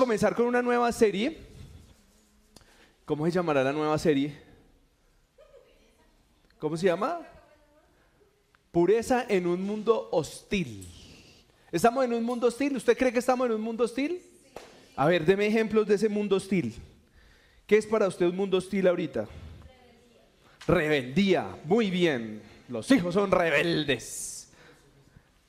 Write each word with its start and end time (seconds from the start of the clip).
comenzar 0.00 0.34
con 0.34 0.46
una 0.46 0.62
nueva 0.62 0.90
serie. 0.92 1.36
¿Cómo 3.04 3.26
se 3.26 3.32
llamará 3.32 3.62
la 3.62 3.70
nueva 3.70 3.98
serie? 3.98 4.34
¿Cómo 6.58 6.74
se 6.78 6.86
llama? 6.86 7.20
Pureza 8.70 9.26
en 9.28 9.46
un 9.46 9.62
mundo 9.62 10.08
hostil. 10.10 10.88
¿Estamos 11.70 12.02
en 12.06 12.14
un 12.14 12.24
mundo 12.24 12.46
hostil? 12.46 12.76
¿Usted 12.76 12.96
cree 12.96 13.12
que 13.12 13.18
estamos 13.18 13.44
en 13.46 13.52
un 13.52 13.60
mundo 13.60 13.84
hostil? 13.84 14.22
A 14.96 15.04
ver, 15.04 15.26
deme 15.26 15.46
ejemplos 15.46 15.86
de 15.86 15.96
ese 15.96 16.08
mundo 16.08 16.36
hostil. 16.36 16.74
¿Qué 17.66 17.76
es 17.76 17.84
para 17.84 18.08
usted 18.08 18.24
un 18.24 18.36
mundo 18.36 18.56
hostil 18.56 18.86
ahorita? 18.86 19.28
Rebeldía. 20.66 21.58
Muy 21.64 21.90
bien. 21.90 22.40
Los 22.70 22.90
hijos 22.90 23.12
son 23.12 23.30
rebeldes. 23.30 24.39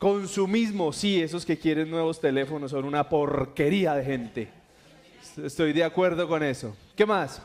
Consumismo. 0.02 0.92
Sí, 0.92 1.22
esos 1.22 1.46
que 1.46 1.60
quieren 1.60 1.92
nuevos 1.92 2.20
teléfonos 2.20 2.72
son 2.72 2.86
una 2.86 3.08
porquería 3.08 3.94
de 3.94 4.04
gente. 4.04 4.50
Estoy 5.38 5.74
de 5.74 5.84
acuerdo 5.84 6.28
con 6.28 6.42
eso. 6.42 6.76
¿Qué 6.96 7.06
más? 7.06 7.40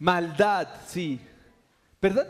Maldad. 0.00 0.66
Sí. 0.88 1.20
¿Perdón? 2.00 2.26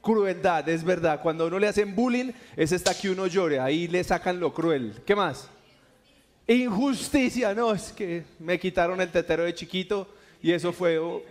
Crueldad, 0.00 0.66
es 0.70 0.82
verdad. 0.84 1.20
Cuando 1.20 1.48
uno 1.48 1.58
le 1.58 1.68
hacen 1.68 1.94
bullying, 1.94 2.32
es 2.56 2.72
hasta 2.72 2.98
que 2.98 3.10
uno 3.10 3.26
llore. 3.26 3.60
Ahí 3.60 3.88
le 3.88 4.02
sacan 4.02 4.40
lo 4.40 4.54
cruel. 4.54 5.02
¿Qué 5.04 5.14
más? 5.14 5.50
Injusticia. 6.46 7.52
No, 7.54 7.74
es 7.74 7.92
que 7.92 8.24
me 8.38 8.58
quitaron 8.58 9.02
el 9.02 9.10
tetero 9.10 9.44
de 9.44 9.52
chiquito 9.52 10.08
y 10.40 10.52
eso 10.52 10.72
fue 10.72 10.98
oh, 10.98 11.22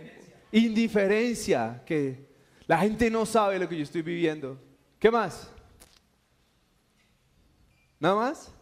indiferencia, 0.52 1.82
que 1.84 2.24
la 2.68 2.78
gente 2.78 3.10
no 3.10 3.26
sabe 3.26 3.58
lo 3.58 3.68
que 3.68 3.78
yo 3.78 3.82
estoy 3.82 4.02
viviendo. 4.02 4.56
¿Qué 5.00 5.10
más? 5.10 5.50
¿Nada 8.00 8.14
más? 8.14 8.52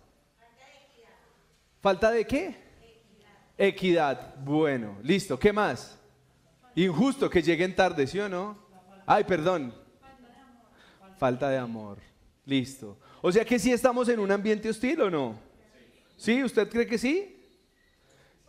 ¿Falta 1.81 2.11
de 2.11 2.27
qué? 2.27 2.57
Equidad. 3.59 4.37
Bueno, 4.37 4.99
listo. 5.03 5.39
¿Qué 5.39 5.53
más? 5.53 5.99
Injusto 6.75 7.31
que 7.31 7.43
lleguen 7.43 7.75
tarde, 7.75 8.07
¿sí 8.07 8.19
o 8.19 8.29
no? 8.29 8.59
Ay, 9.07 9.25
perdón. 9.25 9.75
Falta 11.19 11.49
de 11.49 11.59
amor. 11.59 11.99
Listo. 12.45 12.99
O 13.23 13.33
sea 13.33 13.45
que 13.45 13.59
sí 13.59 13.73
estamos 13.73 14.09
en 14.09 14.21
un 14.21 14.31
ambiente 14.31 14.69
hostil 14.69 15.01
o 15.01 15.11
no? 15.11 15.39
¿Sí? 16.17 16.43
¿Usted 16.43 16.69
cree 16.69 16.87
que 16.87 16.99
sí? 16.99 17.37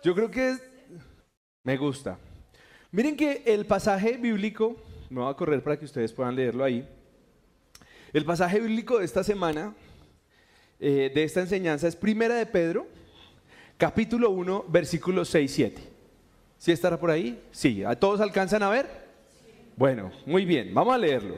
Yo 0.03 0.13
creo 0.13 0.29
que 0.29 0.57
me 1.63 1.77
gusta. 1.77 2.17
Miren 2.91 3.15
que 3.15 3.43
el 3.45 3.65
pasaje 3.65 4.17
bíblico, 4.17 4.75
me 5.09 5.21
voy 5.21 5.31
a 5.31 5.35
correr 5.35 5.61
para 5.63 5.77
que 5.77 5.85
ustedes 5.85 6.13
puedan 6.13 6.35
leerlo 6.35 6.63
ahí. 6.63 6.87
El 8.13 8.25
pasaje 8.25 8.59
bíblico 8.59 8.99
de 8.99 9.05
esta 9.05 9.23
semana, 9.23 9.75
eh, 10.79 11.11
de 11.13 11.23
esta 11.23 11.41
enseñanza, 11.41 11.87
es 11.87 11.95
Primera 11.95 12.35
de 12.35 12.45
Pedro, 12.45 12.87
capítulo 13.77 14.29
1, 14.29 14.65
versículos 14.67 15.29
6, 15.29 15.51
7. 15.51 15.81
¿Sí 16.57 16.71
estará 16.71 16.99
por 16.99 17.11
ahí? 17.11 17.41
Sí. 17.51 17.83
¿A 17.83 17.95
todos 17.95 18.21
alcanzan 18.21 18.63
a 18.63 18.69
ver? 18.69 18.87
Bueno, 19.75 20.11
muy 20.25 20.45
bien, 20.45 20.73
vamos 20.73 20.93
a 20.93 20.97
leerlo. 20.97 21.35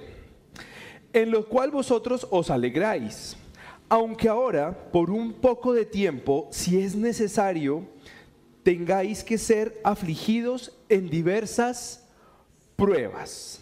En 1.12 1.32
lo 1.32 1.48
cual 1.48 1.72
vosotros 1.72 2.28
os 2.30 2.50
alegráis, 2.50 3.36
aunque 3.90 4.30
ahora, 4.30 4.92
por 4.92 5.10
un 5.10 5.34
poco 5.34 5.74
de 5.74 5.86
tiempo, 5.86 6.48
si 6.52 6.80
es 6.80 6.96
necesario, 6.96 7.84
tengáis 8.64 9.24
que 9.24 9.38
ser 9.38 9.80
afligidos 9.84 10.78
en 10.90 11.10
diversas 11.10 12.08
pruebas, 12.76 13.62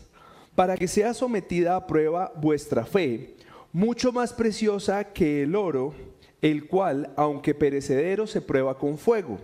para 0.54 0.76
que 0.76 0.88
sea 0.88 1.14
sometida 1.14 1.76
a 1.76 1.88
prueba 1.88 2.32
vuestra 2.36 2.84
fe, 2.84 3.37
mucho 3.78 4.12
más 4.12 4.34
preciosa 4.34 5.04
que 5.04 5.44
el 5.44 5.56
oro, 5.56 5.94
el 6.42 6.66
cual, 6.66 7.14
aunque 7.16 7.54
perecedero, 7.54 8.26
se 8.26 8.42
prueba 8.42 8.76
con 8.76 8.98
fuego, 8.98 9.38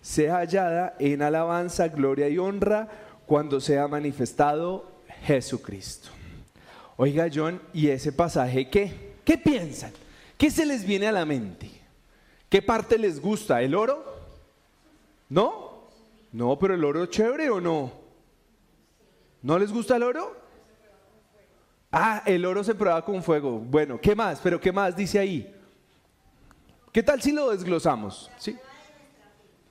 sea 0.00 0.36
hallada 0.36 0.94
en 1.00 1.22
alabanza, 1.22 1.88
gloria 1.88 2.28
y 2.28 2.38
honra 2.38 2.88
cuando 3.26 3.60
sea 3.60 3.88
manifestado 3.88 4.92
Jesucristo. 5.24 6.10
Oiga 6.96 7.28
John, 7.34 7.60
¿y 7.72 7.88
ese 7.88 8.12
pasaje 8.12 8.70
qué? 8.70 9.14
¿Qué 9.24 9.38
piensan? 9.38 9.90
¿Qué 10.38 10.52
se 10.52 10.64
les 10.66 10.86
viene 10.86 11.08
a 11.08 11.12
la 11.12 11.24
mente? 11.24 11.68
¿Qué 12.48 12.62
parte 12.62 12.96
les 12.96 13.20
gusta? 13.20 13.60
¿El 13.60 13.74
oro? 13.74 14.04
¿No? 15.28 15.88
No, 16.30 16.56
pero 16.60 16.74
el 16.74 16.84
oro 16.84 17.06
chévere 17.06 17.50
o 17.50 17.60
no? 17.60 17.90
¿No 19.42 19.58
les 19.58 19.72
gusta 19.72 19.96
el 19.96 20.04
oro? 20.04 20.43
Ah, 21.96 22.24
el 22.26 22.44
oro 22.44 22.64
se 22.64 22.74
prueba 22.74 23.04
con 23.04 23.22
fuego. 23.22 23.60
Bueno, 23.60 24.00
¿qué 24.00 24.16
más? 24.16 24.40
Pero 24.42 24.60
¿qué 24.60 24.72
más 24.72 24.96
dice 24.96 25.16
ahí? 25.16 25.48
¿Qué 26.90 27.04
tal 27.04 27.22
si 27.22 27.30
lo 27.30 27.50
desglosamos? 27.50 28.28
¿Sí? 28.36 28.56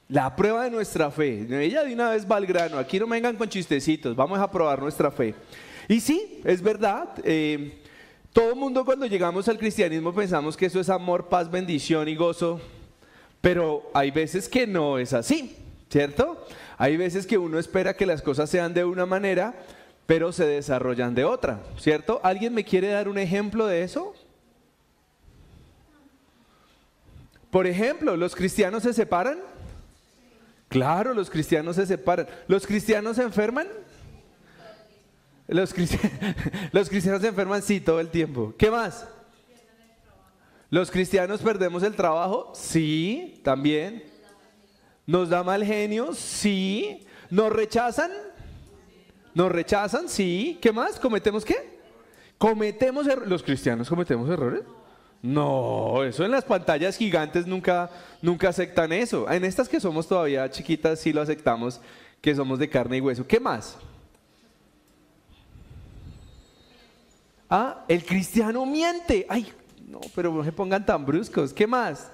La 0.08 0.34
prueba 0.34 0.64
de 0.64 0.72
nuestra 0.72 1.12
fe. 1.12 1.46
Ella 1.66 1.84
de 1.84 1.94
una 1.94 2.12
vez 2.12 2.26
va 2.26 2.38
al 2.38 2.46
grano. 2.46 2.78
Aquí 2.78 2.98
no 2.98 3.08
vengan 3.08 3.36
con 3.36 3.50
chistecitos. 3.50 4.16
Vamos 4.16 4.40
a 4.40 4.50
probar 4.50 4.82
nuestra 4.82 5.12
fe. 5.12 5.36
Y 5.90 6.00
sí, 6.00 6.40
es 6.46 6.62
verdad. 6.62 7.10
Eh, 7.26 7.82
todo 8.32 8.56
mundo 8.56 8.86
cuando 8.86 9.06
llegamos 9.06 9.50
al 9.50 9.58
cristianismo 9.58 10.14
pensamos 10.14 10.56
que 10.56 10.68
eso 10.68 10.80
es 10.80 10.90
amor, 10.90 11.28
paz, 11.28 11.52
bendición 11.52 12.08
y 12.08 12.16
gozo. 12.16 12.62
Pero 13.42 13.92
hay 13.94 14.12
veces 14.12 14.48
que 14.48 14.66
no 14.66 14.98
es 14.98 15.12
así, 15.12 15.58
¿cierto? 15.90 16.46
Hay 16.78 16.96
veces 16.96 17.28
que 17.28 17.38
uno 17.38 17.60
espera 17.60 17.98
que 17.98 18.06
las 18.06 18.22
cosas 18.22 18.50
sean 18.50 18.74
de 18.74 18.86
una 18.86 19.06
manera, 19.06 19.56
pero 20.06 20.32
se 20.32 20.46
desarrollan 20.46 21.16
de 21.16 21.24
otra, 21.24 21.62
¿cierto? 21.78 22.20
¿Alguien 22.24 22.54
me 22.54 22.64
quiere 22.64 22.90
dar 22.90 23.08
un 23.08 23.18
ejemplo 23.18 23.68
de 23.68 23.84
eso? 23.84 24.14
Por 27.50 27.68
ejemplo, 27.68 28.18
¿los 28.18 28.36
cristianos 28.36 28.84
se 28.84 28.94
separan? 28.94 29.40
Claro, 30.68 31.14
los 31.14 31.30
cristianos 31.30 31.76
se 31.76 31.86
separan. 31.86 32.28
¿Los 32.48 32.66
cristianos 32.66 33.18
se 33.18 33.24
enferman? 33.24 33.68
Los, 35.48 35.74
los 36.72 36.90
cristianos 36.90 37.22
se 37.22 37.28
enferman, 37.28 37.62
sí, 37.62 37.80
todo 37.80 38.00
el 38.00 38.10
tiempo. 38.10 38.54
¿Qué 38.58 38.72
más? 38.72 39.08
¿Los 40.72 40.90
cristianos 40.90 41.42
perdemos 41.42 41.84
el 41.84 41.96
trabajo? 41.96 42.52
Sí, 42.56 43.40
también. 43.44 44.04
¿Nos 45.06 45.30
da 45.30 45.44
mal 45.44 45.64
genio? 45.64 46.14
Sí. 46.14 47.06
¿Nos 47.30 47.54
rechazan? 47.54 48.10
¿Nos 49.34 49.52
rechazan? 49.52 50.08
Sí. 50.10 50.58
¿Qué 50.62 50.72
más? 50.72 51.00
¿Cometemos 51.00 51.44
qué? 51.44 51.80
¿Cometemos 52.38 53.08
errores? 53.08 53.30
¿Los 53.30 53.44
cristianos 53.44 53.90
cometemos 53.90 54.30
errores? 54.30 54.64
No, 55.22 56.04
eso 56.04 56.26
en 56.26 56.32
las 56.32 56.44
pantallas 56.44 56.98
gigantes 56.98 57.48
nunca, 57.48 57.90
nunca 58.22 58.50
aceptan 58.50 58.92
eso. 58.92 59.30
En 59.32 59.46
estas 59.46 59.70
que 59.70 59.80
somos 59.80 60.06
todavía 60.06 60.52
chiquitas 60.52 61.00
sí 61.00 61.14
lo 61.14 61.22
aceptamos, 61.22 61.80
que 62.22 62.36
somos 62.36 62.60
de 62.60 62.70
carne 62.70 62.98
y 62.98 63.02
hueso. 63.02 63.26
¿Qué 63.26 63.40
más? 63.40 63.78
Ah, 67.50 67.86
el 67.88 68.04
cristiano 68.04 68.66
miente. 68.66 69.26
Ay, 69.30 69.54
no, 69.88 70.02
pero 70.14 70.34
no 70.34 70.44
se 70.44 70.52
pongan 70.52 70.86
tan 70.86 71.06
bruscos. 71.06 71.54
¿Qué 71.54 71.68
más? 71.68 72.12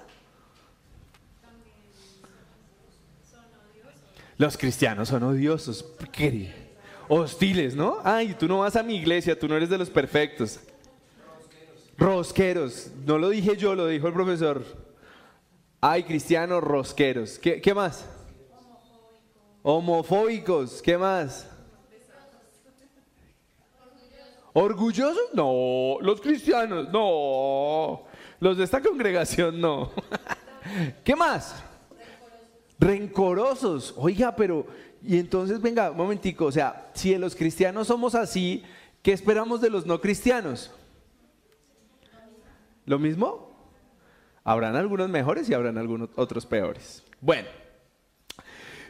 Los 4.38 4.56
cristianos 4.56 5.08
son 5.08 5.24
odiosos. 5.24 5.84
¿Qué? 6.12 6.59
Hostiles, 7.12 7.74
¿no? 7.74 7.98
Ay, 8.04 8.36
tú 8.38 8.46
no 8.46 8.60
vas 8.60 8.76
a 8.76 8.84
mi 8.84 8.94
iglesia, 8.94 9.36
tú 9.36 9.48
no 9.48 9.56
eres 9.56 9.68
de 9.68 9.76
los 9.76 9.90
perfectos. 9.90 10.60
Rosqueros. 11.98 12.88
No 13.04 13.18
lo 13.18 13.30
dije 13.30 13.56
yo, 13.56 13.74
lo 13.74 13.88
dijo 13.88 14.06
el 14.06 14.14
profesor. 14.14 14.64
Ay, 15.80 16.04
cristianos 16.04 16.62
rosqueros. 16.62 17.36
¿Qué, 17.40 17.60
qué 17.60 17.74
más? 17.74 18.06
Homofóbicos. 19.64 20.80
¿Qué 20.80 20.96
más? 20.96 21.48
¿Orgullosos? 24.52 25.30
No. 25.34 25.98
Los 26.02 26.20
cristianos, 26.20 26.90
no. 26.92 28.04
Los 28.38 28.56
de 28.56 28.62
esta 28.62 28.80
congregación, 28.80 29.60
no. 29.60 29.90
¿Qué 31.04 31.16
más? 31.16 31.60
Rencorosos. 32.78 33.94
Oiga, 33.96 34.36
pero, 34.36 34.64
y 35.02 35.18
entonces, 35.18 35.60
venga, 35.60 35.90
un 35.90 35.96
momentico, 35.96 36.46
o 36.46 36.52
sea, 36.52 36.90
si 36.94 37.16
los 37.16 37.34
cristianos 37.34 37.86
somos 37.86 38.14
así, 38.14 38.62
¿qué 39.02 39.12
esperamos 39.12 39.60
de 39.60 39.70
los 39.70 39.86
no 39.86 40.00
cristianos? 40.00 40.70
¿Lo 42.86 42.98
mismo? 42.98 43.50
Habrán 44.44 44.76
algunos 44.76 45.08
mejores 45.08 45.48
y 45.48 45.54
habrán 45.54 45.78
algunos 45.78 46.10
otros 46.16 46.44
peores. 46.44 47.02
Bueno, 47.20 47.48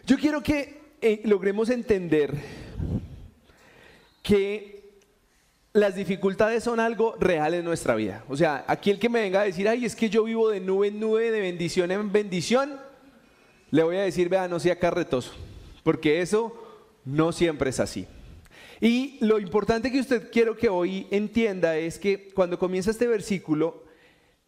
yo 0.06 0.16
quiero 0.16 0.42
que 0.42 0.80
eh, 1.00 1.22
logremos 1.24 1.70
entender 1.70 2.34
que 4.22 4.80
las 5.72 5.94
dificultades 5.94 6.64
son 6.64 6.80
algo 6.80 7.14
real 7.20 7.54
en 7.54 7.64
nuestra 7.64 7.94
vida. 7.94 8.24
O 8.28 8.36
sea, 8.36 8.64
aquí 8.66 8.90
el 8.90 8.98
que 8.98 9.08
me 9.08 9.20
venga 9.20 9.40
a 9.40 9.44
decir, 9.44 9.68
ay, 9.68 9.84
es 9.84 9.94
que 9.94 10.10
yo 10.10 10.24
vivo 10.24 10.50
de 10.50 10.60
nube 10.60 10.88
en 10.88 10.98
nube, 10.98 11.30
de 11.30 11.40
bendición 11.40 11.90
en 11.90 12.10
bendición, 12.10 12.80
le 13.70 13.82
voy 13.84 13.96
a 13.96 14.02
decir, 14.02 14.28
vea, 14.28 14.48
no 14.48 14.58
sea 14.58 14.78
carretoso, 14.78 15.32
porque 15.82 16.20
eso 16.20 16.54
no 17.04 17.32
siempre 17.32 17.70
es 17.70 17.80
así. 17.80 18.06
Y 18.80 19.18
lo 19.20 19.38
importante 19.38 19.92
que 19.92 20.00
usted 20.00 20.30
quiero 20.30 20.56
que 20.56 20.68
hoy 20.68 21.06
entienda 21.10 21.76
es 21.76 21.98
que 21.98 22.30
cuando 22.30 22.58
comienza 22.58 22.90
este 22.90 23.06
versículo, 23.06 23.84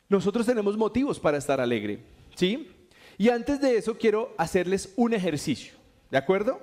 nosotros 0.09 0.47
tenemos 0.47 0.77
motivos 0.77 1.21
para 1.21 1.39
estar 1.39 1.61
alegre, 1.61 2.01
¿sí? 2.35 2.71
Y 3.19 3.29
antes 3.29 3.61
de 3.61 3.77
eso 3.77 3.99
quiero 3.99 4.35
hacerles 4.39 4.93
un 4.97 5.13
ejercicio, 5.13 5.75
¿de 6.11 6.19
acuerdo? 6.19 6.61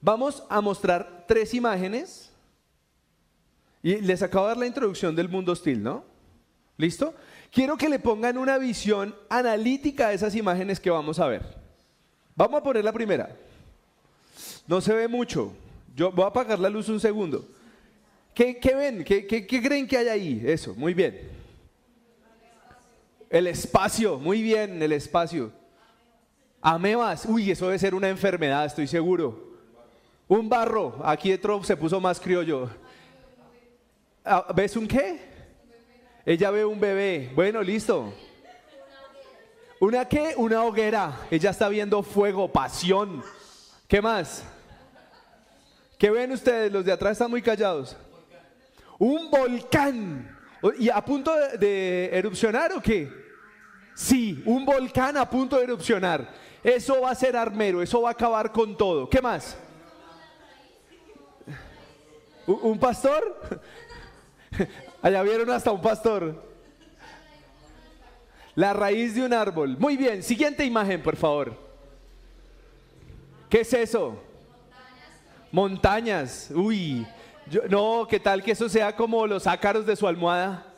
Vamos 0.00 0.42
a 0.48 0.60
mostrar 0.60 1.24
tres 1.28 1.54
imágenes 1.54 2.32
y 3.82 3.96
les 3.96 4.22
acabo 4.22 4.46
de 4.46 4.50
dar 4.50 4.58
la 4.58 4.66
introducción 4.66 5.14
del 5.14 5.28
mundo 5.28 5.52
hostil, 5.52 5.82
¿no? 5.82 6.04
¿Listo? 6.76 7.14
Quiero 7.50 7.76
que 7.76 7.88
le 7.88 7.98
pongan 7.98 8.38
una 8.38 8.56
visión 8.56 9.14
analítica 9.28 10.08
a 10.08 10.12
esas 10.12 10.34
imágenes 10.34 10.80
que 10.80 10.90
vamos 10.90 11.18
a 11.18 11.26
ver. 11.26 11.42
Vamos 12.34 12.60
a 12.60 12.64
poner 12.64 12.84
la 12.84 12.92
primera. 12.92 13.36
No 14.66 14.80
se 14.80 14.94
ve 14.94 15.08
mucho. 15.08 15.52
Yo 15.94 16.10
voy 16.10 16.24
a 16.24 16.28
apagar 16.28 16.58
la 16.58 16.68
luz 16.68 16.88
un 16.88 17.00
segundo. 17.00 17.46
¿Qué, 18.34 18.58
ven? 18.74 19.04
¿Qué, 19.04 19.26
¿Qué, 19.26 19.46
creen 19.46 19.86
que 19.86 19.98
hay 19.98 20.08
ahí? 20.08 20.42
Eso, 20.44 20.74
muy 20.74 20.94
bien. 20.94 21.30
El 23.28 23.46
espacio, 23.46 24.18
muy 24.18 24.42
bien, 24.42 24.82
el 24.82 24.92
espacio. 24.92 25.52
Amebas, 26.60 27.26
uy, 27.26 27.50
eso 27.50 27.66
debe 27.66 27.78
ser 27.78 27.94
una 27.94 28.08
enfermedad, 28.08 28.64
estoy 28.64 28.86
seguro. 28.86 29.52
Un 30.28 30.48
barro, 30.48 31.00
aquí 31.04 31.30
dentro 31.30 31.62
se 31.64 31.76
puso 31.76 32.00
más 32.00 32.20
criollo. 32.20 32.70
Ah, 34.24 34.46
¿Ves 34.54 34.76
un 34.76 34.86
qué? 34.86 35.20
Ella 36.24 36.50
ve 36.50 36.64
un 36.64 36.78
bebé. 36.78 37.30
Bueno, 37.34 37.60
listo. 37.62 38.12
¿Una 39.80 40.08
qué? 40.08 40.34
Una 40.36 40.62
hoguera. 40.62 41.26
Ella 41.30 41.50
está 41.50 41.68
viendo 41.68 42.02
fuego, 42.02 42.48
pasión. 42.50 43.22
¿Qué 43.92 44.00
más? 44.00 44.42
¿Qué 45.98 46.10
ven 46.10 46.32
ustedes? 46.32 46.72
Los 46.72 46.82
de 46.82 46.92
atrás 46.92 47.12
están 47.12 47.30
muy 47.30 47.42
callados. 47.42 47.94
Un 48.98 49.30
volcán. 49.30 50.34
¿Y 50.78 50.88
a 50.88 51.04
punto 51.04 51.30
de, 51.58 52.08
erupcionar 52.10 52.72
o 52.72 52.80
qué? 52.80 53.12
Sí, 53.94 54.42
un 54.46 54.64
volcán 54.64 55.18
a 55.18 55.28
punto 55.28 55.58
de 55.58 55.64
erupcionar. 55.64 56.26
Eso 56.64 57.02
va 57.02 57.10
a 57.10 57.14
ser 57.14 57.36
armero, 57.36 57.82
eso 57.82 58.00
va 58.00 58.08
a 58.08 58.12
acabar 58.12 58.50
con 58.50 58.78
todo. 58.78 59.10
¿Qué 59.10 59.20
más? 59.20 59.58
¿Un 62.46 62.78
pastor? 62.78 63.60
Allá 65.02 65.22
vieron 65.22 65.50
hasta 65.50 65.70
un 65.70 65.82
pastor. 65.82 66.42
La 68.54 68.72
raíz 68.72 69.14
de 69.14 69.22
un 69.22 69.34
árbol. 69.34 69.76
Muy 69.76 69.98
bien, 69.98 70.22
siguiente 70.22 70.64
imagen, 70.64 71.02
por 71.02 71.16
favor. 71.16 71.61
¿Qué 73.52 73.60
es 73.60 73.74
eso? 73.74 74.18
Montañas. 75.50 76.50
Uy, 76.54 77.06
no, 77.68 78.06
¿qué 78.08 78.18
tal 78.18 78.42
que 78.42 78.52
eso 78.52 78.66
sea 78.66 78.96
como 78.96 79.26
los 79.26 79.46
ácaros 79.46 79.84
de 79.84 79.94
su 79.94 80.08
almohada? 80.08 80.72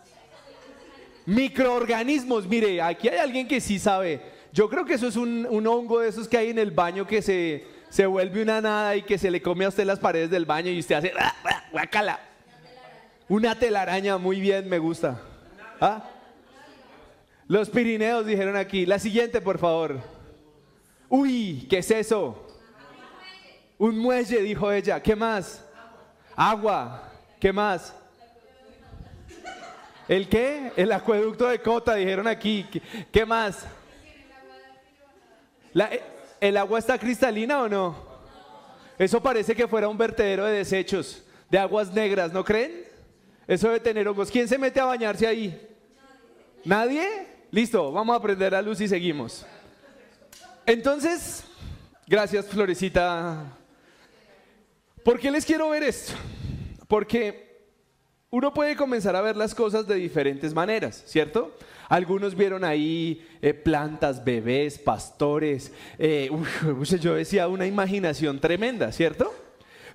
Microorganismos, 1.25 2.49
mire, 2.49 2.82
aquí 2.82 3.06
hay 3.06 3.19
alguien 3.19 3.47
que 3.47 3.61
sí 3.61 3.79
sabe. 3.79 4.21
Yo 4.53 4.69
creo 4.69 4.85
que 4.85 4.94
eso 4.94 5.06
es 5.06 5.15
un, 5.15 5.47
hongo 5.65 6.00
de 6.00 6.09
esos 6.09 6.26
que 6.26 6.37
hay 6.37 6.50
en 6.50 6.59
el 6.59 6.73
baño 6.73 7.06
que 7.06 7.23
se, 7.23 7.65
se, 7.91 8.06
vuelve 8.06 8.43
una 8.43 8.61
nada 8.61 8.97
y 8.97 9.03
que 9.03 9.19
se 9.19 9.31
le 9.31 9.41
come 9.41 9.67
a 9.67 9.69
usted 9.69 9.85
las 9.85 10.00
paredes 10.00 10.31
del 10.31 10.44
baño 10.44 10.73
y 10.73 10.81
usted 10.81 10.97
hace 10.97 11.12
¡ah, 11.17 11.32
ah, 11.44 11.65
guacala. 11.70 12.19
Una 13.29 13.56
telaraña, 13.56 14.19
muy 14.19 14.41
bien, 14.41 14.69
me 14.69 14.81
gusta. 14.81 15.23
¿Ah? 15.81 16.11
Los 17.47 17.70
Pirineos 17.70 18.27
dijeron 18.27 18.56
aquí. 18.56 18.85
La 18.85 18.99
siguiente, 18.99 19.41
por 19.41 19.59
favor. 19.59 20.00
Uy, 21.09 21.69
¿qué 21.70 21.79
es 21.79 21.93
eso? 21.93 22.44
Un 23.79 23.99
muelle, 23.99 24.41
dijo 24.41 24.71
ella. 24.71 25.03
¿Qué 25.03 25.17
más? 25.17 25.65
Agua. 26.37 27.11
¿Qué 27.41 27.53
más? 27.53 27.94
¿El 30.09 30.29
qué? 30.29 30.73
El 30.76 30.93
acueducto 30.93 31.49
de 31.49 31.61
Cota, 31.61 31.94
dijeron 31.94 32.26
aquí. 32.26 32.67
¿Qué, 33.11 33.25
más? 33.25 33.67
¿El 36.41 36.56
agua 36.56 36.79
está 36.79 36.99
cristalina 36.99 37.62
o 37.62 37.69
no? 37.69 38.15
Eso 38.99 39.23
parece 39.23 39.55
que 39.55 39.67
fuera 39.67 39.88
un 39.88 39.99
vertedero 39.99 40.44
de 40.44 40.59
desechos, 40.59 41.25
de 41.50 41.59
aguas 41.59 41.93
negras, 41.93 42.32
¿no 42.32 42.44
creen? 42.44 42.85
Eso 43.47 43.69
debe 43.69 43.81
tener 43.81 44.06
hongos. 44.06 44.31
¿Quién 44.31 44.47
se 44.47 44.59
mete 44.59 44.79
a 44.79 44.85
bañarse 44.85 45.27
ahí? 45.27 45.69
¿Nadie? 46.65 47.27
Listo, 47.50 47.91
vamos 47.93 48.17
a 48.17 48.23
prender 48.23 48.53
la 48.53 48.62
luz 48.62 48.81
y 48.81 48.88
seguimos. 48.88 49.44
Entonces, 50.67 51.44
gracias 52.06 52.47
Florecita. 52.47 53.44
¿Por 55.05 55.21
qué 55.21 55.31
les 55.31 55.45
quiero 55.45 55.69
ver 55.69 55.83
esto? 55.83 56.15
Porque 56.89 57.69
uno 58.31 58.55
puede 58.55 58.75
comenzar 58.75 59.15
a 59.15 59.21
ver 59.21 59.37
las 59.37 59.55
cosas 59.55 59.87
de 59.87 59.97
diferentes 59.97 60.55
maneras, 60.55 61.05
¿cierto? 61.06 61.55
Algunos 61.91 62.35
vieron 62.35 62.65
ahí 62.65 63.23
eh, 63.43 63.53
plantas, 63.53 64.25
bebés, 64.25 64.79
pastores. 64.79 65.73
Eh, 65.99 66.31
yo 67.01 67.15
decía 67.15 67.49
una 67.49 67.67
imaginación 67.67 68.41
tremenda, 68.41 68.91
¿cierto? 68.93 69.35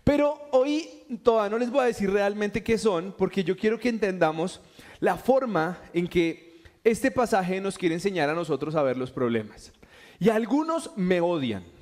Pero 0.03 0.39
hoy 0.51 0.87
todavía 1.23 1.49
no 1.49 1.57
les 1.57 1.71
voy 1.71 1.81
a 1.81 1.87
decir 1.87 2.11
realmente 2.11 2.61
qué 2.61 2.77
son, 2.77 3.15
porque 3.17 3.43
yo 3.43 3.57
quiero 3.57 3.79
que 3.79 3.89
entendamos 3.89 4.61
la 4.99 5.17
forma 5.17 5.79
en 5.91 6.07
que 6.07 6.61
este 6.83 7.09
pasaje 7.09 7.59
nos 7.59 7.79
quiere 7.79 7.95
enseñar 7.95 8.29
a 8.29 8.35
nosotros 8.35 8.75
a 8.75 8.83
ver 8.83 8.95
los 8.95 9.11
problemas. 9.11 9.73
Y 10.19 10.29
algunos 10.29 10.95
me 10.95 11.19
odian. 11.19 11.78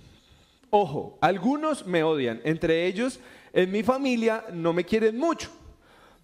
Ojo, 0.69 1.17
algunos 1.21 1.85
me 1.85 2.03
odian. 2.03 2.41
Entre 2.43 2.85
ellos, 2.85 3.19
en 3.53 3.71
mi 3.71 3.83
familia 3.83 4.45
no 4.51 4.73
me 4.73 4.83
quieren 4.83 5.17
mucho. 5.17 5.49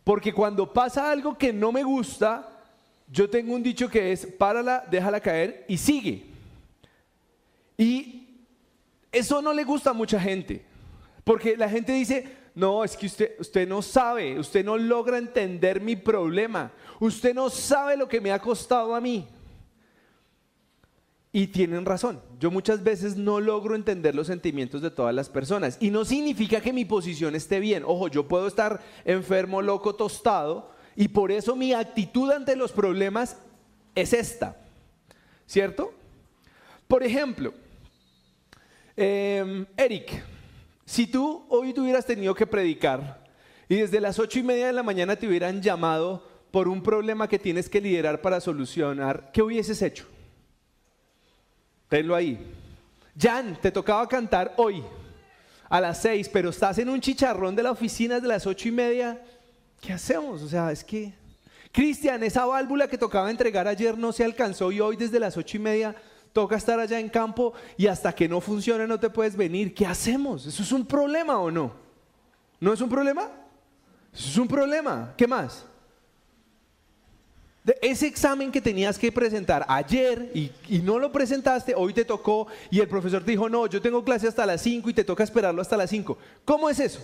Porque 0.03 0.33
cuando 0.33 0.71
pasa 0.71 1.09
algo 1.09 1.37
que 1.37 1.53
no 1.53 1.71
me 1.71 1.83
gusta, 1.83 2.49
yo 3.07 3.29
tengo 3.29 3.53
un 3.53 3.63
dicho 3.63 3.89
que 3.89 4.11
es, 4.11 4.25
párala, 4.25 4.83
déjala 4.89 5.19
caer 5.19 5.65
y 5.67 5.77
sigue. 5.77 6.25
Y 7.77 8.27
eso 9.11 9.41
no 9.41 9.53
le 9.53 9.63
gusta 9.63 9.91
a 9.91 9.93
mucha 9.93 10.19
gente. 10.19 10.65
Porque 11.23 11.55
la 11.55 11.69
gente 11.69 11.93
dice, 11.93 12.27
no, 12.53 12.83
es 12.83 12.97
que 12.97 13.05
usted, 13.05 13.35
usted 13.39 13.67
no 13.67 13.81
sabe, 13.81 14.37
usted 14.37 14.65
no 14.65 14.77
logra 14.77 15.17
entender 15.17 15.79
mi 15.79 15.95
problema, 15.95 16.71
usted 16.99 17.33
no 17.33 17.49
sabe 17.49 17.95
lo 17.95 18.07
que 18.07 18.19
me 18.19 18.31
ha 18.31 18.39
costado 18.39 18.93
a 18.93 19.01
mí. 19.01 19.27
Y 21.35 21.47
tienen 21.47 21.83
razón, 21.83 22.21
yo 22.39 22.51
muchas 22.51 22.83
veces 22.83 23.17
no 23.17 23.39
logro 23.39 23.73
entender 23.73 24.13
los 24.13 24.27
sentimientos 24.27 24.83
de 24.83 24.91
todas 24.91 25.15
las 25.15 25.29
personas. 25.29 25.77
Y 25.79 25.89
no 25.89 26.05
significa 26.05 26.61
que 26.61 26.71
mi 26.71 26.85
posición 26.85 27.33
esté 27.33 27.59
bien. 27.59 27.81
Ojo, 27.87 28.07
yo 28.07 28.27
puedo 28.27 28.45
estar 28.45 28.79
enfermo, 29.03 29.63
loco, 29.63 29.95
tostado, 29.95 30.69
y 30.95 31.07
por 31.07 31.31
eso 31.31 31.55
mi 31.55 31.73
actitud 31.73 32.29
ante 32.29 32.55
los 32.55 32.71
problemas 32.71 33.37
es 33.95 34.13
esta. 34.13 34.57
¿Cierto? 35.47 35.91
Por 36.87 37.01
ejemplo, 37.01 37.51
eh, 38.95 39.65
Eric, 39.75 40.23
si 40.85 41.07
tú 41.07 41.47
hoy 41.49 41.73
hubieras 41.75 42.05
tenido 42.05 42.35
que 42.35 42.45
predicar 42.45 43.25
y 43.67 43.77
desde 43.77 43.99
las 43.99 44.19
ocho 44.19 44.37
y 44.37 44.43
media 44.43 44.67
de 44.67 44.73
la 44.73 44.83
mañana 44.83 45.15
te 45.15 45.27
hubieran 45.27 45.63
llamado 45.63 46.29
por 46.51 46.67
un 46.67 46.83
problema 46.83 47.27
que 47.27 47.39
tienes 47.39 47.69
que 47.69 47.81
liderar 47.81 48.21
para 48.21 48.39
solucionar, 48.39 49.31
¿qué 49.33 49.41
hubieses 49.41 49.81
hecho? 49.81 50.12
Tenlo 51.93 52.15
ahí. 52.15 52.39
Jan, 53.15 53.55
te 53.61 53.69
tocaba 53.71 54.09
cantar 54.09 54.55
hoy 54.57 54.83
a 55.69 55.79
las 55.79 56.01
seis, 56.01 56.27
pero 56.27 56.49
estás 56.49 56.79
en 56.79 56.89
un 56.89 56.99
chicharrón 56.99 57.55
de 57.55 57.61
la 57.61 57.69
oficina 57.69 58.19
de 58.19 58.27
las 58.27 58.47
ocho 58.47 58.67
y 58.67 58.71
media. 58.71 59.21
¿Qué 59.79 59.93
hacemos? 59.93 60.41
O 60.41 60.47
sea, 60.47 60.71
es 60.71 60.83
que... 60.83 61.13
Cristian, 61.71 62.23
esa 62.23 62.47
válvula 62.47 62.87
que 62.87 62.97
tocaba 62.97 63.29
entregar 63.29 63.67
ayer 63.67 63.95
no 63.95 64.11
se 64.11 64.23
alcanzó 64.23 64.71
y 64.71 64.79
hoy 64.79 64.95
desde 64.95 65.19
las 65.19 65.37
ocho 65.37 65.57
y 65.57 65.59
media 65.59 65.95
toca 66.31 66.55
estar 66.55 66.79
allá 66.79 66.99
en 66.99 67.09
campo 67.09 67.53
y 67.77 67.85
hasta 67.85 68.11
que 68.11 68.27
no 68.27 68.41
funcione 68.41 68.87
no 68.87 68.99
te 68.99 69.11
puedes 69.11 69.35
venir. 69.35 69.75
¿Qué 69.75 69.85
hacemos? 69.85 70.47
¿Eso 70.47 70.63
es 70.63 70.71
un 70.71 70.87
problema 70.87 71.37
o 71.37 71.51
no? 71.51 71.73
¿No 72.59 72.73
es 72.73 72.81
un 72.81 72.89
problema? 72.89 73.29
Eso 74.11 74.29
es 74.29 74.37
un 74.39 74.47
problema. 74.47 75.13
¿Qué 75.15 75.27
más? 75.27 75.63
Ese 77.81 78.07
examen 78.07 78.51
que 78.51 78.59
tenías 78.59 78.99
que 78.99 79.11
presentar 79.11 79.65
ayer 79.69 80.31
y, 80.33 80.51
y, 80.67 80.79
no 80.79 80.99
lo 80.99 81.13
presentaste, 81.13 81.73
hoy 81.73 81.93
te 81.93 82.03
tocó 82.03 82.47
y 82.69 82.81
el 82.81 82.89
profesor 82.89 83.23
te 83.23 83.31
dijo, 83.31 83.47
no, 83.47 83.67
yo 83.67 83.81
tengo 83.81 84.03
clase 84.03 84.27
hasta 84.27 84.45
las 84.45 84.61
5 84.61 84.89
y 84.89 84.93
te 84.93 85.05
toca 85.05 85.23
esperarlo 85.23 85.61
hasta 85.61 85.77
las 85.77 85.89
5. 85.89 86.17
¿Cómo 86.43 86.69
es 86.69 86.79
eso? 86.81 86.99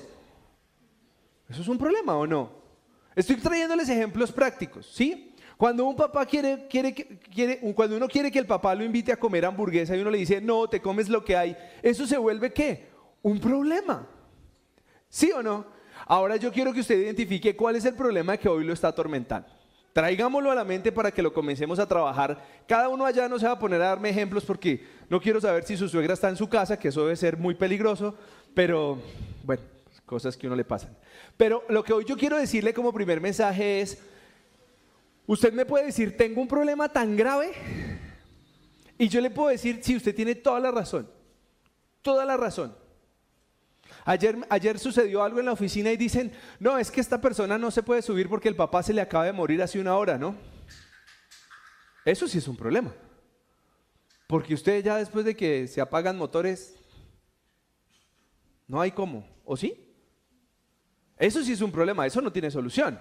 ¿Eso 1.48 1.62
es 1.62 1.68
un 1.68 1.78
problema 1.78 2.16
o 2.18 2.28
no? 2.28 2.52
Estoy 3.16 3.38
trayéndoles 3.38 3.88
ejemplos 3.88 4.32
prácticos, 4.32 4.86
¿sí? 4.94 5.34
Cuando 5.56 5.86
un 5.86 5.96
papá 5.96 6.26
quiere, 6.26 6.68
quiere, 6.70 6.94
quiere, 6.94 7.60
cuando 7.74 7.98
uno 7.98 8.08
quiere 8.08 8.32
que 8.32 8.40
el 8.40 8.46
papá 8.46 8.76
lo 8.76 8.84
invite 8.84 9.12
a 9.12 9.20
comer 9.20 9.46
hamburguesa 9.46 9.96
y 9.96 10.02
uno 10.02 10.10
le 10.10 10.18
dice, 10.18 10.40
no, 10.40 10.70
te 10.70 10.82
comes 10.82 11.10
lo 11.10 11.24
que 11.26 11.36
hay, 11.36 11.58
eso 11.82 12.06
se 12.06 12.18
vuelve 12.18 12.54
qué? 12.54 12.88
Un 13.22 13.40
problema. 13.40 14.08
¿Sí 15.10 15.32
o 15.32 15.42
no? 15.42 15.66
Ahora 16.06 16.38
yo 16.38 16.52
quiero 16.52 16.72
que 16.72 16.80
usted 16.80 16.98
identifique 16.98 17.56
cuál 17.56 17.76
es 17.76 17.86
el 17.86 17.94
problema 17.94 18.38
que 18.38 18.48
hoy 18.48 18.64
lo 18.64 18.74
está 18.74 18.90
atormentando. 18.90 19.59
Traigámoslo 19.94 20.52
a 20.52 20.56
la 20.56 20.64
mente 20.64 20.92
para 20.92 21.12
que 21.12 21.22
lo 21.22 21.34
comencemos 21.34 21.80
a 21.80 21.88
trabajar. 21.88 22.44
Cada 22.68 22.90
uno 22.90 23.06
allá 23.06 23.28
no 23.28 23.40
se 23.40 23.48
va 23.48 23.54
a 23.54 23.60
poner 23.60 23.82
a 23.82 23.88
darme 23.88 24.10
ejemplos 24.10 24.46
porque 24.46 24.86
no 25.10 25.20
quiero 25.20 25.42
saber 25.42 25.64
si 25.64 25.76
su 25.76 25.90
suegra 25.90 26.14
está 26.14 26.30
en 26.30 26.36
su 26.38 26.48
casa, 26.48 26.78
que 26.78 26.90
eso 26.90 27.02
debe 27.02 27.16
ser 27.16 27.38
muy 27.38 27.56
peligroso, 27.56 28.16
pero 28.54 29.00
bueno, 29.44 29.64
cosas 30.06 30.38
que 30.38 30.48
uno 30.48 30.56
le 30.56 30.66
pasan. 30.66 30.96
Pero 31.38 31.64
lo 31.70 31.84
que 31.84 31.94
hoy 31.94 32.06
yo 32.06 32.16
quiero 32.16 32.38
decirle 32.38 32.74
como 32.74 32.94
primer 32.94 33.20
mensaje 33.20 33.82
es, 33.82 34.00
Usted 35.30 35.54
me 35.54 35.64
puede 35.64 35.86
decir, 35.86 36.18
tengo 36.18 36.42
un 36.42 36.48
problema 36.48 36.90
tan 36.90 37.16
grave 37.16 37.52
Y 38.98 39.08
yo 39.10 39.22
le 39.22 39.30
puedo 39.30 39.50
decir, 39.50 39.80
sí, 39.84 39.96
usted 39.96 40.16
tiene 40.16 40.34
toda 40.34 40.60
la 40.60 40.72
razón, 40.72 41.08
toda 42.02 42.26
la 42.26 42.36
razón. 42.36 42.76
Ayer, 44.06 44.38
ayer 44.50 44.80
sucedió 44.80 45.24
algo 45.24 45.40
en 45.40 45.46
la 45.46 45.52
oficina 45.52 45.92
y 45.92 45.98
dicen, 45.98 46.32
no, 46.60 46.78
es 46.78 46.92
que 46.92 47.02
esta 47.02 47.22
persona 47.22 47.58
no 47.58 47.72
se 47.72 47.84
puede 47.84 48.02
subir 48.02 48.30
porque 48.30 48.50
el 48.50 48.56
papá 48.56 48.84
se 48.84 48.94
le 48.94 49.02
acaba 49.02 49.26
de 49.26 49.34
morir 49.34 49.62
hace 49.62 49.80
una 49.80 49.96
hora, 49.96 50.18
¿no? 50.18 50.36
Eso 52.06 52.28
sí 52.28 52.38
es 52.38 52.48
un 52.48 52.56
problema. 52.56 52.94
Porque 54.28 54.54
usted 54.54 54.84
ya 54.84 54.98
después 54.98 55.26
de 55.26 55.36
que 55.36 55.68
se 55.68 55.82
apagan 55.82 56.18
motores, 56.18 56.76
no 58.68 58.80
hay 58.80 58.92
cómo, 58.92 59.28
¿o 59.44 59.58
sí? 59.58 59.86
Eso 61.18 61.44
sí 61.44 61.54
es 61.54 61.62
un 61.62 61.72
problema, 61.72 62.06
eso 62.06 62.22
no 62.22 62.32
tiene 62.32 62.50
solución. 62.50 63.00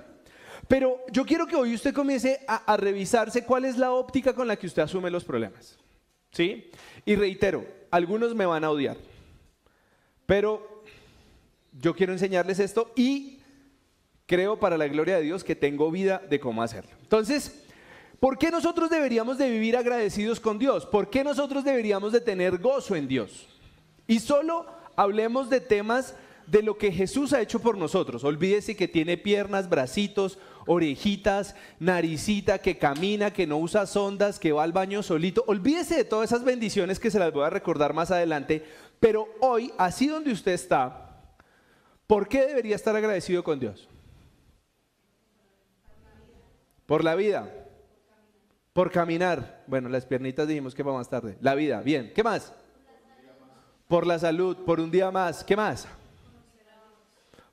Pero 0.66 0.98
yo 1.12 1.24
quiero 1.24 1.46
que 1.46 1.54
hoy 1.54 1.74
usted 1.74 1.94
comience 1.94 2.40
a, 2.48 2.72
a, 2.72 2.76
revisarse 2.76 3.44
cuál 3.44 3.64
es 3.64 3.78
la 3.78 3.92
óptica 3.92 4.34
con 4.34 4.48
la 4.48 4.56
que 4.56 4.66
usted 4.66 4.82
asume 4.82 5.10
los 5.10 5.24
problemas. 5.24 5.78
¿Sí? 6.32 6.70
Y 7.04 7.14
reitero, 7.14 7.64
algunos 7.90 8.34
me 8.34 8.44
van 8.44 8.64
a 8.64 8.70
odiar. 8.70 8.96
Pero 10.26 10.77
yo 11.80 11.94
quiero 11.94 12.12
enseñarles 12.12 12.58
esto 12.58 12.92
y 12.96 13.40
creo 14.26 14.58
para 14.58 14.76
la 14.76 14.88
gloria 14.88 15.16
de 15.16 15.22
Dios 15.22 15.44
que 15.44 15.56
tengo 15.56 15.90
vida 15.90 16.22
de 16.28 16.40
cómo 16.40 16.62
hacerlo. 16.62 16.90
Entonces, 17.02 17.64
¿por 18.20 18.38
qué 18.38 18.50
nosotros 18.50 18.90
deberíamos 18.90 19.38
de 19.38 19.50
vivir 19.50 19.76
agradecidos 19.76 20.40
con 20.40 20.58
Dios? 20.58 20.86
¿Por 20.86 21.08
qué 21.10 21.24
nosotros 21.24 21.64
deberíamos 21.64 22.12
de 22.12 22.20
tener 22.20 22.58
gozo 22.58 22.96
en 22.96 23.08
Dios? 23.08 23.48
Y 24.06 24.20
solo 24.20 24.66
hablemos 24.96 25.48
de 25.50 25.60
temas 25.60 26.14
de 26.46 26.62
lo 26.62 26.78
que 26.78 26.90
Jesús 26.90 27.32
ha 27.32 27.40
hecho 27.40 27.60
por 27.60 27.76
nosotros. 27.76 28.24
Olvídese 28.24 28.74
que 28.74 28.88
tiene 28.88 29.18
piernas, 29.18 29.68
bracitos, 29.68 30.38
orejitas, 30.66 31.54
naricita, 31.78 32.58
que 32.58 32.78
camina, 32.78 33.32
que 33.32 33.46
no 33.46 33.58
usa 33.58 33.86
sondas, 33.86 34.38
que 34.38 34.52
va 34.52 34.62
al 34.62 34.72
baño 34.72 35.02
solito. 35.02 35.44
Olvídese 35.46 35.96
de 35.96 36.04
todas 36.04 36.30
esas 36.30 36.44
bendiciones 36.44 36.98
que 36.98 37.10
se 37.10 37.18
las 37.18 37.32
voy 37.32 37.44
a 37.44 37.50
recordar 37.50 37.92
más 37.92 38.10
adelante. 38.10 38.64
Pero 38.98 39.28
hoy, 39.40 39.72
así 39.78 40.06
donde 40.06 40.32
usted 40.32 40.52
está, 40.52 41.07
¿por 42.08 42.28
qué 42.28 42.44
debería 42.44 42.74
estar 42.74 42.96
agradecido 42.96 43.44
con 43.44 43.60
Dios? 43.60 43.88
Por 46.86 47.04
la 47.04 47.14
vida. 47.14 47.48
Por 48.72 48.90
caminar. 48.90 49.62
Bueno, 49.68 49.88
las 49.88 50.06
piernitas 50.06 50.48
dijimos 50.48 50.74
que 50.74 50.82
va 50.82 50.92
más 50.92 51.08
tarde. 51.08 51.38
La 51.40 51.54
vida, 51.54 51.80
bien. 51.82 52.12
¿Qué 52.12 52.24
más? 52.24 52.52
Por 53.86 54.08
la 54.08 54.18
salud, 54.18 54.56
por 54.64 54.80
un 54.80 54.90
día 54.90 55.12
más. 55.12 55.44
¿Qué 55.44 55.56
más? 55.56 55.86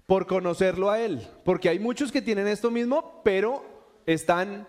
por 0.06 0.28
conocerlo 0.28 0.90
a 0.90 1.00
Él. 1.00 1.28
Porque 1.44 1.70
hay 1.70 1.80
muchos 1.80 2.12
que 2.12 2.22
tienen 2.22 2.48
esto 2.48 2.72
mismo, 2.72 3.22
pero 3.24 3.66
están, 4.06 4.68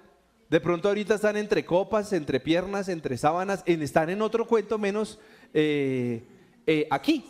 de 0.49 0.61
pronto 0.61 0.89
ahorita 0.89 1.17
están 1.17 1.37
entre 1.37 1.65
copas, 1.65 2.13
entre 2.13 2.41
piernas, 2.41 2.89
entre 2.89 3.17
sábanas, 3.17 3.63
están 3.67 4.11
en 4.11 4.23
otro 4.23 4.47
cuento 4.47 4.79
menos 4.79 5.19
eh, 5.53 6.23
eh, 6.67 6.87
aquí, 6.91 7.25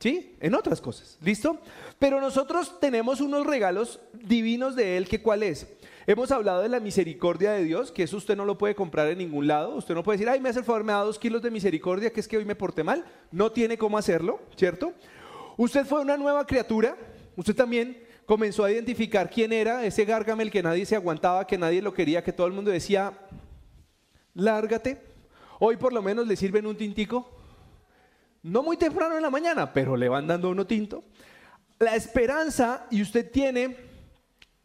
¿sí? 0.00 0.34
En 0.40 0.56
otras 0.56 0.80
cosas, 0.80 1.16
¿listo? 1.22 1.58
Pero 2.00 2.20
nosotros 2.20 2.80
tenemos 2.80 3.20
unos 3.20 3.46
regalos 3.46 4.00
divinos 4.12 4.74
de 4.74 4.96
Él, 4.96 5.08
que 5.08 5.22
cuál 5.22 5.44
es? 5.44 5.68
Hemos 6.08 6.32
hablado 6.32 6.62
de 6.62 6.68
la 6.68 6.80
misericordia 6.80 7.52
de 7.52 7.62
Dios, 7.62 7.92
que 7.92 8.02
eso 8.02 8.16
usted 8.16 8.36
no 8.36 8.44
lo 8.44 8.58
puede 8.58 8.74
comprar 8.74 9.06
en 9.06 9.18
ningún 9.18 9.46
lado. 9.46 9.76
Usted 9.76 9.94
no 9.94 10.02
puede 10.02 10.18
decir, 10.18 10.28
ay, 10.28 10.40
me 10.40 10.48
hace 10.48 10.58
el 10.58 10.64
favor, 10.64 10.82
me 10.82 10.92
da 10.92 11.04
dos 11.04 11.20
kilos 11.20 11.40
de 11.42 11.52
misericordia, 11.52 12.12
que 12.12 12.18
es 12.18 12.26
que 12.26 12.36
hoy 12.36 12.44
me 12.44 12.56
porté 12.56 12.82
mal. 12.82 13.04
No 13.30 13.52
tiene 13.52 13.78
cómo 13.78 13.96
hacerlo, 13.96 14.40
¿cierto? 14.56 14.92
Usted 15.56 15.86
fue 15.86 16.00
una 16.00 16.16
nueva 16.16 16.44
criatura, 16.46 16.96
Usted 17.36 17.54
también 17.54 17.96
comenzó 18.26 18.64
a 18.64 18.70
identificar 18.70 19.30
quién 19.30 19.52
era 19.52 19.84
ese 19.86 20.04
Gargamel 20.04 20.50
que 20.50 20.62
nadie 20.62 20.84
se 20.84 20.94
aguantaba, 20.94 21.46
que 21.46 21.56
nadie 21.56 21.80
lo 21.80 21.94
quería, 21.94 22.22
que 22.22 22.34
todo 22.34 22.46
el 22.46 22.52
mundo 22.52 22.70
decía, 22.70 23.14
lárgate. 24.34 25.00
Hoy 25.58 25.78
por 25.78 25.94
lo 25.94 26.02
menos 26.02 26.26
le 26.26 26.36
sirven 26.36 26.66
un 26.66 26.76
tintico. 26.76 27.39
No 28.42 28.62
muy 28.62 28.76
temprano 28.76 29.16
en 29.16 29.22
la 29.22 29.30
mañana, 29.30 29.72
pero 29.72 29.96
le 29.96 30.08
van 30.08 30.26
dando 30.26 30.50
uno 30.50 30.66
tinto. 30.66 31.04
La 31.78 31.94
esperanza, 31.94 32.86
y 32.90 33.02
usted 33.02 33.30
tiene 33.30 33.76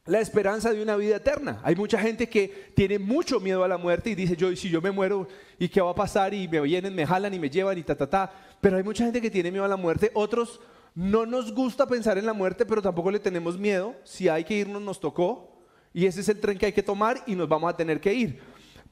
la 0.06 0.20
esperanza 0.20 0.72
de 0.72 0.82
una 0.82 0.96
vida 0.96 1.18
eterna. 1.18 1.60
Hay 1.64 1.76
mucha 1.76 2.00
gente 2.00 2.30
que 2.30 2.72
tiene 2.76 3.00
mucho 3.00 3.40
miedo 3.40 3.64
a 3.64 3.68
la 3.68 3.78
muerte 3.78 4.12
y 4.12 4.16
dice, 4.16 4.36
yo, 4.36 4.56
si 4.56 4.70
yo 4.70 4.82
me 4.82 4.92
muero, 4.92 5.28
¿y 5.58 5.68
qué 5.68 5.82
va 5.82 5.92
a 5.92 5.96
pasar? 5.96 6.34
Y 6.34 6.48
me 6.48 6.62
vienen, 6.62 6.94
me 6.94 7.06
jalan 7.06 7.34
y 7.34 7.40
me 7.40 7.50
llevan 7.50 7.78
y 7.78 7.84
ta, 7.84 7.96
ta, 7.96 8.10
ta. 8.10 8.32
Pero 8.62 8.78
hay 8.78 8.84
mucha 8.84 9.04
gente 9.04 9.20
que 9.20 9.32
tiene 9.32 9.52
miedo 9.52 9.66
a 9.66 9.70
la 9.70 9.78
muerte. 9.78 10.12
Otros 10.14 10.62
no 10.94 11.26
nos 11.26 11.54
gusta 11.54 11.88
pensar 11.88 12.18
en 12.18 12.26
la 12.26 12.34
muerte, 12.34 12.66
pero 12.66 12.82
tampoco 12.82 13.12
le 13.12 13.20
tenemos 13.20 13.58
miedo. 13.58 13.96
Si 14.04 14.30
hay 14.30 14.44
que 14.44 14.54
irnos, 14.54 14.82
nos 14.82 15.00
tocó. 15.00 15.60
Y 15.94 16.06
ese 16.06 16.22
es 16.22 16.30
el 16.30 16.40
tren 16.40 16.58
que 16.58 16.68
hay 16.68 16.74
que 16.74 16.84
tomar 16.84 17.24
y 17.26 17.36
nos 17.36 17.50
vamos 17.50 17.74
a 17.74 17.76
tener 17.76 18.00
que 18.00 18.14
ir. 18.14 18.40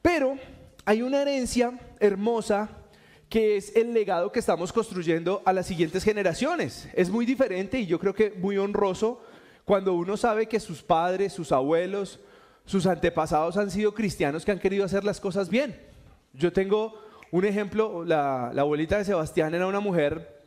Pero 0.02 0.36
hay 0.84 1.02
una 1.02 1.22
herencia 1.22 1.78
hermosa 2.00 2.83
que 3.34 3.56
es 3.56 3.74
el 3.74 3.92
legado 3.92 4.30
que 4.30 4.38
estamos 4.38 4.72
construyendo 4.72 5.42
a 5.44 5.52
las 5.52 5.66
siguientes 5.66 6.04
generaciones. 6.04 6.88
Es 6.94 7.10
muy 7.10 7.26
diferente 7.26 7.80
y 7.80 7.86
yo 7.86 7.98
creo 7.98 8.14
que 8.14 8.30
muy 8.30 8.56
honroso 8.58 9.20
cuando 9.64 9.94
uno 9.94 10.16
sabe 10.16 10.46
que 10.46 10.60
sus 10.60 10.84
padres, 10.84 11.32
sus 11.32 11.50
abuelos, 11.50 12.20
sus 12.64 12.86
antepasados 12.86 13.56
han 13.56 13.72
sido 13.72 13.92
cristianos 13.92 14.44
que 14.44 14.52
han 14.52 14.60
querido 14.60 14.84
hacer 14.84 15.02
las 15.02 15.20
cosas 15.20 15.48
bien. 15.48 15.76
Yo 16.32 16.52
tengo 16.52 16.96
un 17.32 17.44
ejemplo, 17.44 18.04
la, 18.04 18.50
abuelita 18.50 18.98
de 18.98 19.04
Sebastián 19.04 19.52
era 19.52 19.66
una 19.66 19.80
mujer 19.80 20.44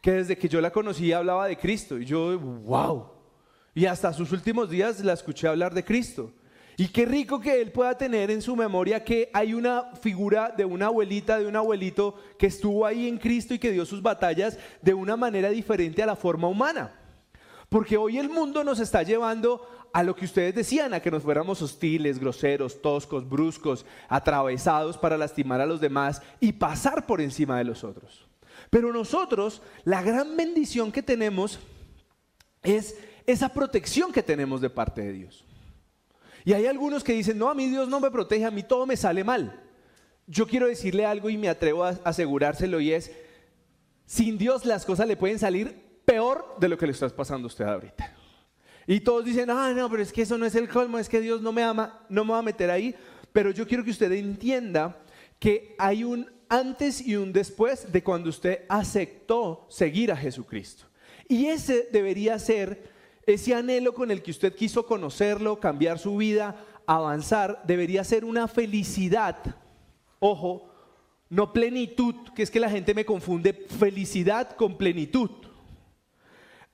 que 0.00 0.12
desde 0.12 0.38
que 0.38 0.48
yo 0.48 0.60
la 0.60 0.70
conocí 0.70 1.12
hablaba 1.12 1.48
de 1.48 1.58
Cristo. 1.58 1.98
Y 1.98 2.04
yo, 2.04 2.38
wow. 2.38 3.08
Y 3.74 3.86
hasta 3.86 4.12
sus 4.12 4.30
últimos 4.30 4.70
días 4.70 5.00
la 5.00 5.14
escuché 5.14 5.48
hablar 5.48 5.74
de 5.74 5.84
Cristo. 5.84 6.30
Y 6.80 6.90
qué 6.90 7.06
rico 7.06 7.40
que 7.40 7.60
él 7.60 7.72
pueda 7.72 7.98
tener 7.98 8.30
en 8.30 8.40
su 8.40 8.54
memoria 8.54 9.02
que 9.02 9.30
hay 9.32 9.52
una 9.52 9.96
figura 9.96 10.54
de 10.56 10.64
una 10.64 10.86
abuelita, 10.86 11.36
de 11.36 11.48
un 11.48 11.56
abuelito 11.56 12.14
que 12.38 12.46
estuvo 12.46 12.86
ahí 12.86 13.08
en 13.08 13.18
Cristo 13.18 13.52
y 13.52 13.58
que 13.58 13.72
dio 13.72 13.84
sus 13.84 14.00
batallas 14.00 14.56
de 14.80 14.94
una 14.94 15.16
manera 15.16 15.50
diferente 15.50 16.04
a 16.04 16.06
la 16.06 16.14
forma 16.14 16.46
humana. 16.46 16.94
Porque 17.68 17.96
hoy 17.96 18.16
el 18.16 18.30
mundo 18.30 18.62
nos 18.62 18.78
está 18.78 19.02
llevando 19.02 19.60
a 19.92 20.04
lo 20.04 20.14
que 20.14 20.26
ustedes 20.26 20.54
decían, 20.54 20.94
a 20.94 21.00
que 21.00 21.10
nos 21.10 21.24
fuéramos 21.24 21.60
hostiles, 21.60 22.20
groseros, 22.20 22.80
toscos, 22.80 23.28
bruscos, 23.28 23.84
atravesados 24.08 24.96
para 24.96 25.18
lastimar 25.18 25.60
a 25.60 25.66
los 25.66 25.80
demás 25.80 26.22
y 26.38 26.52
pasar 26.52 27.06
por 27.06 27.20
encima 27.20 27.58
de 27.58 27.64
los 27.64 27.82
otros. 27.82 28.28
Pero 28.70 28.92
nosotros, 28.92 29.62
la 29.82 30.00
gran 30.00 30.36
bendición 30.36 30.92
que 30.92 31.02
tenemos 31.02 31.58
es 32.62 32.96
esa 33.26 33.48
protección 33.48 34.12
que 34.12 34.22
tenemos 34.22 34.60
de 34.60 34.70
parte 34.70 35.00
de 35.00 35.12
Dios. 35.12 35.47
Y 36.44 36.52
hay 36.52 36.66
algunos 36.66 37.04
que 37.04 37.12
dicen, 37.12 37.38
no, 37.38 37.48
a 37.48 37.54
mí 37.54 37.68
Dios 37.68 37.88
no 37.88 38.00
me 38.00 38.10
protege, 38.10 38.44
a 38.44 38.50
mí 38.50 38.62
todo 38.62 38.86
me 38.86 38.96
sale 38.96 39.24
mal. 39.24 39.62
Yo 40.26 40.46
quiero 40.46 40.66
decirle 40.66 41.06
algo 41.06 41.30
y 41.30 41.36
me 41.36 41.48
atrevo 41.48 41.84
a 41.84 41.98
asegurárselo 42.04 42.80
y 42.80 42.92
es, 42.92 43.10
sin 44.06 44.38
Dios 44.38 44.64
las 44.64 44.84
cosas 44.84 45.06
le 45.06 45.16
pueden 45.16 45.38
salir 45.38 46.00
peor 46.04 46.56
de 46.58 46.68
lo 46.68 46.78
que 46.78 46.86
le 46.86 46.92
está 46.92 47.08
pasando 47.10 47.46
a 47.46 47.48
usted 47.48 47.64
ahorita. 47.64 48.14
Y 48.86 49.00
todos 49.00 49.24
dicen, 49.24 49.50
ah, 49.50 49.72
no, 49.74 49.90
pero 49.90 50.02
es 50.02 50.12
que 50.12 50.22
eso 50.22 50.38
no 50.38 50.46
es 50.46 50.54
el 50.54 50.68
colmo, 50.68 50.98
es 50.98 51.08
que 51.08 51.20
Dios 51.20 51.42
no 51.42 51.52
me 51.52 51.62
ama, 51.62 52.06
no 52.08 52.24
me 52.24 52.32
va 52.32 52.38
a 52.38 52.42
meter 52.42 52.70
ahí. 52.70 52.94
Pero 53.32 53.50
yo 53.50 53.66
quiero 53.66 53.84
que 53.84 53.90
usted 53.90 54.10
entienda 54.12 54.96
que 55.38 55.74
hay 55.78 56.04
un 56.04 56.30
antes 56.48 57.06
y 57.06 57.16
un 57.16 57.32
después 57.32 57.92
de 57.92 58.02
cuando 58.02 58.30
usted 58.30 58.64
aceptó 58.68 59.66
seguir 59.68 60.10
a 60.10 60.16
Jesucristo. 60.16 60.86
Y 61.28 61.46
ese 61.46 61.88
debería 61.92 62.38
ser 62.38 62.90
ese 63.28 63.54
anhelo 63.54 63.92
con 63.92 64.10
el 64.10 64.22
que 64.22 64.30
usted 64.30 64.54
quiso 64.54 64.86
conocerlo, 64.86 65.60
cambiar 65.60 65.98
su 65.98 66.16
vida, 66.16 66.56
avanzar, 66.86 67.62
debería 67.66 68.02
ser 68.02 68.24
una 68.24 68.48
felicidad. 68.48 69.36
Ojo, 70.18 70.72
no 71.28 71.52
plenitud, 71.52 72.14
que 72.34 72.42
es 72.42 72.50
que 72.50 72.58
la 72.58 72.70
gente 72.70 72.94
me 72.94 73.04
confunde 73.04 73.52
felicidad 73.52 74.56
con 74.56 74.78
plenitud. 74.78 75.30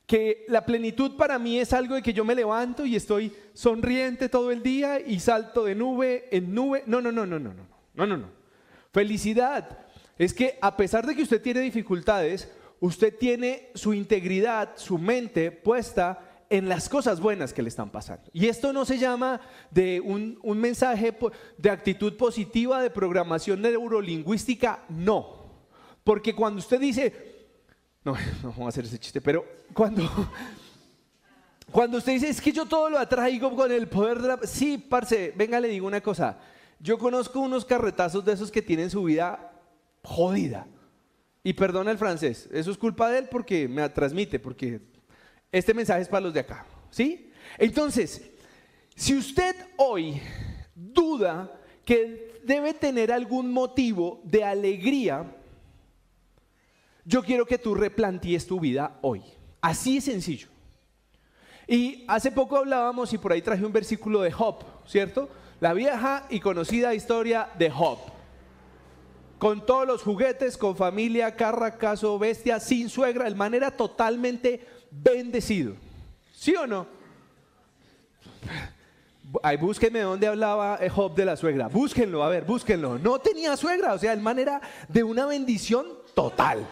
Que 0.07 0.45
la 0.47 0.65
plenitud 0.65 1.17
para 1.17 1.41
mí 1.41 1.59
es 1.59 1.73
algo 1.73 1.97
de 1.97 2.03
que 2.03 2.13
yo 2.13 2.25
me 2.25 2.37
levanto 2.37 2.87
y 2.87 2.95
estoy 2.95 3.33
sonriente 3.53 4.29
todo 4.29 4.53
el 4.53 4.63
día 4.63 5.01
y 5.01 5.19
salto 5.19 5.65
de 5.65 5.75
nube 5.75 6.29
en 6.31 6.55
nube. 6.55 6.85
No, 6.87 7.01
no, 7.01 7.11
no, 7.11 7.27
no, 7.27 7.41
no, 7.41 7.53
no, 7.53 7.67
no, 7.95 8.07
no, 8.07 8.17
no. 8.17 8.29
Felicidad 8.93 9.87
es 10.17 10.33
que 10.33 10.57
a 10.63 10.77
pesar 10.77 11.05
de 11.05 11.17
que 11.17 11.23
usted 11.23 11.43
tiene 11.43 11.63
dificultades, 11.63 12.49
usted 12.79 13.13
tiene 13.19 13.71
su 13.75 13.93
integridad, 13.93 14.77
su 14.77 14.99
mente 14.99 15.51
puesta 15.51 16.24
en 16.51 16.69
las 16.69 16.89
cosas 16.89 17.21
buenas 17.21 17.53
que 17.53 17.63
le 17.63 17.69
están 17.69 17.91
pasando. 17.91 18.31
Y 18.33 18.47
esto 18.47 18.73
no 18.73 18.85
se 18.85 18.99
llama 18.99 19.41
de 19.71 20.01
un, 20.01 20.39
mensaje 20.59 21.17
de 21.59 21.71
actitud 21.71 22.17
positiva, 22.17 22.83
de 22.83 22.91
programación 22.91 23.61
neurolingüística, 23.63 24.85
no. 24.89 25.45
Porque 26.03 26.35
cuando 26.35 26.59
usted 26.59 26.81
dice, 26.81 27.49
no, 28.05 28.13
no 28.43 28.51
vamos 28.51 28.67
a 28.67 28.69
hacer 28.69 28.85
ese 28.85 28.99
chiste, 28.99 29.21
pero 29.21 29.45
cuando, 29.73 30.09
cuando 31.71 31.99
usted 31.99 32.13
dice, 32.13 32.29
es 32.29 32.41
que 32.41 32.53
yo 32.53 32.67
todo 32.67 32.91
lo 32.91 32.99
atraigo 32.99 33.55
con 33.55 33.73
el 33.73 33.89
poder 33.89 34.21
de 34.21 34.29
la... 34.29 34.39
Sí, 34.45 34.79
parce, 34.79 35.33
venga, 35.37 35.61
le 35.61 35.69
digo 35.69 35.87
una 35.87 36.01
cosa. 36.01 36.39
Yo 36.79 36.99
conozco 36.99 37.41
unos 37.41 37.65
carretazos 37.65 38.25
de 38.25 38.33
esos 38.33 38.51
que 38.51 38.63
tienen 38.63 38.91
su 38.91 39.05
vida 39.05 39.53
jodida. 40.03 40.67
Y 41.43 41.53
perdona 41.53 41.91
el 41.91 41.99
francés, 41.99 42.49
eso 42.53 42.71
es 42.71 42.79
culpa 42.79 43.11
de 43.11 43.19
él 43.19 43.29
porque 43.31 43.69
me 43.69 43.87
transmite, 43.91 44.39
porque 44.39 44.81
este 45.55 45.73
mensaje 45.73 46.03
es 46.03 46.09
para 46.09 46.23
los 46.23 46.35
de 46.35 46.41
acá. 46.41 46.67
¿Sí? 46.91 47.31
Entonces, 47.59 48.21
si 48.97 49.17
usted 49.17 49.55
hoy 49.77 50.21
duda 50.75 51.61
que 51.85 52.41
debe 52.43 52.75
tener 52.75 53.13
algún 53.13 53.53
motivo 53.53 54.21
de 54.25 54.43
alegría, 54.43 55.33
yo 57.05 57.23
quiero 57.23 57.47
que 57.47 57.59
tú 57.59 57.75
replantees 57.77 58.49
tu 58.49 58.59
vida 58.59 58.99
hoy. 59.03 59.23
Así 59.61 59.97
de 59.97 60.01
sencillo. 60.01 60.49
Y 61.69 62.05
hace 62.09 62.33
poco 62.33 62.57
hablábamos 62.57 63.13
y 63.13 63.19
por 63.19 63.33
ahí 63.33 63.41
traje 63.41 63.65
un 63.65 63.73
versículo 63.73 64.23
de 64.23 64.33
Job, 64.33 64.65
¿cierto? 64.87 65.31
La 65.61 65.73
vieja 65.73 66.27
y 66.31 66.41
conocida 66.41 66.95
historia 66.95 67.49
de 67.57 67.71
Job. 67.71 67.99
Con 69.39 69.65
todos 69.65 69.87
los 69.87 70.03
juguetes, 70.03 70.59
con 70.59 70.77
familia, 70.77 71.37
carra, 71.37 71.79
caso, 71.79 72.19
bestia, 72.19 72.59
sin 72.59 72.89
suegra, 72.89 73.29
el 73.29 73.37
man 73.37 73.55
era 73.55 73.71
totalmente 73.71 74.67
bendecido. 75.03 75.75
¿Sí 76.33 76.55
o 76.55 76.67
no? 76.67 76.87
Ay, 79.43 79.57
búsquenme 79.57 80.01
dónde 80.01 80.27
hablaba 80.27 80.79
Job 80.91 81.15
de 81.15 81.25
la 81.25 81.37
suegra. 81.37 81.69
Búsquenlo, 81.69 82.23
a 82.23 82.29
ver, 82.29 82.45
búsquenlo. 82.45 82.99
No 82.99 83.19
tenía 83.19 83.57
suegra, 83.57 83.95
o 83.95 83.99
sea, 83.99 84.13
el 84.13 84.21
man 84.21 84.39
era 84.39 84.61
de 84.89 85.03
una 85.03 85.27
bendición 85.27 85.87
total. 86.15 86.67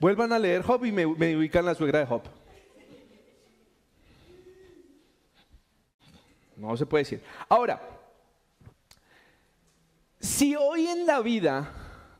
Vuelvan 0.00 0.32
a 0.32 0.38
leer 0.38 0.62
Job 0.62 0.84
y 0.84 0.92
me, 0.92 1.06
ubican 1.06 1.64
la 1.64 1.74
suegra 1.74 2.00
de 2.00 2.06
Job. 2.06 2.22
No 6.56 6.76
se 6.76 6.86
puede 6.86 7.04
decir. 7.04 7.22
Ahora, 7.48 7.80
si 10.20 10.56
hoy 10.56 10.86
en 10.86 11.06
la 11.06 11.20
vida 11.20 11.72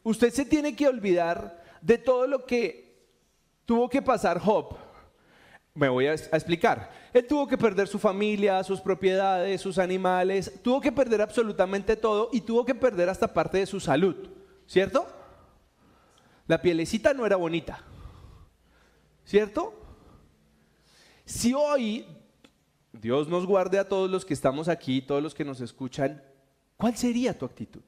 usted 0.02 0.32
se 0.32 0.44
tiene 0.44 0.76
que 0.76 0.87
olvidar 0.88 1.63
de 1.85 1.99
todo 1.99 2.26
lo 2.26 2.47
que 2.47 2.97
tuvo 3.67 3.91
que 3.91 4.00
pasar 4.00 4.38
Job, 4.38 4.75
me 5.75 5.88
voy 5.88 6.07
a, 6.07 6.14
explicar. 6.14 6.91
Él 7.12 7.26
tuvo 7.26 7.47
que 7.47 7.59
perder 7.59 7.88
su 7.88 7.99
familia, 7.99 8.64
sus 8.64 8.81
propiedades, 8.81 9.61
sus 9.61 9.79
animales, 9.79 10.61
tuvo 10.62 10.81
que 10.81 10.93
perder 10.93 11.21
absolutamente 11.21 11.97
todo 11.97 12.31
y 12.33 12.41
tuvo 12.41 12.64
que 12.64 12.75
perder 12.75 13.11
hasta 13.11 13.35
parte 13.35 13.59
de 13.59 13.67
su 13.67 13.81
salud, 13.81 14.17
¿cierto? 14.67 15.07
La 16.47 16.62
pielecita 16.62 17.12
no 17.12 17.26
era 17.26 17.37
bonita. 17.37 17.85
¿Cierto? 19.26 19.75
Si 21.26 21.53
hoy 21.53 22.07
Dios 22.93 23.29
nos 23.29 23.47
guarde 23.47 23.79
a 23.79 23.88
todos 23.88 24.11
los 24.11 24.25
que 24.25 24.35
estamos 24.35 24.69
aquí, 24.69 25.03
todos 25.03 25.23
los 25.23 25.35
que 25.35 25.45
nos 25.45 25.61
escuchan, 25.61 26.23
¿cuál 26.79 26.97
sería 26.97 27.37
tu 27.37 27.45
actitud? 27.45 27.83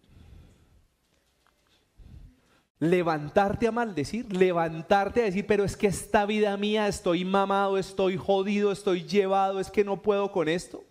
Levantarte 2.78 3.66
a 3.66 3.72
maldecir, 3.72 4.30
levantarte 4.32 5.22
a 5.22 5.24
decir, 5.24 5.46
pero 5.46 5.64
es 5.64 5.76
que 5.76 5.86
esta 5.86 6.26
vida 6.26 6.56
mía 6.56 6.88
estoy 6.88 7.24
mamado, 7.24 7.78
estoy 7.78 8.16
jodido, 8.16 8.70
estoy 8.70 9.04
llevado, 9.04 9.60
es 9.60 9.70
que 9.70 9.84
no 9.84 10.02
puedo 10.02 10.30
con 10.30 10.48
esto. 10.48 10.84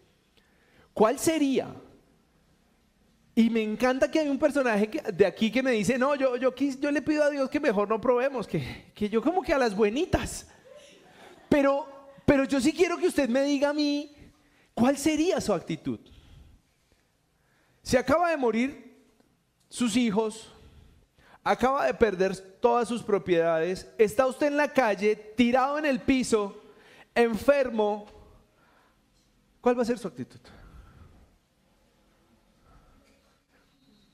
¿Cuál 0.94 1.20
sería? 1.20 1.76
Y 3.36 3.50
me 3.50 3.62
encanta 3.62 4.10
que 4.10 4.20
hay 4.20 4.30
un 4.30 4.40
personaje 4.40 4.90
de 5.14 5.26
aquí 5.26 5.52
que 5.52 5.62
me 5.62 5.72
dice, 5.72 5.98
no, 5.98 6.16
yo, 6.16 6.38
yo, 6.38 6.56
yo 6.56 6.92
le 6.92 7.02
pido 7.02 7.22
a 7.22 7.30
Dios 7.30 7.50
que 7.50 7.60
mejor 7.60 7.90
no 7.90 8.00
probemos, 8.00 8.48
que, 8.48 8.92
que 8.96 9.10
yo 9.10 9.22
como 9.22 9.42
que 9.42 9.54
a 9.54 9.58
las 9.58 9.76
buenitas. 9.76 10.48
Pero, 11.50 11.86
pero 12.26 12.46
yo 12.46 12.62
sí 12.62 12.72
quiero 12.72 12.98
que 12.98 13.08
usted 13.08 13.28
me 13.28 13.44
diga 13.44 13.70
a 13.70 13.74
mí, 13.74 14.16
¿cuál 14.74 14.98
sería 14.98 15.42
su 15.42 15.54
actitud? 15.54 16.00
Se 17.82 17.98
acaba 17.98 18.30
de 18.30 18.38
morir 18.38 19.06
sus 19.68 19.98
hijos, 19.98 20.55
acaba 21.46 21.86
de 21.86 21.94
perder 21.94 22.36
todas 22.60 22.88
sus 22.88 23.04
propiedades, 23.04 23.88
está 24.00 24.26
usted 24.26 24.48
en 24.48 24.58
la 24.58 24.74
calle, 24.74 25.16
tirado 25.16 25.78
en 25.78 25.86
el 25.86 26.02
piso, 26.02 26.60
enfermo, 27.14 28.08
¿cuál 29.62 29.78
va 29.78 29.84
a 29.84 29.86
ser 29.86 30.00
su 30.00 30.08
actitud? 30.08 30.40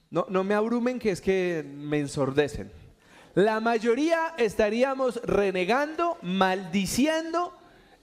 No, 0.09 0.25
no 0.27 0.43
me 0.43 0.53
abrumen 0.53 0.99
que 0.99 1.11
es 1.11 1.21
que 1.21 1.65
me 1.65 1.99
ensordecen. 1.99 2.69
La 3.33 3.61
mayoría 3.61 4.35
estaríamos 4.37 5.21
renegando, 5.23 6.17
maldiciendo 6.21 7.53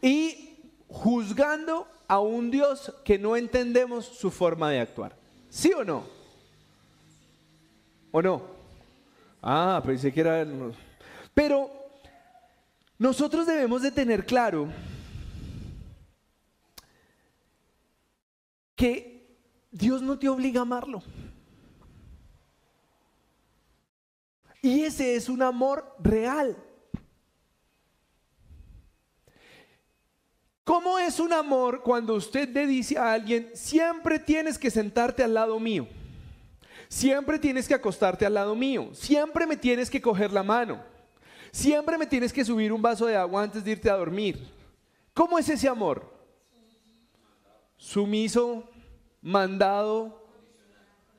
y 0.00 0.58
juzgando 0.88 1.86
a 2.08 2.18
un 2.18 2.50
Dios 2.50 2.94
que 3.04 3.18
no 3.18 3.36
entendemos 3.36 4.06
su 4.06 4.30
forma 4.30 4.70
de 4.70 4.80
actuar. 4.80 5.14
¿Sí 5.50 5.70
o 5.74 5.84
no? 5.84 6.04
¿O 8.10 8.22
no? 8.22 8.57
Ah, 9.42 9.82
pensé 9.84 10.12
que 10.12 10.20
era... 10.20 10.46
Pero 11.34 11.70
nosotros 12.98 13.46
debemos 13.46 13.82
de 13.82 13.92
tener 13.92 14.26
claro 14.26 14.68
que 18.74 19.36
Dios 19.70 20.02
no 20.02 20.18
te 20.18 20.28
obliga 20.28 20.60
a 20.60 20.62
amarlo. 20.62 21.02
Y 24.60 24.82
ese 24.82 25.14
es 25.14 25.28
un 25.28 25.42
amor 25.42 25.96
real. 26.00 26.56
¿Cómo 30.64 30.98
es 30.98 31.18
un 31.18 31.32
amor 31.32 31.82
cuando 31.82 32.14
usted 32.14 32.48
le 32.50 32.66
dice 32.66 32.98
a 32.98 33.12
alguien, 33.12 33.50
siempre 33.54 34.18
tienes 34.18 34.58
que 34.58 34.70
sentarte 34.70 35.22
al 35.24 35.32
lado 35.32 35.58
mío? 35.58 35.88
Siempre 36.88 37.38
tienes 37.38 37.68
que 37.68 37.74
acostarte 37.74 38.24
al 38.24 38.34
lado 38.34 38.54
mío. 38.54 38.90
Siempre 38.92 39.46
me 39.46 39.56
tienes 39.56 39.90
que 39.90 40.00
coger 40.00 40.32
la 40.32 40.42
mano. 40.42 40.82
Siempre 41.52 41.98
me 41.98 42.06
tienes 42.06 42.32
que 42.32 42.44
subir 42.44 42.72
un 42.72 42.80
vaso 42.80 43.06
de 43.06 43.16
agua 43.16 43.42
antes 43.42 43.62
de 43.62 43.72
irte 43.72 43.90
a 43.90 43.96
dormir. 43.96 44.38
¿Cómo 45.12 45.38
es 45.38 45.48
ese 45.48 45.68
amor? 45.68 46.10
Sumiso, 47.76 48.68
mandado, 49.20 50.26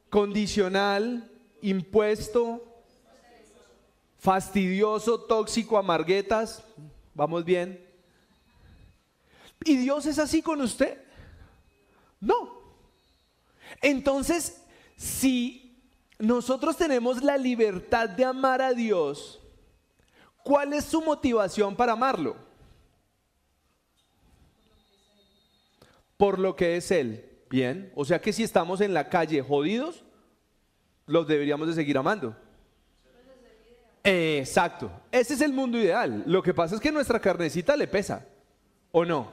condicional, 0.10 1.30
impuesto, 1.62 2.64
fastidioso, 4.18 5.20
tóxico, 5.20 5.78
amarguetas. 5.78 6.64
¿Vamos 7.14 7.46
bien? 7.46 7.86
¿Y 9.66 9.78
Dios 9.78 10.06
es 10.06 10.20
así 10.20 10.42
con 10.42 10.62
usted? 10.62 10.98
No. 12.20 12.60
Entonces, 13.82 14.62
si 15.00 15.82
nosotros 16.20 16.76
tenemos 16.76 17.24
la 17.24 17.38
libertad 17.38 18.10
de 18.10 18.26
amar 18.26 18.62
a 18.62 18.74
Dios, 18.74 19.40
¿cuál 20.44 20.74
es 20.74 20.84
su 20.84 21.02
motivación 21.02 21.74
para 21.74 21.94
amarlo? 21.94 22.36
Por 26.18 26.38
lo 26.38 26.54
que 26.54 26.76
es 26.76 26.92
Él. 26.92 27.26
Bien, 27.50 27.94
o 27.96 28.04
sea 28.04 28.20
que 28.20 28.34
si 28.34 28.44
estamos 28.44 28.82
en 28.82 28.94
la 28.94 29.08
calle 29.08 29.42
jodidos, 29.42 30.04
los 31.06 31.26
deberíamos 31.26 31.70
de 31.70 31.76
seguir 31.76 31.98
amando. 31.98 32.36
Exacto. 34.04 34.92
Ese 35.14 35.34
es 35.34 35.42
el 35.42 35.54
mundo 35.54 35.78
ideal. 35.78 36.24
Lo 36.26 36.44
que 36.44 36.54
pasa 36.54 36.76
es 36.76 36.82
que 36.82 36.92
nuestra 36.92 37.22
carnecita 37.22 37.78
le 37.78 37.88
pesa. 37.88 38.28
¿O 38.92 39.06
no? 39.06 39.32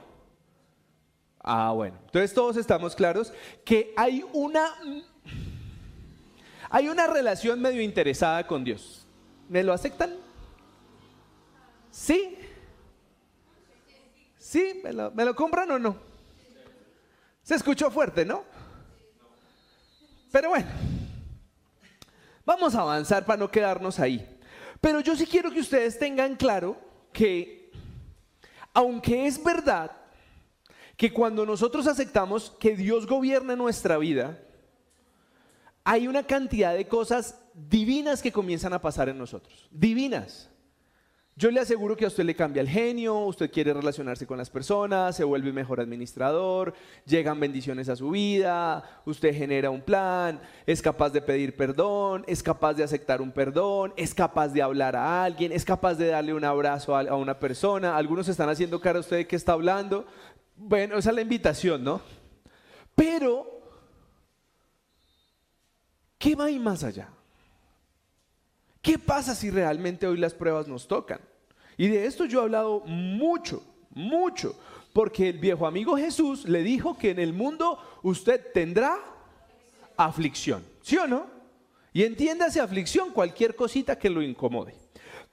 Ah, 1.39 1.73
bueno. 1.73 1.97
Entonces 2.05 2.33
todos 2.33 2.55
estamos 2.55 2.95
claros 2.95 3.33
que 3.65 3.93
hay 3.97 4.23
una 4.31 4.73
hay 6.69 6.89
una 6.89 7.07
relación 7.07 7.61
medio 7.61 7.81
interesada 7.81 8.45
con 8.45 8.63
Dios. 8.63 9.05
¿Me 9.49 9.63
lo 9.63 9.73
aceptan? 9.73 10.15
¿Sí? 11.91 12.37
¿Sí? 14.37 14.81
¿Me 14.83 14.93
lo, 14.93 15.11
¿Me 15.11 15.25
lo 15.25 15.35
compran 15.35 15.71
o 15.71 15.79
no? 15.79 15.97
Se 17.43 17.55
escuchó 17.55 17.89
fuerte, 17.89 18.25
¿no? 18.25 18.43
Pero 20.31 20.49
bueno, 20.49 20.67
vamos 22.45 22.75
a 22.75 22.81
avanzar 22.81 23.25
para 23.25 23.39
no 23.39 23.49
quedarnos 23.49 23.99
ahí. 23.99 24.37
Pero 24.81 24.99
yo 24.99 25.15
sí 25.15 25.25
quiero 25.25 25.51
que 25.51 25.61
ustedes 25.61 25.97
tengan 25.97 26.35
claro 26.35 26.77
que, 27.13 27.71
aunque 28.73 29.25
es 29.25 29.41
verdad 29.41 29.91
que 30.97 31.13
cuando 31.13 31.45
nosotros 31.45 31.87
aceptamos 31.87 32.51
que 32.59 32.75
Dios 32.75 33.07
gobierna 33.07 33.55
nuestra 33.55 33.97
vida, 33.97 34.39
hay 35.89 36.05
una 36.05 36.23
cantidad 36.23 36.75
de 36.75 36.85
cosas 36.85 37.39
divinas 37.53 38.21
que 38.21 38.33
comienzan 38.33 38.73
a 38.73 38.81
pasar 38.81 39.07
en 39.07 39.17
nosotros. 39.17 39.69
Divinas. 39.71 40.49
Yo 41.37 41.49
le 41.49 41.61
aseguro 41.61 41.95
que 41.95 42.03
a 42.03 42.09
usted 42.09 42.25
le 42.25 42.35
cambia 42.35 42.59
el 42.59 42.67
genio, 42.67 43.19
usted 43.19 43.49
quiere 43.49 43.73
relacionarse 43.73 44.27
con 44.27 44.37
las 44.37 44.49
personas, 44.49 45.15
se 45.15 45.23
vuelve 45.23 45.53
mejor 45.53 45.79
administrador, 45.79 46.73
llegan 47.05 47.39
bendiciones 47.39 47.87
a 47.87 47.95
su 47.95 48.09
vida, 48.09 49.01
usted 49.05 49.33
genera 49.33 49.69
un 49.69 49.79
plan, 49.79 50.41
es 50.65 50.81
capaz 50.81 51.11
de 51.11 51.21
pedir 51.21 51.55
perdón, 51.55 52.25
es 52.27 52.43
capaz 52.43 52.73
de 52.73 52.83
aceptar 52.83 53.21
un 53.21 53.31
perdón, 53.31 53.93
es 53.95 54.13
capaz 54.13 54.49
de 54.49 54.61
hablar 54.61 54.97
a 54.97 55.23
alguien, 55.23 55.53
es 55.53 55.63
capaz 55.63 55.93
de 55.93 56.07
darle 56.07 56.33
un 56.33 56.43
abrazo 56.43 56.97
a, 56.97 57.15
una 57.15 57.39
persona. 57.39 57.95
Algunos 57.95 58.27
están 58.27 58.49
haciendo 58.49 58.81
cara 58.81 58.97
a 58.97 59.01
usted 59.01 59.25
que 59.25 59.37
está 59.37 59.53
hablando. 59.53 60.05
Bueno, 60.57 60.97
esa 60.97 61.11
es 61.11 61.15
la 61.15 61.21
invitación, 61.21 61.81
¿no? 61.81 62.01
Pero, 62.93 63.56
¿qué 66.17 66.35
va 66.35 66.45
ahí 66.45 66.59
más 66.59 66.83
allá? 66.83 67.09
¿Qué 68.81 68.97
pasa 68.97 69.35
si 69.35 69.49
realmente 69.49 70.07
hoy 70.07 70.17
las 70.17 70.33
pruebas 70.33 70.67
nos 70.67 70.87
tocan? 70.87 71.19
Y 71.77 71.87
de 71.87 72.05
esto 72.05 72.25
yo 72.25 72.39
he 72.39 72.43
hablado 72.43 72.81
mucho, 72.85 73.63
mucho, 73.91 74.57
porque 74.93 75.29
el 75.29 75.39
viejo 75.39 75.67
amigo 75.67 75.97
Jesús 75.97 76.47
le 76.47 76.63
dijo 76.63 76.97
que 76.97 77.11
en 77.11 77.19
el 77.19 77.33
mundo 77.33 77.79
usted 78.03 78.51
tendrá 78.53 78.97
aflicción. 79.95 80.63
¿Sí 80.81 80.97
o 80.97 81.07
no? 81.07 81.27
Y 81.93 82.03
entiéndase 82.03 82.59
aflicción 82.59 83.11
cualquier 83.11 83.55
cosita 83.55 83.97
que 83.97 84.09
lo 84.09 84.21
incomode. 84.21 84.73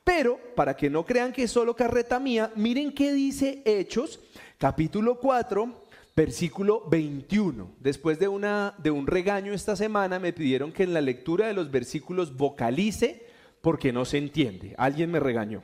Pero 0.02 0.38
para 0.54 0.76
que 0.76 0.90
no 0.90 1.04
crean 1.04 1.32
que 1.32 1.44
es 1.44 1.50
solo 1.50 1.74
carreta 1.74 2.18
mía, 2.18 2.52
miren 2.56 2.92
qué 2.92 3.12
dice 3.12 3.62
Hechos, 3.64 4.20
capítulo 4.58 5.18
4, 5.18 5.83
versículo 6.16 6.88
21. 6.88 7.72
Después 7.80 8.18
de, 8.18 8.28
una, 8.28 8.74
de 8.78 8.90
un 8.90 9.06
regaño 9.06 9.52
esta 9.52 9.76
semana 9.76 10.18
me 10.18 10.32
pidieron 10.32 10.72
que 10.72 10.84
en 10.84 10.94
la 10.94 11.00
lectura 11.00 11.46
de 11.46 11.54
los 11.54 11.70
versículos 11.70 12.36
vocalice 12.36 13.26
porque 13.60 13.92
no 13.92 14.04
se 14.04 14.18
entiende. 14.18 14.74
Alguien 14.76 15.10
me 15.10 15.20
regañó. 15.20 15.62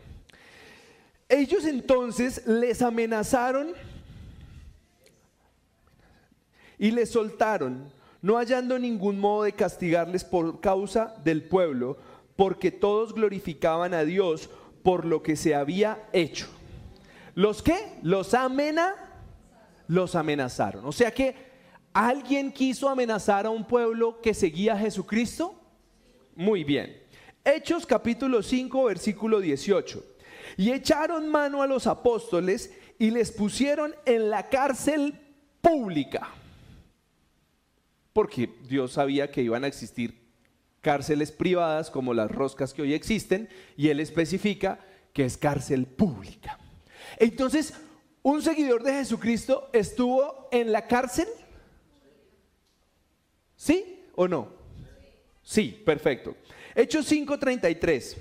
Ellos 1.29 1.65
entonces 1.65 2.47
les 2.47 2.83
amenazaron 2.83 3.69
y 6.79 6.91
les 6.91 7.11
soltaron, 7.11 7.93
no 8.23 8.37
hallando 8.37 8.79
ningún 8.79 9.21
modo 9.21 9.45
de 9.45 9.53
castigarles 9.53 10.25
por 10.25 10.61
causa 10.61 11.15
del 11.23 11.43
pueblo, 11.43 11.99
porque 12.35 12.73
todos 12.73 13.15
glorificaban 13.15 13.95
a 13.95 14.03
Dios 14.03 14.49
por 14.83 15.05
lo 15.05 15.23
que 15.23 15.37
se 15.37 15.55
había 15.55 16.09
hecho. 16.13 16.49
¿Los 17.35 17.63
qué? 17.63 17.99
Los 18.03 18.35
amena, 18.35 18.95
los 19.91 20.15
amenazaron. 20.15 20.87
O 20.87 20.93
sea 20.93 21.11
que 21.11 21.35
alguien 21.93 22.53
quiso 22.53 22.89
amenazar 22.89 23.45
a 23.45 23.51
un 23.51 23.67
pueblo 23.67 24.21
que 24.21 24.35
seguía 24.35 24.75
a 24.75 24.79
Jesucristo. 24.79 25.61
Muy 26.37 26.63
bien. 26.63 26.97
Hechos 27.45 27.87
capítulo 27.87 28.41
5, 28.41 28.85
versículo 28.85 29.41
18. 29.41 30.05
Y 30.59 30.71
echaron 30.71 31.29
mano 31.29 31.61
a 31.61 31.67
los 31.67 31.89
apóstoles 31.89 32.73
y 33.01 33.11
les 33.11 33.33
pusieron 33.33 33.93
en 34.07 34.31
la 34.31 34.49
cárcel 34.49 35.19
pública. 35.61 36.29
Porque 38.13 38.49
Dios 38.69 38.93
sabía 38.93 39.33
que 39.33 39.43
iban 39.43 39.65
a 39.65 39.67
existir 39.67 40.21
cárceles 40.83 41.33
privadas 41.33 41.91
como 41.91 42.15
las 42.15 42.31
roscas 42.31 42.73
que 42.73 42.83
hoy 42.83 42.95
existen, 42.95 43.49
y 43.77 43.89
él 43.89 43.99
especifica 43.99 44.79
que 45.13 45.25
es 45.25 45.37
cárcel 45.37 45.87
pública. 45.87 46.61
Entonces, 47.19 47.75
un 48.23 48.43
seguidor 48.43 48.83
de 48.83 48.93
Jesucristo 48.93 49.69
estuvo 49.73 50.49
en 50.51 50.73
la 50.73 50.87
cárcel. 50.87 51.29
¿Sí 53.57 54.05
o 54.15 54.29
no? 54.29 54.49
Sí, 55.43 55.83
perfecto. 55.85 56.37
Hechos 56.75 57.07
5:33. 57.11 58.17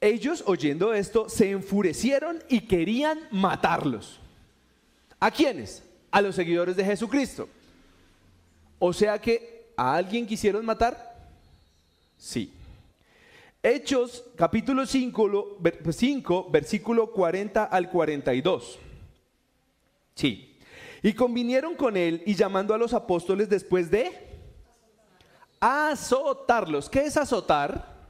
Ellos, 0.00 0.42
oyendo 0.46 0.94
esto, 0.94 1.28
se 1.28 1.50
enfurecieron 1.50 2.42
y 2.48 2.62
querían 2.62 3.28
matarlos. 3.30 4.18
¿A 5.18 5.30
quiénes? 5.30 5.82
A 6.10 6.22
los 6.22 6.34
seguidores 6.34 6.74
de 6.76 6.84
Jesucristo. 6.84 7.48
O 8.78 8.92
sea 8.92 9.20
que 9.20 9.72
a 9.76 9.94
alguien 9.94 10.26
quisieron 10.26 10.64
matar. 10.64 11.28
Sí. 12.16 12.52
Hechos 13.62 14.24
capítulo 14.36 14.86
5, 14.86 15.58
5, 15.92 16.42
pues 16.42 16.52
versículo 16.52 17.12
40 17.12 17.64
al 17.64 17.90
42. 17.90 18.78
Sí. 20.20 20.58
Y 21.02 21.14
convinieron 21.14 21.74
con 21.74 21.96
él 21.96 22.22
y 22.26 22.34
llamando 22.34 22.74
a 22.74 22.78
los 22.78 22.92
apóstoles 22.92 23.48
después 23.48 23.90
de 23.90 24.10
azotarlos. 25.58 26.90
¿Qué 26.90 27.06
es 27.06 27.16
azotar? 27.16 28.06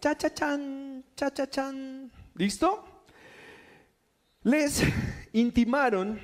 Cha 0.00 0.16
cha 0.16 0.34
chan, 0.34 1.04
cha 1.14 1.32
cha 1.32 1.48
chan. 1.48 2.10
¿Listo? 2.34 2.84
Les 4.42 4.82
intimaron 5.32 6.18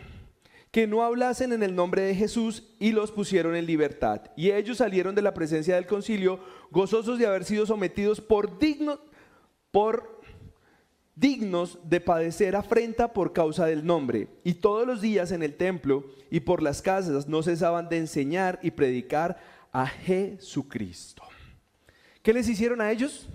que 0.72 0.88
no 0.88 1.04
hablasen 1.04 1.52
en 1.52 1.62
el 1.62 1.76
nombre 1.76 2.02
de 2.02 2.16
Jesús 2.16 2.74
y 2.80 2.90
los 2.90 3.12
pusieron 3.12 3.54
en 3.54 3.66
libertad. 3.66 4.22
Y 4.36 4.50
ellos 4.50 4.78
salieron 4.78 5.14
de 5.14 5.22
la 5.22 5.34
presencia 5.34 5.76
del 5.76 5.86
concilio 5.86 6.40
gozosos 6.72 7.16
de 7.16 7.26
haber 7.26 7.44
sido 7.44 7.64
sometidos 7.64 8.20
por 8.20 8.58
dignos, 8.58 8.98
por 9.70 10.19
dignos 11.20 11.78
de 11.84 12.00
padecer 12.00 12.56
afrenta 12.56 13.12
por 13.12 13.34
causa 13.34 13.66
del 13.66 13.84
nombre. 13.84 14.28
Y 14.42 14.54
todos 14.54 14.86
los 14.86 15.02
días 15.02 15.30
en 15.32 15.42
el 15.42 15.54
templo 15.54 16.06
y 16.30 16.40
por 16.40 16.62
las 16.62 16.80
casas 16.80 17.28
no 17.28 17.42
cesaban 17.42 17.90
de 17.90 17.98
enseñar 17.98 18.58
y 18.62 18.70
predicar 18.70 19.38
a 19.70 19.86
Jesucristo. 19.86 21.22
¿Qué 22.22 22.32
les 22.32 22.48
hicieron 22.48 22.80
a 22.80 22.90
ellos? 22.90 23.28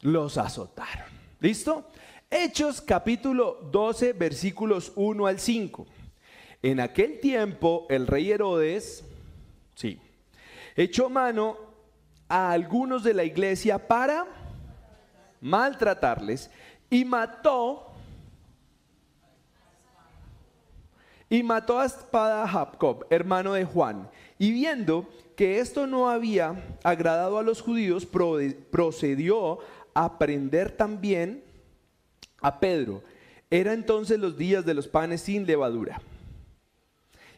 Los 0.00 0.36
azotaron. 0.36 1.06
¿Listo? 1.38 1.88
Hechos 2.28 2.80
capítulo 2.80 3.68
12 3.70 4.12
versículos 4.14 4.92
1 4.96 5.26
al 5.26 5.38
5. 5.38 5.86
En 6.62 6.80
aquel 6.80 7.20
tiempo 7.20 7.86
el 7.88 8.06
rey 8.06 8.32
Herodes, 8.32 9.04
sí, 9.74 10.00
echó 10.74 11.08
mano 11.08 11.56
a 12.28 12.50
algunos 12.50 13.04
de 13.04 13.14
la 13.14 13.24
iglesia 13.24 13.86
para 13.86 14.41
maltratarles 15.42 16.50
y 16.88 17.04
mató 17.04 17.88
y 21.28 21.42
mató 21.42 21.80
a 21.80 21.86
espada 21.86 22.44
a 22.44 22.48
Jacob, 22.48 23.06
hermano 23.08 23.54
de 23.54 23.64
Juan. 23.64 24.08
Y 24.38 24.52
viendo 24.52 25.08
que 25.34 25.60
esto 25.60 25.86
no 25.86 26.10
había 26.10 26.62
agradado 26.84 27.38
a 27.38 27.42
los 27.42 27.62
judíos, 27.62 28.06
procedió 28.06 29.58
a 29.94 30.18
prender 30.18 30.76
también 30.76 31.42
a 32.42 32.60
Pedro. 32.60 33.02
Era 33.50 33.72
entonces 33.72 34.18
los 34.18 34.36
días 34.36 34.66
de 34.66 34.74
los 34.74 34.88
panes 34.88 35.22
sin 35.22 35.46
levadura. 35.46 36.02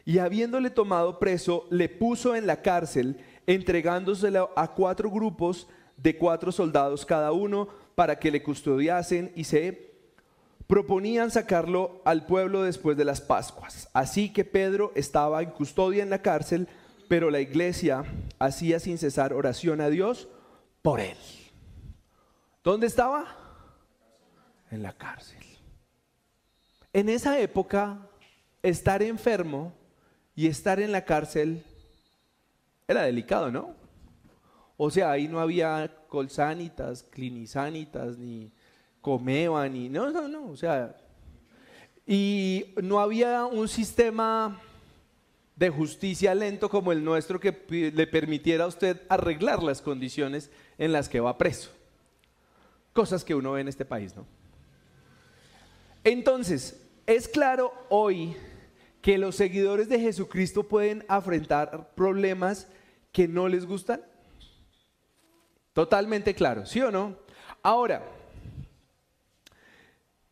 Y 0.03 0.19
habiéndole 0.19 0.69
tomado 0.69 1.17
preso, 1.17 1.65
le 1.69 1.87
puso 1.87 2.35
en 2.35 2.47
la 2.47 2.61
cárcel, 2.61 3.17
entregándoselo 3.47 4.51
a 4.57 4.73
cuatro 4.73 5.09
grupos 5.09 5.67
de 5.95 6.17
cuatro 6.17 6.51
soldados 6.51 7.05
cada 7.05 7.31
uno 7.31 7.69
para 7.95 8.19
que 8.19 8.31
le 8.31 8.43
custodiasen 8.43 9.31
y 9.35 9.45
se 9.45 9.93
proponían 10.67 11.31
sacarlo 11.31 12.01
al 12.05 12.25
pueblo 12.25 12.63
después 12.63 12.97
de 12.97 13.05
las 13.05 13.21
Pascuas. 13.21 13.89
Así 13.93 14.31
que 14.31 14.45
Pedro 14.45 14.91
estaba 14.95 15.41
en 15.41 15.51
custodia 15.51 16.03
en 16.03 16.09
la 16.09 16.21
cárcel, 16.21 16.67
pero 17.07 17.29
la 17.29 17.39
iglesia 17.39 18.03
hacía 18.39 18.79
sin 18.79 18.97
cesar 18.97 19.33
oración 19.33 19.81
a 19.81 19.89
Dios 19.89 20.27
por 20.81 20.99
él. 20.99 21.17
¿Dónde 22.63 22.87
estaba? 22.87 23.45
en 24.71 24.83
la 24.83 24.93
cárcel. 24.93 25.43
En 26.93 27.09
esa 27.09 27.39
época, 27.39 28.07
estar 28.63 29.01
enfermo 29.01 29.73
y 30.35 30.47
estar 30.47 30.79
en 30.79 30.91
la 30.91 31.03
cárcel 31.03 31.63
era 32.87 33.03
delicado, 33.03 33.51
¿no? 33.51 33.75
O 34.77 34.89
sea, 34.91 35.11
ahí 35.11 35.27
no 35.27 35.39
había 35.39 35.91
colsanitas, 36.15 37.03
clinisanitas, 37.03 38.17
ni 38.17 38.49
comeva, 39.01 39.67
ni... 39.67 39.89
No, 39.89 40.11
no, 40.11 40.29
no, 40.29 40.49
o 40.49 40.55
sea... 40.55 40.95
Y 42.07 42.73
no 42.81 43.01
había 43.01 43.45
un 43.45 43.67
sistema 43.67 44.61
de 45.57 45.69
justicia 45.69 46.33
lento 46.33 46.69
como 46.69 46.93
el 46.93 47.03
nuestro 47.03 47.37
que 47.37 47.51
le 47.69 48.07
permitiera 48.07 48.63
a 48.63 48.67
usted 48.67 49.01
arreglar 49.09 49.61
las 49.61 49.81
condiciones 49.81 50.49
en 50.77 50.93
las 50.93 51.09
que 51.09 51.19
va 51.19 51.37
preso. 51.37 51.71
Cosas 52.93 53.25
que 53.25 53.35
uno 53.35 53.51
ve 53.51 53.61
en 53.61 53.67
este 53.67 53.83
país, 53.83 54.15
¿no? 54.15 54.25
Entonces, 56.05 56.81
es 57.05 57.27
claro 57.27 57.73
hoy 57.89 58.37
que 59.01 59.17
los 59.17 59.35
seguidores 59.35 59.89
de 59.89 59.99
Jesucristo 59.99 60.63
pueden 60.63 61.03
afrontar 61.09 61.93
problemas 61.93 62.69
que 63.11 63.27
no 63.27 63.49
les 63.49 63.65
gustan. 63.65 64.01
Totalmente 65.75 66.33
claro, 66.33 66.65
¿sí 66.65 66.79
o 66.79 66.89
no? 66.89 67.17
Ahora, 67.61 68.01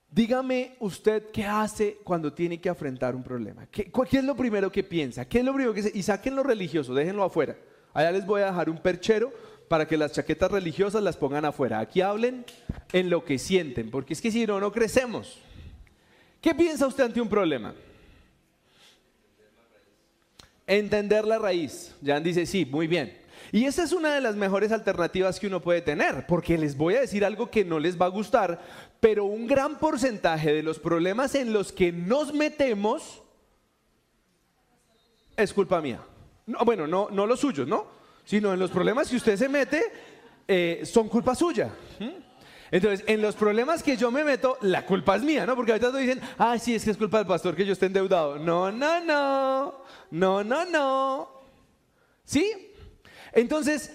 dígame 0.09 0.77
usted 0.79 1.31
qué 1.33 1.43
hace 1.43 1.97
cuando 2.01 2.31
tiene 2.31 2.61
que 2.61 2.69
afrontar 2.69 3.13
un 3.13 3.23
problema. 3.23 3.67
¿Qué, 3.67 3.91
es 4.13 4.23
lo 4.23 4.37
primero 4.37 4.71
que 4.71 4.85
piensa? 4.85 5.27
¿Qué 5.27 5.39
es 5.39 5.43
lo 5.43 5.53
primero 5.53 5.73
que 5.73 5.91
Y 5.93 6.01
saquen 6.01 6.37
lo 6.37 6.43
religioso, 6.43 6.93
déjenlo 6.93 7.25
afuera. 7.25 7.57
Allá 7.93 8.13
les 8.13 8.25
voy 8.25 8.41
a 8.41 8.45
dejar 8.45 8.69
un 8.69 8.77
perchero 8.77 9.33
para 9.67 9.85
que 9.85 9.97
las 9.97 10.13
chaquetas 10.13 10.49
religiosas 10.49 11.03
las 11.03 11.17
pongan 11.17 11.43
afuera. 11.43 11.81
Aquí 11.81 11.99
hablen 11.99 12.45
en 12.93 13.09
lo 13.09 13.25
que 13.25 13.37
sienten, 13.37 13.91
porque 13.91 14.13
es 14.13 14.21
que 14.21 14.31
si 14.31 14.45
no, 14.45 14.61
no 14.61 14.71
crecemos. 14.71 15.39
¿Qué 16.39 16.55
piensa 16.55 16.87
usted 16.87 17.03
ante 17.03 17.19
un 17.19 17.27
problema? 17.27 17.75
Entender 20.65 21.25
la 21.25 21.37
raíz. 21.37 21.93
Jan 22.01 22.23
dice, 22.23 22.45
sí, 22.45 22.65
muy 22.65 22.87
bien. 22.87 23.22
Y 23.53 23.65
esa 23.65 23.83
es 23.83 23.91
una 23.91 24.15
de 24.15 24.19
las 24.19 24.35
mejores 24.35 24.71
alternativas 24.71 25.39
que 25.39 25.45
uno 25.45 25.61
puede 25.61 25.83
tener, 25.83 26.25
porque 26.25 26.57
les 26.57 26.75
voy 26.75 26.95
a 26.95 27.01
decir 27.01 27.23
algo 27.23 27.51
que 27.51 27.63
no 27.63 27.77
les 27.77 28.01
va 28.01 28.07
a 28.07 28.09
gustar, 28.09 28.59
pero 28.99 29.25
un 29.25 29.45
gran 29.45 29.77
porcentaje 29.77 30.51
de 30.51 30.63
los 30.63 30.79
problemas 30.79 31.35
en 31.35 31.53
los 31.53 31.71
que 31.71 31.91
nos 31.91 32.33
metemos 32.33 33.21
es 35.37 35.53
culpa 35.53 35.79
mía. 35.81 36.01
bueno, 36.65 36.87
no, 36.87 37.09
no 37.11 37.27
los 37.27 37.41
suyos, 37.41 37.67
¿no? 37.67 37.85
Sino 38.25 38.51
en 38.51 38.59
los 38.59 38.71
problemas 38.71 39.07
que 39.07 39.17
usted 39.17 39.37
se 39.37 39.47
mete 39.47 39.83
eh, 40.47 40.81
son 40.83 41.07
culpa 41.07 41.35
suya. 41.35 41.69
Entonces, 42.71 43.05
en 43.05 43.21
los 43.21 43.35
problemas 43.35 43.83
que 43.83 43.95
yo 43.95 44.09
me 44.09 44.23
meto, 44.23 44.57
la 44.61 44.83
culpa 44.83 45.15
es 45.15 45.21
mía, 45.21 45.45
¿no? 45.45 45.55
Porque 45.55 45.73
ahorita 45.73 45.89
todos 45.89 46.01
dicen, 46.01 46.21
ah, 46.39 46.57
sí, 46.57 46.73
es 46.73 46.83
que 46.83 46.89
es 46.89 46.97
culpa 46.97 47.19
del 47.19 47.27
pastor 47.27 47.55
que 47.55 47.67
yo 47.67 47.73
esté 47.73 47.85
endeudado. 47.85 48.39
No, 48.39 48.71
no, 48.71 48.99
no. 48.99 49.83
No, 50.09 50.43
no, 50.43 50.65
no. 50.65 51.29
¿Sí? 52.25 52.72
Entonces, 53.33 53.91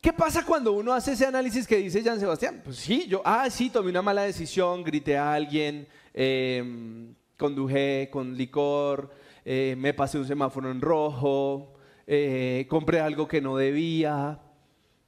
¿qué 0.00 0.12
pasa 0.12 0.44
cuando 0.44 0.72
uno 0.72 0.92
hace 0.92 1.12
ese 1.12 1.26
análisis 1.26 1.66
que 1.66 1.76
dice 1.76 2.02
Jean 2.02 2.18
Sebastián? 2.18 2.60
Pues 2.64 2.76
sí, 2.76 3.06
yo, 3.06 3.22
ah, 3.24 3.48
sí, 3.50 3.70
tomé 3.70 3.90
una 3.90 4.02
mala 4.02 4.22
decisión, 4.22 4.82
grité 4.82 5.16
a 5.16 5.32
alguien, 5.34 5.86
em, 6.12 7.14
conduje 7.36 8.08
con 8.10 8.36
licor, 8.36 9.10
eh, 9.44 9.74
me 9.78 9.94
pasé 9.94 10.18
un 10.18 10.26
semáforo 10.26 10.70
en 10.70 10.80
rojo, 10.80 11.74
eh, 12.06 12.66
compré 12.68 13.00
algo 13.00 13.28
que 13.28 13.40
no 13.40 13.56
debía, 13.56 14.40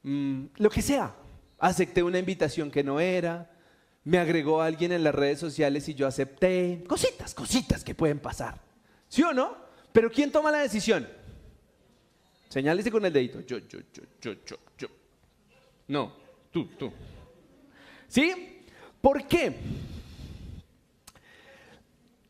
mm, 0.03 0.45
lo 0.57 0.69
que 0.69 0.81
sea 0.81 1.15
acepté 1.63 2.03
una 2.03 2.19
invitación 2.19 2.69
que 2.69 2.83
no 2.83 2.99
era, 2.99 3.49
me 4.03 4.17
agregó 4.17 4.61
alguien 4.61 4.91
en 4.91 5.01
las 5.01 5.15
redes 5.15 5.39
sociales 5.39 5.87
y 5.87 5.93
yo 5.93 6.05
acepté. 6.05 6.83
Cositas, 6.87 7.33
cositas 7.33 7.85
que 7.85 7.95
pueden 7.95 8.19
pasar. 8.19 8.59
¿Sí 9.07 9.23
o 9.23 9.31
no? 9.33 9.55
Pero 9.93 10.11
¿quién 10.11 10.29
toma 10.29 10.51
la 10.51 10.57
decisión? 10.57 11.07
Señálese 12.53 12.91
con 12.91 13.03
el 13.03 13.11
dedito. 13.11 13.41
Yo, 13.41 13.57
yo, 13.57 13.79
yo, 13.91 14.03
yo, 14.21 14.33
yo, 14.45 14.57
yo. 14.77 14.87
No, 15.87 16.13
tú, 16.51 16.67
tú. 16.77 16.93
¿Sí? 18.07 18.61
¿Por 19.01 19.27
qué? 19.27 19.55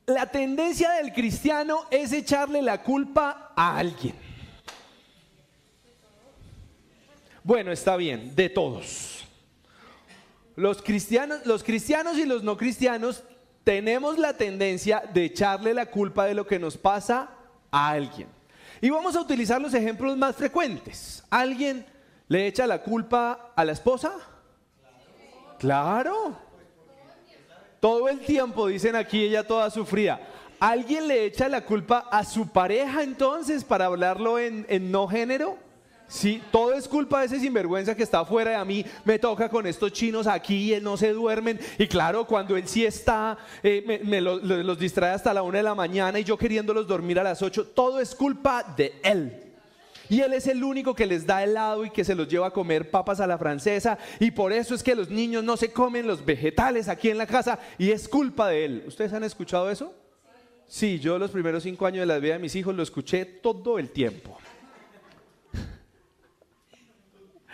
La 0.05 0.25
tendencia 0.31 0.91
del 0.91 1.11
cristiano 1.11 1.87
es 1.91 2.13
echarle 2.13 2.61
la 2.61 2.81
culpa 2.81 3.51
a 3.53 3.77
alguien. 3.77 4.15
Bueno, 7.43 7.73
está 7.73 7.97
bien, 7.97 8.33
de 8.33 8.47
todos. 8.47 9.25
Los 10.55 10.81
cristianos, 10.81 11.45
los 11.45 11.65
cristianos 11.65 12.17
y 12.17 12.25
los 12.25 12.43
no 12.43 12.55
cristianos 12.55 13.25
tenemos 13.65 14.17
la 14.17 14.37
tendencia 14.37 15.03
de 15.13 15.25
echarle 15.25 15.73
la 15.73 15.87
culpa 15.87 16.25
de 16.25 16.33
lo 16.33 16.47
que 16.47 16.59
nos 16.59 16.77
pasa 16.77 17.29
a 17.69 17.89
alguien. 17.89 18.29
Y 18.83 18.89
vamos 18.89 19.15
a 19.15 19.21
utilizar 19.21 19.61
los 19.61 19.73
ejemplos 19.73 20.17
más 20.17 20.35
frecuentes. 20.35 21.23
¿Alguien 21.29 21.85
le 22.27 22.47
echa 22.47 22.67
la 22.67 22.83
culpa 22.83 23.53
a 23.55 23.63
la 23.63 23.71
esposa? 23.71 24.11
Claro. 25.57 26.35
Todo 27.79 28.09
el 28.09 28.19
tiempo, 28.19 28.67
dicen 28.67 28.97
aquí, 28.97 29.23
ella 29.23 29.47
toda 29.47 29.69
sufría. 29.69 30.19
¿Alguien 30.59 31.07
le 31.07 31.23
echa 31.23 31.47
la 31.47 31.61
culpa 31.61 32.09
a 32.11 32.25
su 32.25 32.49
pareja 32.49 33.03
entonces 33.03 33.63
para 33.63 33.85
hablarlo 33.85 34.37
en, 34.37 34.91
no 34.91 35.07
género? 35.07 35.57
Sí, 36.07 36.41
todo 36.51 36.73
es 36.73 36.87
culpa 36.87 37.21
de 37.21 37.25
ese 37.25 37.39
sinvergüenza 37.39 37.95
que 37.95 38.03
está 38.03 38.19
afuera 38.19 38.59
de 38.59 38.65
mí. 38.65 38.85
Me 39.03 39.17
toca 39.17 39.49
con 39.49 39.65
estos 39.65 39.91
chinos 39.91 40.27
aquí 40.27 40.73
y 40.73 40.79
no 40.79 40.95
se 40.95 41.11
duermen. 41.11 41.59
Y 41.77 41.87
claro, 41.87 42.25
cuando 42.25 42.55
él 42.55 42.67
sí 42.67 42.85
está, 42.85 43.37
eh, 43.63 44.01
me, 44.03 44.21
los 44.21 44.77
distrae 44.77 45.13
hasta 45.13 45.33
la 45.33 45.41
una 45.41 45.57
de 45.57 45.63
la 45.63 45.75
mañana 45.75 46.19
y 46.19 46.23
yo 46.23 46.37
queriéndolos 46.37 46.87
dormir 46.87 47.19
a 47.19 47.23
las 47.23 47.41
ocho. 47.41 47.65
Todo 47.65 47.99
es 47.99 48.13
culpa 48.13 48.63
de 48.77 48.93
él. 49.03 49.39
Y 50.09 50.19
él 50.19 50.33
es 50.33 50.45
el 50.47 50.63
único 50.63 50.93
que 50.93 51.07
les 51.07 51.25
da 51.25 51.43
helado 51.43 51.85
y 51.85 51.89
que 51.89 52.03
se 52.03 52.13
los 52.13 52.27
lleva 52.27 52.47
a 52.47 52.51
comer 52.51 52.91
papas 52.91 53.19
a 53.19 53.25
la 53.25 53.37
francesa. 53.37 53.97
Y 54.19 54.31
por 54.31 54.53
eso 54.53 54.75
es 54.75 54.83
que 54.83 54.95
los 54.95 55.09
niños 55.09 55.43
no 55.43 55.57
se 55.57 55.71
comen 55.71 56.05
los 56.05 56.23
vegetales 56.23 56.89
aquí 56.89 57.09
en 57.09 57.17
la 57.17 57.25
casa. 57.25 57.57
Y 57.79 57.89
es 57.89 58.07
culpa 58.07 58.49
de 58.49 58.65
él. 58.65 58.83
¿Ustedes 58.85 59.13
han 59.13 59.23
escuchado 59.23 59.71
eso? 59.71 59.95
Sí, 60.67 60.99
yo 60.99 61.17
los 61.17 61.31
primeros 61.31 61.63
cinco 61.63 61.85
años 61.85 62.01
de 62.01 62.05
la 62.05 62.19
vida 62.19 62.33
de 62.33 62.39
mis 62.39 62.55
hijos 62.55 62.75
lo 62.75 62.83
escuché 62.83 63.25
todo 63.25 63.79
el 63.79 63.89
tiempo. 63.89 64.37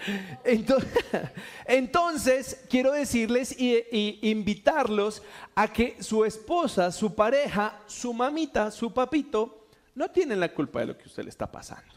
Entonces, 1.66 2.66
quiero 2.70 2.92
decirles 2.92 3.56
y, 3.60 4.20
invitarlos 4.22 5.22
a 5.56 5.68
que 5.68 6.02
su 6.02 6.26
esposa, 6.26 6.92
su 6.92 7.14
pareja, 7.16 7.80
su 7.86 8.14
mamita, 8.14 8.72
su 8.72 8.94
papito, 8.94 9.68
no 9.96 10.10
tienen 10.10 10.40
la 10.40 10.54
culpa 10.54 10.80
de 10.80 10.88
lo 10.88 10.98
que 10.98 11.08
usted 11.08 11.24
le 11.24 11.30
está 11.30 11.52
pasando. 11.52 11.94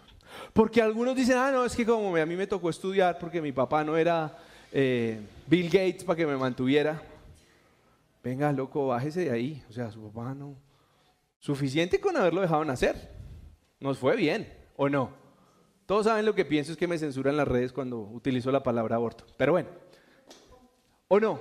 Porque 0.53 0.83
algunos 0.83 1.15
dicen, 1.15 1.37
ah, 1.37 1.51
no, 1.53 1.65
es 1.65 1.77
que 1.77 1.87
como 1.87 2.17
a 2.17 2.27
mí 2.27 2.37
me 2.37 2.47
tocó 2.47 2.71
estudiar 2.71 3.19
porque 3.19 3.41
mi 3.41 3.53
papá 3.53 3.85
no 3.85 3.97
era 3.97 4.37
eh, 4.73 5.21
Bill 5.47 5.67
Gates 5.67 6.05
para 6.05 6.17
que 6.17 6.27
me 6.27 6.37
mantuviera. 6.37 7.01
Venga, 8.23 8.53
loco, 8.53 8.89
bájese 8.89 9.25
de 9.25 9.31
ahí. 9.31 9.63
O 9.69 9.73
sea, 9.73 9.91
su 9.91 10.03
papá 10.11 10.35
no. 10.35 10.57
Suficiente 11.39 12.01
con 12.01 12.17
haberlo 12.17 12.41
dejado 12.41 12.65
nacer. 12.65 13.11
Nos 13.81 13.99
fue 13.99 14.17
bien, 14.17 14.53
¿o 14.77 14.89
no? 14.89 15.22
Todos 15.93 16.07
saben 16.07 16.25
lo 16.25 16.35
que 16.35 16.47
pienso 16.47 16.73
es 16.73 16.79
que 16.79 16.89
me 16.89 16.97
censuran 16.97 17.37
las 17.37 17.47
redes 17.47 17.71
cuando 17.71 17.99
utilizo 17.99 18.51
la 18.51 18.63
palabra 18.63 18.97
aborto. 18.97 19.27
Pero 19.37 19.53
bueno, 19.53 19.69
¿o 21.07 21.21
no? 21.21 21.39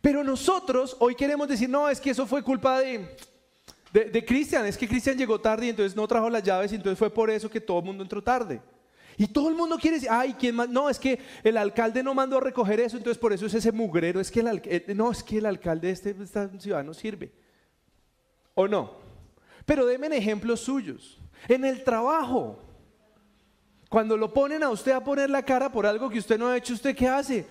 Pero 0.00 0.24
nosotros 0.24 0.96
hoy 1.00 1.14
queremos 1.14 1.46
decir, 1.46 1.68
no, 1.68 1.86
es 1.90 2.00
que 2.00 2.08
eso 2.08 2.26
fue 2.26 2.42
culpa 2.42 2.80
de, 2.80 3.14
de, 3.92 4.24
Cristian, 4.24 4.64
es 4.64 4.78
que 4.78 4.88
Cristian 4.88 5.18
llegó 5.18 5.38
tarde 5.38 5.66
y 5.66 5.68
entonces 5.68 5.94
no 5.94 6.08
trajo 6.08 6.30
las 6.30 6.42
llaves 6.42 6.72
y 6.72 6.76
entonces 6.76 6.98
fue 6.98 7.10
por 7.10 7.28
eso 7.28 7.50
que 7.50 7.60
todo 7.60 7.80
el 7.80 7.84
mundo 7.84 8.02
entró 8.02 8.22
tarde. 8.22 8.62
Y 9.18 9.26
todo 9.26 9.50
el 9.50 9.54
mundo 9.54 9.76
quiere 9.76 9.96
decir, 9.96 10.08
ay, 10.10 10.34
¿quién 10.38 10.56
más? 10.56 10.70
No, 10.70 10.88
es 10.88 10.98
que 10.98 11.18
el 11.44 11.58
alcalde 11.58 12.02
no 12.02 12.14
mandó 12.14 12.38
a 12.38 12.40
recoger 12.40 12.80
eso, 12.80 12.96
entonces 12.96 13.20
por 13.20 13.34
eso 13.34 13.44
es 13.44 13.52
ese 13.52 13.70
mugrero, 13.70 14.18
es 14.18 14.30
que 14.30 14.40
el, 14.40 14.62
eh, 14.64 14.94
no, 14.96 15.10
es 15.10 15.22
que 15.22 15.36
el 15.36 15.44
alcalde 15.44 15.88
de 15.88 15.92
este, 15.92 16.16
esta 16.22 16.48
ciudad 16.58 16.82
no 16.82 16.94
sirve. 16.94 17.30
¿O 18.54 18.66
no? 18.66 18.92
Pero 19.66 19.84
denme 19.84 20.06
ejemplos 20.16 20.60
suyos. 20.60 21.20
En 21.48 21.66
el 21.66 21.84
trabajo, 21.84 22.64
cuando 23.88 24.16
lo 24.16 24.32
ponen 24.32 24.62
a 24.62 24.70
usted 24.70 24.92
a 24.92 25.02
poner 25.02 25.30
la 25.30 25.42
cara 25.42 25.72
por 25.72 25.86
algo 25.86 26.10
que 26.10 26.18
usted 26.18 26.38
no 26.38 26.48
ha 26.48 26.56
hecho, 26.56 26.74
¿usted 26.74 26.94
qué 26.94 27.08
hace? 27.08 27.46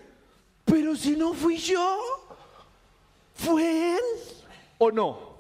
Pero 0.64 0.96
si 0.96 1.16
no 1.16 1.34
fui 1.34 1.58
yo, 1.58 2.28
fue 3.34 3.96
él. 3.96 4.04
¿O 4.78 4.92
no? 4.92 5.38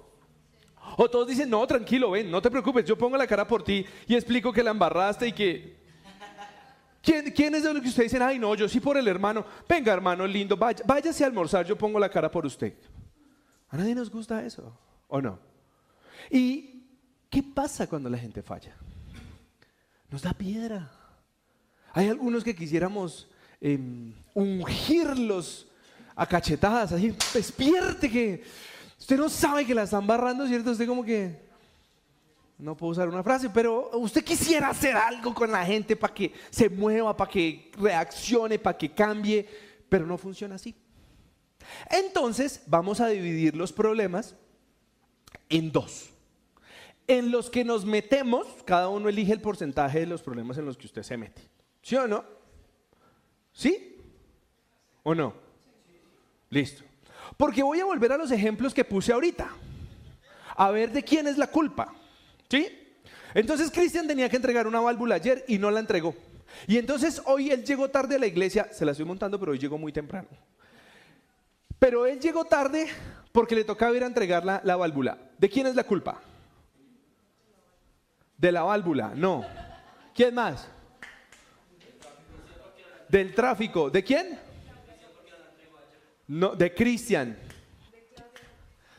O 0.97 1.09
todos 1.09 1.27
dicen, 1.27 1.49
no, 1.49 1.67
tranquilo, 1.67 2.11
ven, 2.11 2.31
no 2.31 2.41
te 2.41 2.49
preocupes, 2.49 2.85
yo 2.85 2.97
pongo 2.97 3.17
la 3.17 3.27
cara 3.27 3.45
por 3.45 3.63
ti 3.63 3.85
y 4.07 4.15
explico 4.15 4.51
que 4.51 4.63
la 4.63 4.71
embarraste 4.71 5.27
y 5.27 5.33
que... 5.33 5.77
¿Quién, 7.03 7.31
quién 7.31 7.55
es 7.55 7.63
de 7.63 7.73
los 7.73 7.81
que 7.81 7.89
ustedes 7.89 8.11
dicen, 8.11 8.21
ay 8.21 8.39
no, 8.39 8.53
yo 8.55 8.67
sí 8.67 8.79
por 8.79 8.97
el 8.97 9.07
hermano? 9.07 9.45
Venga, 9.69 9.93
hermano 9.93 10.25
lindo, 10.25 10.57
vaya, 10.57 10.83
váyase 10.85 11.23
a 11.23 11.27
almorzar, 11.27 11.65
yo 11.65 11.77
pongo 11.77 11.99
la 11.99 12.09
cara 12.09 12.29
por 12.29 12.45
usted. 12.45 12.73
A 13.69 13.77
nadie 13.77 13.95
nos 13.95 14.09
gusta 14.09 14.43
eso, 14.43 14.77
¿o 15.07 15.21
no? 15.21 15.39
¿Y 16.29 16.83
qué 17.29 17.43
pasa 17.43 17.87
cuando 17.87 18.09
la 18.09 18.17
gente 18.17 18.41
falla? 18.41 18.75
Nos 20.09 20.21
da 20.21 20.33
piedra. 20.33 20.91
Hay 21.93 22.07
algunos 22.07 22.43
que 22.43 22.55
quisiéramos 22.55 23.27
em, 23.59 24.13
ungirlos 24.33 25.67
a 26.15 26.25
cachetadas, 26.25 26.91
así, 26.91 27.15
despierte 27.33 28.09
que 28.09 28.43
usted 28.99 29.17
no 29.17 29.29
sabe 29.29 29.65
que 29.65 29.75
la 29.75 29.83
están 29.83 30.05
barrando, 30.07 30.47
¿cierto? 30.47 30.71
Usted 30.71 30.87
como 30.87 31.03
que, 31.03 31.39
no 32.57 32.75
puedo 32.75 32.91
usar 32.91 33.07
una 33.07 33.23
frase, 33.23 33.49
pero 33.49 33.91
usted 33.99 34.23
quisiera 34.23 34.69
hacer 34.69 34.95
algo 34.95 35.33
con 35.33 35.51
la 35.51 35.63
gente 35.63 35.95
para 35.95 36.13
que 36.13 36.33
se 36.49 36.69
mueva, 36.69 37.15
para 37.15 37.29
que 37.29 37.71
reaccione, 37.77 38.57
para 38.57 38.77
que 38.77 38.91
cambie, 38.91 39.47
pero 39.87 40.07
no 40.07 40.17
funciona 40.17 40.55
así. 40.55 40.75
Entonces 41.89 42.61
vamos 42.65 42.99
a 42.99 43.07
dividir 43.07 43.55
los 43.55 43.71
problemas 43.71 44.35
en 45.49 45.71
dos 45.71 46.09
en 47.07 47.31
los 47.31 47.49
que 47.49 47.63
nos 47.63 47.85
metemos, 47.85 48.45
cada 48.65 48.89
uno 48.89 49.07
elige 49.09 49.31
el 49.33 49.41
porcentaje 49.41 50.01
de 50.01 50.05
los 50.05 50.21
problemas 50.21 50.57
en 50.57 50.65
los 50.65 50.77
que 50.77 50.87
usted 50.87 51.03
se 51.03 51.17
mete. 51.17 51.41
¿Sí 51.81 51.95
o 51.95 52.07
no? 52.07 52.23
¿Sí? 53.53 53.97
¿O 55.03 55.15
no? 55.15 55.33
Listo. 56.49 56.83
Porque 57.37 57.63
voy 57.63 57.79
a 57.79 57.85
volver 57.85 58.11
a 58.11 58.17
los 58.17 58.31
ejemplos 58.31 58.73
que 58.73 58.83
puse 58.83 59.13
ahorita. 59.13 59.49
A 60.55 60.71
ver 60.71 60.91
de 60.91 61.03
quién 61.03 61.27
es 61.27 61.37
la 61.37 61.47
culpa. 61.47 61.93
¿Sí? 62.49 62.67
Entonces 63.33 63.71
Cristian 63.71 64.07
tenía 64.07 64.29
que 64.29 64.35
entregar 64.35 64.67
una 64.67 64.81
válvula 64.81 65.15
ayer 65.15 65.45
y 65.47 65.57
no 65.57 65.71
la 65.71 65.79
entregó. 65.79 66.15
Y 66.65 66.77
entonces 66.77 67.21
hoy 67.25 67.51
él 67.51 67.63
llegó 67.63 67.89
tarde 67.89 68.15
a 68.15 68.19
la 68.19 68.27
iglesia, 68.27 68.67
se 68.71 68.83
la 68.83 68.91
estoy 68.91 69.05
montando, 69.05 69.39
pero 69.39 69.51
hoy 69.51 69.59
llegó 69.59 69.77
muy 69.77 69.91
temprano. 69.91 70.27
Pero 71.79 72.05
él 72.05 72.19
llegó 72.19 72.45
tarde 72.45 72.87
porque 73.31 73.55
le 73.55 73.63
tocaba 73.63 73.95
ir 73.95 74.03
a 74.03 74.07
entregar 74.07 74.43
la, 74.43 74.61
la 74.63 74.75
válvula. 74.75 75.17
¿De 75.37 75.49
quién 75.49 75.67
es 75.67 75.75
la 75.75 75.83
culpa? 75.83 76.21
De 78.37 78.51
la 78.51 78.63
válvula, 78.63 79.13
no. 79.15 79.45
¿Quién 80.13 80.35
más? 80.35 80.67
Del 83.09 83.33
tráfico. 83.33 83.89
¿De 83.89 84.03
quién? 84.03 84.39
No, 86.27 86.55
de 86.55 86.73
Cristian. 86.73 87.37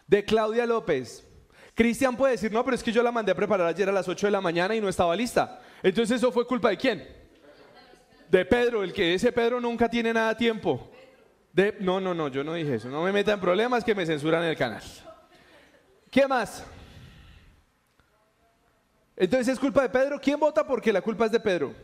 De 0.07 0.25
Claudia 0.25 0.67
López. 0.67 1.25
Cristian 1.75 2.17
puede 2.17 2.33
decir, 2.33 2.51
no, 2.51 2.65
pero 2.65 2.75
es 2.75 2.83
que 2.83 2.91
yo 2.91 3.03
la 3.03 3.13
mandé 3.13 3.31
a 3.31 3.37
preparar 3.37 3.69
ayer 3.69 3.89
a 3.89 3.93
las 3.93 4.09
8 4.09 4.27
de 4.27 4.31
la 4.33 4.41
mañana 4.41 4.75
y 4.75 4.81
no 4.81 4.89
estaba 4.89 5.15
lista. 5.15 5.61
Entonces 5.83 6.17
eso 6.17 6.33
fue 6.33 6.47
culpa 6.47 6.71
de 6.71 6.77
quién? 6.77 7.07
De 8.29 8.45
Pedro, 8.45 8.83
el 8.83 8.93
que 8.93 9.15
ese 9.15 9.31
Pedro 9.31 9.61
nunca 9.61 9.89
tiene 9.89 10.13
nada 10.13 10.37
tiempo. 10.37 10.91
De, 11.53 11.77
no, 11.81 12.01
no, 12.01 12.15
no, 12.15 12.29
yo 12.29 12.43
no 12.43 12.55
dije 12.55 12.75
eso. 12.75 12.89
No 12.89 13.03
me 13.03 13.13
metan 13.13 13.41
problemas 13.41 13.85
que 13.85 13.95
me 13.95 14.05
censuran 14.05 14.43
el 14.45 14.57
canal. 14.57 14.83
¿Qué 16.11 16.27
más? 16.27 16.65
Entonces 19.21 19.49
es 19.49 19.59
culpa 19.59 19.83
de 19.83 19.89
Pedro. 19.89 20.21
¿Quién 20.21 20.39
vota 20.39 20.65
porque 20.65 20.93
la 20.93 21.03
culpa 21.03 21.27
es 21.27 21.33
de 21.33 21.41
Pedro? 21.41 21.75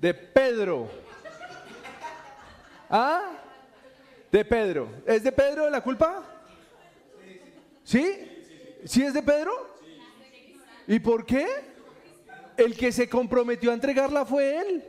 De 0.00 0.14
Pedro. 0.14 0.88
¿Ah? 2.88 3.32
De 4.32 4.42
Pedro. 4.42 4.88
¿Es 5.04 5.22
de 5.22 5.30
Pedro 5.30 5.68
la 5.68 5.82
culpa? 5.82 6.24
¿Sí? 7.84 8.06
¿Sí 8.86 9.02
es 9.02 9.12
de 9.12 9.22
Pedro? 9.22 9.76
¿Y 10.86 10.98
por 10.98 11.26
qué? 11.26 11.46
El 12.56 12.74
que 12.74 12.90
se 12.90 13.06
comprometió 13.06 13.70
a 13.70 13.74
entregarla 13.74 14.24
fue 14.24 14.58
él. 14.60 14.84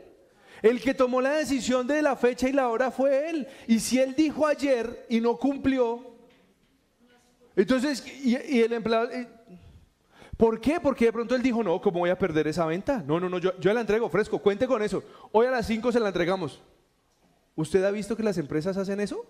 El 0.62 0.82
que 0.82 0.94
tomó 0.94 1.20
la 1.20 1.32
decisión 1.32 1.86
de 1.86 2.02
la 2.02 2.16
fecha 2.16 2.48
y 2.48 2.54
la 2.54 2.70
hora 2.70 2.92
fue 2.92 3.30
él. 3.30 3.48
Y 3.68 3.82
si 3.82 4.00
él 4.00 4.16
dijo 4.16 4.48
ayer 4.48 5.06
y 5.10 5.20
no 5.20 5.36
cumplió, 5.38 6.10
entonces, 7.60 8.06
y, 8.24 8.62
el 8.62 8.72
empleado, 8.72 9.12
eh, 9.12 9.28
¿por 10.40 10.62
qué? 10.62 10.80
Porque 10.80 11.04
de 11.04 11.12
pronto 11.12 11.36
él 11.36 11.42
dijo, 11.42 11.62
no, 11.62 11.82
¿cómo 11.82 12.00
voy 12.00 12.10
a 12.10 12.18
perder 12.18 12.48
esa 12.48 12.66
venta? 12.66 13.04
No, 13.06 13.20
no, 13.20 13.28
no, 13.28 13.40
yo, 13.40 13.60
yo 13.60 13.74
la 13.74 13.82
entrego 13.82 14.08
fresco, 14.08 14.40
cuente 14.40 14.68
con 14.68 14.82
eso. 14.82 15.04
Hoy 15.34 15.46
a 15.46 15.52
las 15.52 15.68
5 15.68 15.92
se 15.92 16.00
la 16.00 16.08
entregamos. 16.08 16.62
¿Usted 17.56 17.84
ha 17.84 17.92
visto 17.92 18.16
que 18.16 18.24
las 18.24 18.38
empresas 18.38 18.78
hacen 18.78 19.02
eso? 19.02 19.26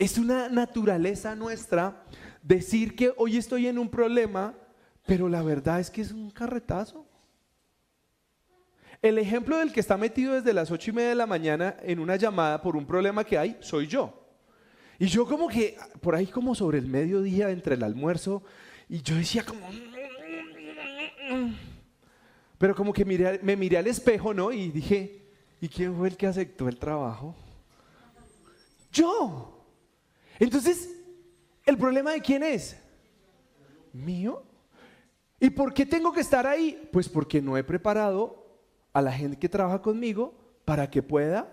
Es 0.00 0.18
una 0.18 0.48
naturaleza 0.48 1.36
nuestra 1.36 2.02
decir 2.42 2.96
que 2.96 3.14
hoy 3.16 3.36
estoy 3.36 3.68
en 3.68 3.78
un 3.78 3.88
problema, 3.88 4.54
pero 5.06 5.28
la 5.28 5.44
verdad 5.44 5.78
es 5.78 5.92
que 5.92 6.00
es 6.00 6.10
un 6.10 6.32
carretazo. 6.32 7.06
El 9.00 9.16
ejemplo 9.18 9.58
del 9.58 9.72
que 9.72 9.78
está 9.78 9.96
metido 9.96 10.34
desde 10.34 10.52
las 10.52 10.72
ocho 10.72 10.90
y 10.90 10.94
media 10.94 11.10
de 11.10 11.14
la 11.14 11.26
mañana 11.26 11.76
en 11.82 12.00
una 12.00 12.16
llamada 12.16 12.60
por 12.60 12.74
un 12.74 12.84
problema 12.84 13.22
que 13.22 13.38
hay, 13.38 13.56
soy 13.60 13.86
yo. 13.86 14.21
Y 15.02 15.08
yo 15.08 15.26
como 15.26 15.48
que, 15.48 15.76
por 16.00 16.14
ahí 16.14 16.28
como 16.28 16.54
sobre 16.54 16.78
el 16.78 16.86
mediodía, 16.86 17.50
entre 17.50 17.74
el 17.74 17.82
almuerzo, 17.82 18.44
y 18.88 19.02
yo 19.02 19.16
decía 19.16 19.44
como... 19.44 19.66
Pero 22.56 22.76
como 22.76 22.92
que 22.92 23.04
me 23.04 23.56
miré 23.56 23.78
al 23.78 23.86
espejo, 23.88 24.32
¿no? 24.32 24.52
Y 24.52 24.70
dije, 24.70 25.26
¿y 25.60 25.68
quién 25.68 25.96
fue 25.96 26.06
el 26.06 26.16
que 26.16 26.28
aceptó 26.28 26.68
el 26.68 26.78
trabajo? 26.78 27.34
Yo. 28.92 29.66
Entonces, 30.38 30.88
¿el 31.66 31.76
problema 31.76 32.12
de 32.12 32.20
quién 32.20 32.44
es? 32.44 32.76
Mío. 33.92 34.44
¿Y 35.40 35.50
por 35.50 35.74
qué 35.74 35.84
tengo 35.84 36.12
que 36.12 36.20
estar 36.20 36.46
ahí? 36.46 36.88
Pues 36.92 37.08
porque 37.08 37.42
no 37.42 37.56
he 37.56 37.64
preparado 37.64 38.46
a 38.92 39.02
la 39.02 39.10
gente 39.10 39.36
que 39.36 39.48
trabaja 39.48 39.82
conmigo 39.82 40.32
para 40.64 40.88
que 40.88 41.02
pueda 41.02 41.52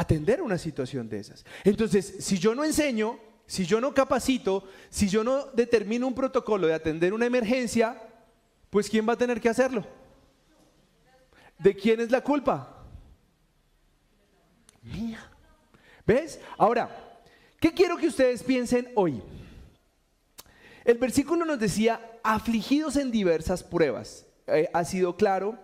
atender 0.00 0.42
una 0.42 0.58
situación 0.58 1.08
de 1.08 1.18
esas. 1.18 1.44
Entonces, 1.64 2.16
si 2.20 2.38
yo 2.38 2.54
no 2.54 2.64
enseño, 2.64 3.18
si 3.46 3.64
yo 3.64 3.80
no 3.80 3.94
capacito, 3.94 4.64
si 4.90 5.08
yo 5.08 5.24
no 5.24 5.46
determino 5.52 6.06
un 6.06 6.14
protocolo 6.14 6.66
de 6.66 6.74
atender 6.74 7.12
una 7.12 7.26
emergencia, 7.26 8.00
pues 8.70 8.88
¿quién 8.88 9.08
va 9.08 9.14
a 9.14 9.18
tener 9.18 9.40
que 9.40 9.48
hacerlo? 9.48 9.86
¿De 11.58 11.74
quién 11.74 12.00
es 12.00 12.10
la 12.10 12.22
culpa? 12.22 12.84
Mía. 14.82 15.30
¿Ves? 16.06 16.40
Ahora, 16.56 17.08
¿Qué 17.60 17.72
quiero 17.72 17.96
que 17.96 18.06
ustedes 18.06 18.44
piensen 18.44 18.88
hoy? 18.94 19.20
El 20.84 20.96
versículo 20.96 21.44
nos 21.44 21.58
decía, 21.58 22.00
afligidos 22.22 22.96
en 22.96 23.10
diversas 23.10 23.64
pruebas. 23.64 24.26
Eh, 24.46 24.70
ha 24.72 24.84
sido 24.84 25.16
claro. 25.16 25.58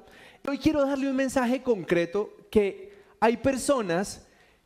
Hoy 0.47 0.59
quiero 0.59 0.85
darle 0.85 1.09
un 1.09 1.15
mensaje 1.15 1.63
concreto 1.63 2.37
que 2.51 2.93
hay 3.21 3.37
personas 3.37 4.24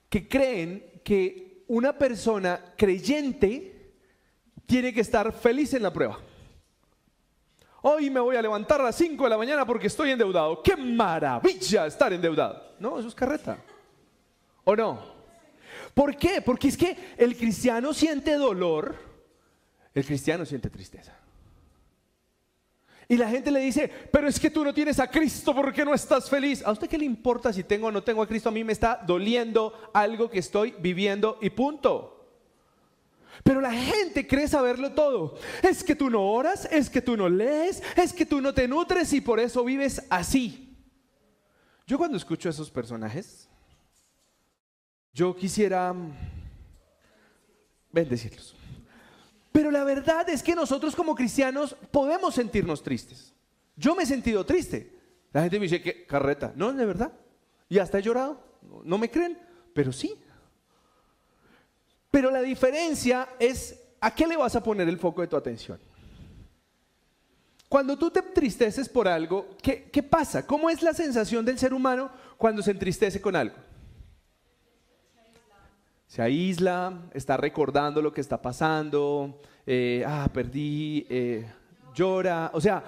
que 0.08 0.28
creen 0.28 1.00
que 1.04 1.64
una 1.68 1.96
persona 1.96 2.74
creyente 2.76 3.92
tiene 4.66 4.92
que 4.92 5.00
estar 5.00 5.32
feliz 5.32 5.74
en 5.74 5.82
la 5.82 5.92
prueba. 5.92 6.18
Hoy 7.82 8.10
me 8.10 8.20
voy 8.20 8.36
a 8.36 8.42
levantar 8.42 8.80
a 8.80 8.84
las 8.84 8.96
5 8.96 9.22
de 9.24 9.30
la 9.30 9.38
mañana 9.38 9.64
porque 9.64 9.86
estoy 9.86 10.10
endeudado. 10.10 10.62
¡Qué 10.62 10.76
maravilla 10.76 11.86
estar 11.86 12.12
endeudado! 12.12 12.74
No, 12.78 12.98
eso 12.98 13.08
es 13.08 13.14
carreta. 13.14 13.58
¿O 14.64 14.74
no? 14.74 15.00
¿Por 15.94 16.16
qué? 16.16 16.42
Porque 16.42 16.68
es 16.68 16.76
que 16.76 16.96
el 17.16 17.36
cristiano 17.36 17.92
siente 17.94 18.34
dolor, 18.34 18.96
el 19.94 20.04
cristiano 20.04 20.44
siente 20.44 20.70
tristeza. 20.70 21.16
Y 23.10 23.16
la 23.16 23.30
gente 23.30 23.50
le 23.50 23.60
dice, 23.60 23.90
pero 24.12 24.28
es 24.28 24.38
que 24.38 24.50
tú 24.50 24.62
no 24.62 24.74
tienes 24.74 25.00
a 25.00 25.10
Cristo 25.10 25.54
porque 25.54 25.82
no 25.82 25.94
estás 25.94 26.28
feliz. 26.28 26.62
¿A 26.62 26.72
usted 26.72 26.88
qué 26.88 26.98
le 26.98 27.06
importa 27.06 27.54
si 27.54 27.64
tengo 27.64 27.86
o 27.86 27.90
no 27.90 28.02
tengo 28.02 28.20
a 28.20 28.28
Cristo? 28.28 28.50
A 28.50 28.52
mí 28.52 28.62
me 28.62 28.74
está 28.74 29.02
doliendo 29.06 29.90
algo 29.94 30.28
que 30.28 30.40
estoy 30.40 30.74
viviendo 30.78 31.38
y 31.40 31.48
punto. 31.48 32.14
Pero 33.42 33.62
la 33.62 33.72
gente 33.72 34.26
cree 34.26 34.46
saberlo 34.46 34.92
todo. 34.92 35.38
Es 35.62 35.82
que 35.82 35.96
tú 35.96 36.10
no 36.10 36.22
oras, 36.30 36.68
es 36.70 36.90
que 36.90 37.00
tú 37.00 37.16
no 37.16 37.30
lees, 37.30 37.82
es 37.96 38.12
que 38.12 38.26
tú 38.26 38.42
no 38.42 38.52
te 38.52 38.68
nutres 38.68 39.10
y 39.14 39.22
por 39.22 39.40
eso 39.40 39.64
vives 39.64 40.02
así. 40.10 40.76
Yo 41.86 41.96
cuando 41.96 42.18
escucho 42.18 42.50
a 42.50 42.52
esos 42.52 42.70
personajes, 42.70 43.48
yo 45.14 45.34
quisiera 45.34 45.94
bendecirlos. 47.90 48.57
Pero 49.58 49.72
la 49.72 49.82
verdad 49.82 50.28
es 50.28 50.40
que 50.40 50.54
nosotros 50.54 50.94
como 50.94 51.16
cristianos 51.16 51.74
podemos 51.90 52.32
sentirnos 52.32 52.80
tristes. 52.80 53.34
Yo 53.74 53.96
me 53.96 54.04
he 54.04 54.06
sentido 54.06 54.46
triste. 54.46 54.96
La 55.32 55.40
gente 55.40 55.58
me 55.58 55.64
dice 55.64 55.82
que 55.82 56.06
carreta. 56.06 56.52
No, 56.54 56.72
de 56.72 56.86
verdad. 56.86 57.10
Y 57.68 57.80
hasta 57.80 57.98
he 57.98 58.02
llorado. 58.02 58.40
No 58.84 58.98
me 58.98 59.10
creen, 59.10 59.36
pero 59.74 59.90
sí. 59.92 60.14
Pero 62.08 62.30
la 62.30 62.40
diferencia 62.40 63.30
es 63.40 63.82
a 64.00 64.14
qué 64.14 64.28
le 64.28 64.36
vas 64.36 64.54
a 64.54 64.62
poner 64.62 64.88
el 64.88 64.96
foco 64.96 65.22
de 65.22 65.26
tu 65.26 65.36
atención. 65.36 65.80
Cuando 67.68 67.98
tú 67.98 68.12
te 68.12 68.20
entristeces 68.20 68.88
por 68.88 69.08
algo, 69.08 69.56
¿qué, 69.60 69.90
¿qué, 69.90 70.04
pasa? 70.04 70.46
¿Cómo 70.46 70.70
es 70.70 70.82
la 70.82 70.94
sensación 70.94 71.44
del 71.44 71.58
ser 71.58 71.74
humano 71.74 72.12
cuando 72.36 72.62
se 72.62 72.70
entristece 72.70 73.20
con 73.20 73.34
algo? 73.34 73.56
Se 76.08 76.22
aísla, 76.22 77.02
está 77.12 77.36
recordando 77.36 78.00
lo 78.00 78.14
que 78.14 78.22
está 78.22 78.40
pasando, 78.40 79.42
eh, 79.66 80.02
ah, 80.06 80.26
perdí, 80.32 81.06
eh, 81.10 81.46
llora, 81.94 82.50
o 82.54 82.60
sea, 82.62 82.82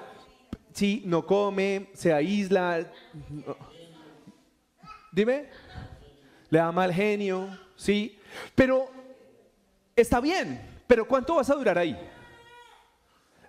sí, 0.72 1.02
no 1.04 1.26
come, 1.26 1.90
se 1.92 2.14
aísla. 2.14 2.90
Dime, 5.12 5.48
le 6.48 6.58
da 6.58 6.72
mal 6.72 6.94
genio, 6.94 7.46
sí, 7.76 8.18
pero 8.54 8.88
está 9.94 10.18
bien, 10.18 10.58
pero 10.86 11.06
¿cuánto 11.06 11.34
vas 11.34 11.50
a 11.50 11.56
durar 11.56 11.76
ahí? 11.76 11.94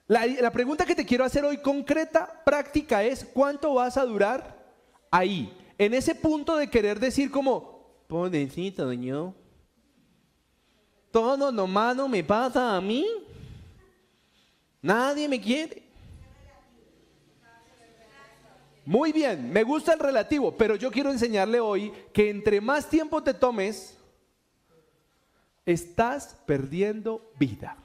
La, 0.05 0.25
la 0.25 0.51
pregunta 0.51 0.85
que 0.85 0.95
te 0.95 1.05
quiero 1.05 1.23
hacer 1.23 1.45
hoy 1.45 1.59
concreta, 1.59 2.43
práctica, 2.43 3.03
es 3.03 3.23
¿cuánto 3.23 3.75
vas 3.75 3.95
a 3.95 4.03
durar 4.03 4.65
ahí? 5.09 5.57
En 5.77 5.93
ese 5.93 6.13
punto 6.13 6.57
de 6.57 6.69
querer 6.69 6.99
decir 6.99 7.31
como, 7.31 8.03
pobrecito, 8.07 8.85
doño, 8.85 9.33
todo 11.11 11.51
lo 11.51 11.67
malo 11.67 12.07
me 12.07 12.23
pasa 12.23 12.75
a 12.75 12.81
mí. 12.81 13.05
Nadie 14.81 15.27
me 15.27 15.39
quiere. 15.39 15.83
Muy 18.85 19.11
bien, 19.11 19.51
me 19.51 19.63
gusta 19.63 19.93
el 19.93 19.99
relativo, 19.99 20.57
pero 20.57 20.75
yo 20.75 20.89
quiero 20.89 21.11
enseñarle 21.11 21.59
hoy 21.59 21.93
que 22.11 22.29
entre 22.29 22.59
más 22.59 22.89
tiempo 22.89 23.21
te 23.21 23.33
tomes, 23.33 23.95
estás 25.65 26.35
perdiendo 26.45 27.31
vida. 27.37 27.77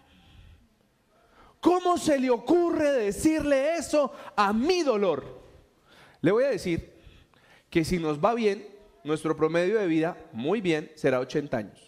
¿Cómo 1.60 1.98
se 1.98 2.18
le 2.18 2.30
ocurre 2.30 2.92
decirle 2.92 3.76
eso 3.76 4.12
a 4.36 4.52
mi 4.52 4.82
dolor? 4.82 5.24
Le 6.22 6.32
voy 6.32 6.44
a 6.44 6.50
decir 6.50 6.94
que 7.68 7.84
si 7.84 7.98
nos 7.98 8.18
va 8.18 8.34
bien, 8.34 8.66
nuestro 9.04 9.36
promedio 9.36 9.78
de 9.78 9.86
vida, 9.86 10.16
muy 10.32 10.60
bien, 10.60 10.90
será 10.94 11.20
80 11.20 11.56
años. 11.56 11.85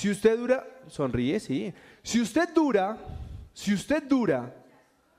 Si 0.00 0.08
usted 0.08 0.38
dura, 0.38 0.66
sonríe, 0.88 1.38
sí. 1.38 1.74
Si 2.02 2.22
usted 2.22 2.48
dura, 2.54 2.96
si 3.52 3.74
usted 3.74 4.02
dura 4.02 4.50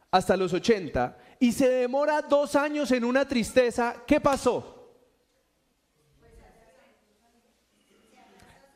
hasta 0.09 0.35
los 0.35 0.51
80 0.53 1.19
y 1.39 1.51
se 1.51 1.69
demora 1.69 2.23
dos 2.23 2.55
años 2.55 2.91
en 2.91 3.03
una 3.03 3.27
tristeza, 3.27 3.97
¿qué 4.07 4.19
pasó? 4.19 4.91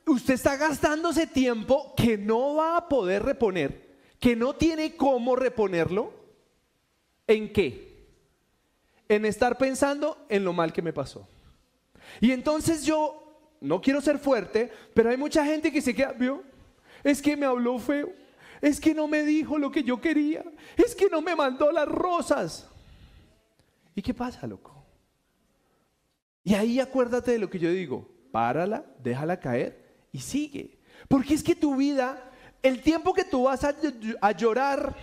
Usted 0.05 0.35
está 0.35 0.55
gastándose 0.57 1.25
tiempo 1.25 1.95
que 1.97 2.19
no 2.19 2.53
va 2.53 2.77
a 2.77 2.87
poder 2.87 3.23
reponer, 3.23 3.97
que 4.19 4.35
no 4.35 4.53
tiene 4.53 4.95
cómo 4.95 5.35
reponerlo. 5.35 6.13
¿En 7.25 7.51
qué? 7.51 8.11
En 9.09 9.25
estar 9.25 9.57
pensando 9.57 10.23
en 10.29 10.45
lo 10.45 10.53
mal 10.53 10.71
que 10.71 10.83
me 10.83 10.93
pasó. 10.93 11.27
Y 12.21 12.31
entonces 12.31 12.85
yo 12.85 13.24
no 13.61 13.81
quiero 13.81 14.01
ser 14.01 14.19
fuerte, 14.19 14.71
pero 14.93 15.09
hay 15.09 15.17
mucha 15.17 15.45
gente 15.45 15.71
que 15.71 15.81
se 15.81 15.93
queda, 15.93 16.13
¿vio? 16.13 16.43
Es 17.03 17.21
que 17.21 17.35
me 17.37 17.45
habló 17.45 17.79
feo, 17.79 18.11
es 18.61 18.79
que 18.79 18.93
no 18.93 19.07
me 19.07 19.23
dijo 19.23 19.57
lo 19.57 19.71
que 19.71 19.83
yo 19.83 19.99
quería, 19.99 20.43
es 20.75 20.95
que 20.95 21.09
no 21.09 21.21
me 21.21 21.35
mandó 21.35 21.71
las 21.71 21.87
rosas. 21.87 22.69
¿Y 23.95 24.01
qué 24.01 24.13
pasa, 24.13 24.45
loco? 24.47 24.85
Y 26.43 26.53
ahí 26.53 26.79
acuérdate 26.79 27.31
de 27.31 27.39
lo 27.39 27.49
que 27.49 27.59
yo 27.59 27.71
digo, 27.71 28.07
párala, 28.31 28.85
déjala 29.01 29.39
caer 29.39 30.05
y 30.11 30.19
sigue. 30.19 30.79
Porque 31.07 31.33
es 31.33 31.43
que 31.43 31.55
tu 31.55 31.75
vida, 31.75 32.31
el 32.61 32.81
tiempo 32.81 33.13
que 33.13 33.23
tú 33.23 33.43
vas 33.43 33.63
a, 33.63 34.31
llorar, 34.31 34.95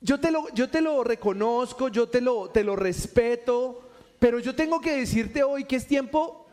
yo 0.00 0.18
te, 0.18 0.30
lo, 0.30 0.48
yo 0.54 0.70
te 0.70 0.80
lo 0.80 1.04
reconozco, 1.04 1.88
yo 1.88 2.08
te 2.08 2.20
lo, 2.20 2.48
te 2.50 2.64
lo 2.64 2.74
respeto, 2.76 3.90
Pero 4.18 4.40
yo 4.40 4.54
tengo 4.54 4.80
que 4.80 4.96
decirte 4.96 5.42
hoy 5.44 5.64
que 5.64 5.76
es 5.76 5.86
tiempo 5.86 6.47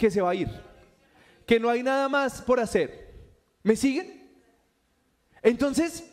que 0.00 0.10
se 0.10 0.22
va 0.22 0.30
a 0.30 0.34
ir, 0.34 0.48
que 1.46 1.60
no 1.60 1.68
hay 1.68 1.82
nada 1.82 2.08
más 2.08 2.40
por 2.40 2.58
hacer. 2.58 3.10
¿Me 3.62 3.76
siguen? 3.76 4.34
Entonces, 5.42 6.10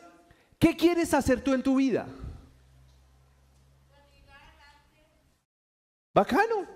¿qué 0.59 0.75
quieres 0.75 1.13
hacer 1.13 1.41
tú 1.41 1.53
en 1.53 1.63
tu 1.63 1.77
vida? 1.77 2.05
Bacano. 6.13 6.67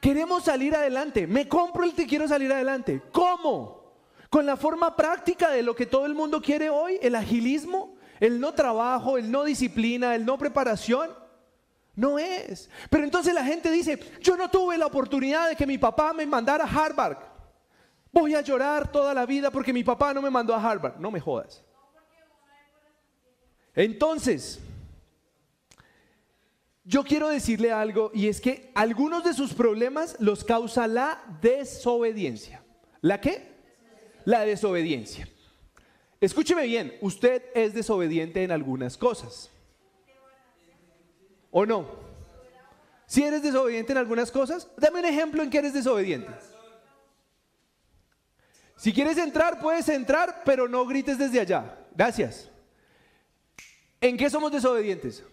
Queremos 0.00 0.44
salir 0.44 0.76
adelante. 0.76 1.26
Me 1.26 1.48
compro 1.48 1.82
el 1.82 1.92
que 1.92 2.06
quiero 2.06 2.28
salir 2.28 2.52
adelante. 2.52 3.02
¿Cómo? 3.10 3.92
Con 4.30 4.46
la 4.46 4.56
forma 4.56 4.94
práctica 4.94 5.50
de 5.50 5.64
lo 5.64 5.74
que 5.74 5.86
todo 5.86 6.06
el 6.06 6.14
mundo 6.14 6.40
quiere 6.40 6.70
hoy, 6.70 7.00
el 7.02 7.16
agilismo, 7.16 7.96
el 8.20 8.38
no 8.38 8.54
trabajo, 8.54 9.18
el 9.18 9.32
no 9.32 9.42
disciplina, 9.42 10.14
el 10.14 10.24
no 10.24 10.38
preparación. 10.38 11.25
No 11.96 12.18
es. 12.18 12.68
Pero 12.90 13.04
entonces 13.04 13.32
la 13.32 13.44
gente 13.44 13.70
dice, 13.70 13.98
yo 14.20 14.36
no 14.36 14.50
tuve 14.50 14.76
la 14.76 14.86
oportunidad 14.86 15.48
de 15.48 15.56
que 15.56 15.66
mi 15.66 15.78
papá 15.78 16.12
me 16.12 16.26
mandara 16.26 16.64
a 16.64 16.68
Harvard. 16.68 17.16
Voy 18.12 18.34
a 18.34 18.42
llorar 18.42 18.92
toda 18.92 19.14
la 19.14 19.24
vida 19.26 19.50
porque 19.50 19.72
mi 19.72 19.82
papá 19.82 20.12
no 20.12 20.20
me 20.20 20.30
mandó 20.30 20.54
a 20.54 20.62
Harvard. 20.62 20.98
No 20.98 21.10
me 21.10 21.20
jodas. 21.20 21.64
Entonces, 23.74 24.60
yo 26.84 27.02
quiero 27.02 27.28
decirle 27.28 27.72
algo 27.72 28.10
y 28.14 28.28
es 28.28 28.40
que 28.40 28.70
algunos 28.74 29.24
de 29.24 29.34
sus 29.34 29.54
problemas 29.54 30.16
los 30.20 30.44
causa 30.44 30.86
la 30.86 31.20
desobediencia. 31.40 32.62
¿La 33.00 33.20
qué? 33.20 33.56
La 34.24 34.44
desobediencia. 34.44 35.28
Escúcheme 36.20 36.64
bien, 36.66 36.94
usted 37.00 37.42
es 37.54 37.74
desobediente 37.74 38.42
en 38.42 38.50
algunas 38.50 38.96
cosas. 38.96 39.50
¿O 41.58 41.64
no? 41.64 41.86
Si 43.06 43.22
eres 43.22 43.42
desobediente 43.42 43.90
en 43.90 43.96
algunas 43.96 44.30
cosas, 44.30 44.68
dame 44.76 44.98
un 44.98 45.06
ejemplo 45.06 45.42
en 45.42 45.48
que 45.48 45.56
eres 45.56 45.72
desobediente. 45.72 46.30
Si 48.76 48.92
quieres 48.92 49.16
entrar, 49.16 49.58
puedes 49.58 49.88
entrar, 49.88 50.42
pero 50.44 50.68
no 50.68 50.84
grites 50.84 51.16
desde 51.16 51.40
allá. 51.40 51.78
Gracias. 51.94 52.50
¿En 54.02 54.18
qué 54.18 54.28
somos 54.28 54.52
desobedientes? 54.52 55.24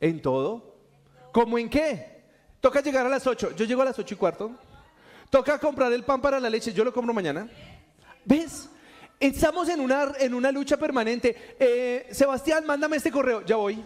En 0.00 0.20
todo. 0.20 0.74
¿Cómo 1.30 1.60
en 1.60 1.70
qué? 1.70 2.24
Toca 2.60 2.80
llegar 2.80 3.06
a 3.06 3.08
las 3.08 3.24
8. 3.24 3.52
Yo 3.54 3.66
llego 3.66 3.82
a 3.82 3.84
las 3.84 3.98
8 4.00 4.14
y 4.14 4.18
cuarto. 4.18 4.50
Toca 5.30 5.60
comprar 5.60 5.92
el 5.92 6.02
pan 6.02 6.20
para 6.20 6.40
la 6.40 6.50
leche. 6.50 6.72
Yo 6.72 6.82
lo 6.82 6.92
compro 6.92 7.14
mañana. 7.14 7.48
¿Ves? 8.24 8.68
Estamos 9.20 9.68
en 9.68 9.78
una, 9.78 10.12
en 10.18 10.34
una 10.34 10.50
lucha 10.50 10.76
permanente. 10.76 11.54
Eh, 11.56 12.08
Sebastián, 12.10 12.66
mándame 12.66 12.96
este 12.96 13.12
correo. 13.12 13.42
Ya 13.46 13.54
voy. 13.54 13.80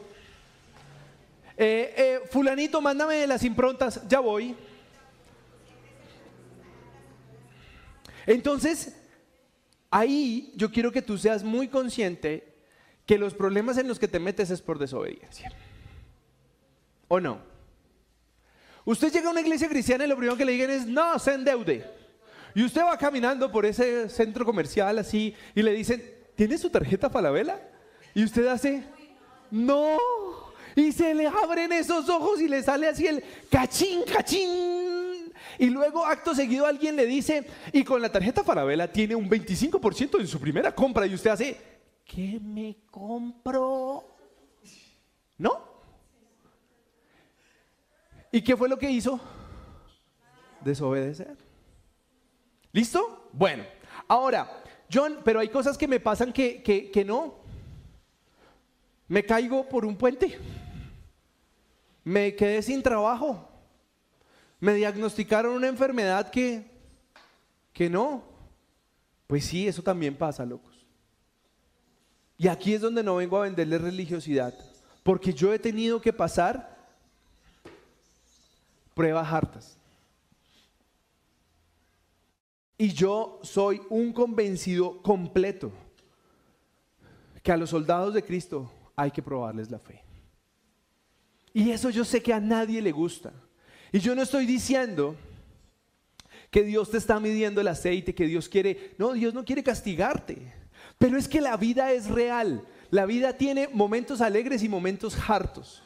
Eh, 1.57 1.95
eh, 1.97 2.21
fulanito, 2.31 2.81
mándame 2.81 3.27
las 3.27 3.45
improntas. 3.45 4.01
Ya 4.09 4.21
voy. 4.21 4.57
Entonces, 8.27 8.97
ahí 9.91 10.53
yo 10.57 10.71
quiero 10.71 10.93
que 10.93 11.03
tú 11.03 11.19
seas 11.19 11.43
muy 11.43 11.69
consciente 11.69 12.53
que 13.07 13.19
los 13.19 13.35
problemas 13.35 13.79
en 13.79 13.89
los 13.89 13.99
que 13.99 14.09
te 14.09 14.21
metes 14.21 14.51
es 14.51 14.63
por 14.63 14.79
desobediencia. 14.79 15.53
¿O 17.09 17.21
no? 17.21 17.41
Usted 18.85 19.13
llega 19.13 19.29
a 19.29 19.33
una 19.33 19.41
iglesia 19.41 19.69
cristiana 19.69 20.05
y 20.05 20.09
lo 20.09 20.17
primero 20.17 20.37
que 20.37 20.45
le 20.45 20.53
digan 20.53 20.71
es, 20.71 20.87
no, 20.87 21.19
se 21.19 21.35
endeude. 21.35 21.89
Y 22.55 22.65
usted 22.65 22.83
va 22.83 22.99
caminando 22.99 23.51
por 23.51 23.65
ese 23.65 24.09
centro 24.09 24.45
comercial 24.45 24.99
así 24.99 25.35
y 25.55 25.63
le 25.63 25.73
dicen, 25.73 26.03
¿tiene 26.35 26.59
su 26.59 26.71
tarjeta 26.71 27.09
Falabella? 27.09 27.61
Y 28.15 28.25
usted 28.25 28.47
hace, 28.47 28.85
no. 29.51 29.97
Y 30.77 30.93
se 30.93 31.15
le 31.15 31.27
abren 31.27 31.73
esos 31.73 32.09
ojos 32.09 32.41
y 32.41 32.49
le 32.49 32.63
sale 32.63 32.89
así 32.89 33.07
el 33.07 33.23
cachín, 33.51 34.03
cachín. 34.05 35.33
Y 35.59 35.67
luego, 35.67 36.05
acto 36.05 36.35
seguido, 36.35 36.67
alguien 36.67 36.97
le 36.97 37.07
dice, 37.07 37.47
y 37.73 37.85
con 37.85 38.01
la 38.01 38.11
tarjeta 38.11 38.43
Falabella 38.43 38.91
tiene 38.91 39.15
un 39.15 39.29
25% 39.29 40.21
en 40.21 40.27
su 40.27 40.41
primera 40.41 40.75
compra. 40.75 41.07
Y 41.07 41.15
usted 41.15 41.31
hace, 41.31 41.57
¿qué 42.05 42.41
me 42.41 42.79
compro? 42.91 44.05
¿No? 45.39 45.73
¿Y 48.31 48.41
qué 48.43 48.57
fue 48.57 48.69
lo 48.69 48.79
que 48.79 48.91
hizo? 48.91 49.21
Desobedecer. 50.65 51.37
¿Listo? 52.73 53.29
Bueno, 53.33 53.65
ahora, 54.09 54.63
John, 54.93 55.19
pero 55.23 55.41
hay 55.41 55.49
cosas 55.49 55.77
que 55.77 55.87
me 55.87 56.01
pasan 56.01 56.33
que, 56.33 56.63
que, 56.63 57.05
no. 57.05 57.42
Me 59.13 59.23
caigo 59.23 59.69
por 59.69 59.85
un 59.85 59.95
puente. 59.95 60.39
Me 62.03 62.35
quedé 62.35 62.63
sin 62.63 62.83
trabajo. 62.83 63.47
Me 64.59 64.73
diagnosticaron 64.73 65.55
una 65.55 65.69
enfermedad 65.69 66.31
que, 66.31 66.65
que 67.75 67.91
no. 67.91 68.23
Pues 69.27 69.45
sí, 69.45 69.69
eso 69.69 69.83
también 69.83 70.17
pasa, 70.17 70.47
locos. 70.47 70.87
Y 72.39 72.49
aquí 72.49 72.73
es 72.73 72.81
donde 72.81 73.03
no 73.03 73.17
vengo 73.17 73.37
a 73.37 73.43
venderle 73.43 73.77
religiosidad. 73.77 74.55
Porque 75.03 75.35
yo 75.35 75.53
he 75.53 75.59
tenido 75.59 76.01
que 76.01 76.15
pasar 76.15 76.75
pruebas 78.95 79.31
hartas. 79.31 79.77
Y 82.79 82.95
yo 82.95 83.41
soy 83.43 83.83
un 83.91 84.15
convencido 84.15 85.03
completo 85.03 85.71
que 87.43 87.53
a 87.53 87.59
los 87.59 87.69
soldados 87.69 88.15
de 88.15 88.25
Cristo 88.25 88.73
hay 88.97 89.11
que 89.11 89.23
probarles 89.23 89.71
la 89.71 89.79
fe. 89.79 90.03
Y 91.53 91.71
eso 91.71 91.91
yo 91.91 92.05
sé 92.05 92.23
que 92.23 92.33
a 92.33 92.41
nadie 92.41 92.81
le 92.81 92.93
gusta. 92.93 93.33
Y 93.93 93.99
yo 93.99 94.15
no 94.15 94.23
estoy 94.23 94.47
diciendo 94.47 95.17
que 96.51 96.63
Dios 96.63 96.91
te 96.91 96.99
está 96.99 97.21
midiendo 97.21 97.61
el 97.61 97.69
aceite, 97.69 98.15
que 98.15 98.27
Dios 98.27 98.49
quiere... 98.49 98.95
No, 98.99 99.13
Dios 99.13 99.35
no 99.35 99.45
quiere 99.45 99.63
castigarte. 99.63 100.53
Pero 100.99 101.19
es 101.19 101.29
que 101.29 101.41
la 101.41 101.57
vida 101.57 101.93
es 101.93 102.09
real. 102.09 102.67
La 102.91 103.07
vida 103.07 103.35
tiene 103.35 103.69
momentos 103.69 104.21
alegres 104.21 104.63
y 104.63 104.69
momentos 104.69 105.17
hartos. 105.29 105.83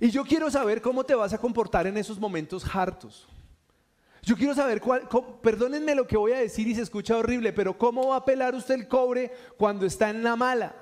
Y 0.00 0.10
yo 0.10 0.24
quiero 0.24 0.50
saber 0.50 0.80
cómo 0.80 1.04
te 1.04 1.14
vas 1.14 1.32
a 1.32 1.38
comportar 1.38 1.86
en 1.86 1.96
esos 1.96 2.18
momentos 2.18 2.64
hartos. 2.74 3.28
Yo 4.22 4.36
quiero 4.36 4.54
saber 4.54 4.80
cuál, 4.80 5.08
perdónenme 5.42 5.94
lo 5.94 6.06
que 6.06 6.16
voy 6.16 6.32
a 6.32 6.38
decir 6.38 6.68
y 6.68 6.74
se 6.74 6.82
escucha 6.82 7.16
horrible, 7.16 7.52
pero 7.52 7.76
¿cómo 7.76 8.08
va 8.08 8.16
a 8.16 8.24
pelar 8.24 8.54
usted 8.54 8.74
el 8.74 8.88
cobre 8.88 9.32
cuando 9.56 9.86
está 9.86 10.10
en 10.10 10.22
la 10.22 10.36
mala? 10.36 10.74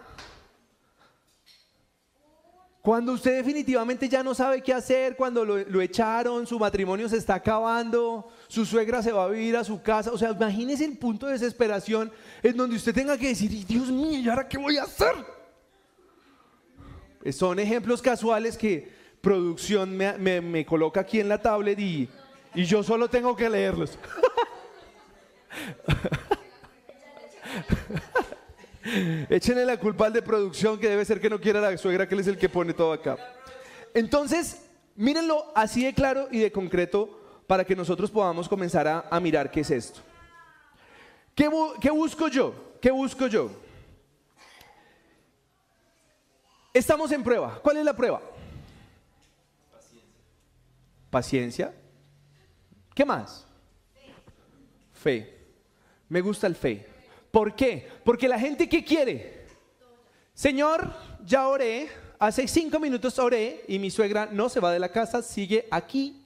Cuando 2.88 3.12
usted 3.12 3.36
definitivamente 3.36 4.08
ya 4.08 4.22
no 4.22 4.34
sabe 4.34 4.62
qué 4.62 4.72
hacer, 4.72 5.14
cuando 5.14 5.44
lo, 5.44 5.80
echaron, 5.82 6.46
su 6.46 6.58
matrimonio 6.58 7.06
se 7.06 7.18
está 7.18 7.34
acabando, 7.34 8.30
su 8.46 8.64
suegra 8.64 9.02
se 9.02 9.12
va 9.12 9.24
a 9.24 9.28
vivir 9.28 9.58
a 9.58 9.62
su 9.62 9.82
casa. 9.82 10.10
O 10.10 10.16
sea, 10.16 10.30
imagínese 10.30 10.86
el 10.86 10.96
punto 10.96 11.26
de 11.26 11.34
desesperación 11.34 12.10
en 12.42 12.56
donde 12.56 12.76
usted 12.76 12.94
tenga 12.94 13.18
que 13.18 13.28
decir, 13.28 13.50
Dios 13.66 13.90
mío, 13.90 14.18
¿y 14.18 14.26
ahora 14.26 14.48
qué 14.48 14.56
voy 14.56 14.78
a 14.78 14.84
hacer? 14.84 15.14
Son 17.30 17.58
ejemplos 17.58 18.00
casuales 18.00 18.56
que 18.56 18.90
producción 19.20 19.94
me, 19.94 20.64
coloca 20.64 21.00
aquí 21.00 21.20
en 21.20 21.28
la 21.28 21.42
tablet 21.42 21.78
y, 21.78 22.08
y 22.54 22.64
yo 22.64 22.82
solo 22.82 23.10
tengo 23.10 23.36
que 23.36 23.50
leerlos. 23.50 23.98
Échenle 29.30 29.64
la 29.64 29.78
culpa 29.78 30.06
al 30.06 30.12
de 30.12 30.22
producción 30.22 30.78
que 30.78 30.88
debe 30.88 31.04
ser 31.04 31.20
que 31.20 31.30
no 31.30 31.40
quiera 31.40 31.60
la 31.60 31.76
suegra 31.76 32.06
que 32.08 32.14
él 32.14 32.20
es 32.20 32.26
el 32.26 32.38
que 32.38 32.48
pone 32.48 32.72
todo 32.72 32.92
acá. 32.92 33.16
Entonces, 33.94 34.66
mírenlo 34.96 35.52
así 35.54 35.84
de 35.84 35.94
claro 35.94 36.28
y 36.30 36.38
de 36.38 36.52
concreto 36.52 37.42
para 37.46 37.64
que 37.64 37.76
nosotros 37.76 38.10
podamos 38.10 38.48
comenzar 38.48 38.86
a, 39.10 39.20
mirar 39.20 39.50
qué 39.50 39.60
es 39.60 39.70
esto. 39.70 40.00
¿Qué, 41.34 41.50
¿Qué 41.80 41.90
busco 41.90 42.28
yo? 42.28 42.76
¿Qué 42.80 42.90
busco 42.90 43.26
yo? 43.26 43.50
Estamos 46.74 47.10
en 47.12 47.22
prueba. 47.22 47.58
¿Cuál 47.62 47.78
es 47.78 47.84
la 47.84 47.96
prueba? 47.96 48.20
Paciencia. 51.10 51.74
¿Qué 52.94 53.04
más? 53.04 53.46
Fe. 54.92 55.38
Me 56.08 56.20
gusta 56.20 56.46
el 56.46 56.54
fe. 56.54 56.97
¿Por 57.38 57.54
qué? 57.54 57.86
Porque 58.02 58.26
la 58.26 58.36
gente 58.36 58.68
que 58.68 58.84
quiere, 58.84 59.44
Señor, 60.34 60.92
ya 61.24 61.46
oré, 61.46 61.88
hace 62.18 62.48
cinco 62.48 62.80
minutos 62.80 63.16
oré 63.20 63.64
y 63.68 63.78
mi 63.78 63.92
suegra 63.92 64.26
no 64.26 64.48
se 64.48 64.58
va 64.58 64.72
de 64.72 64.80
la 64.80 64.88
casa, 64.88 65.22
sigue 65.22 65.68
aquí. 65.70 66.20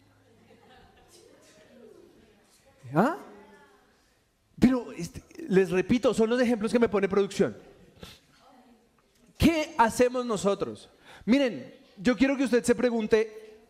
¿Ah? 2.95 3.19
Pero 4.59 4.91
este, 4.93 5.23
les 5.51 5.71
repito, 5.71 6.15
son 6.15 6.31
los 6.31 6.41
ejemplos 6.41 6.73
que 6.73 6.79
me 6.79 6.89
pone 6.89 7.11
producción. 7.11 7.59
¿Qué 9.37 9.75
hacemos 9.77 10.25
nosotros? 10.25 10.89
Miren, 11.27 11.75
yo 11.99 12.17
quiero 12.17 12.39
que 12.39 12.45
usted 12.45 12.65
se 12.65 12.75
pregunte, 12.75 13.61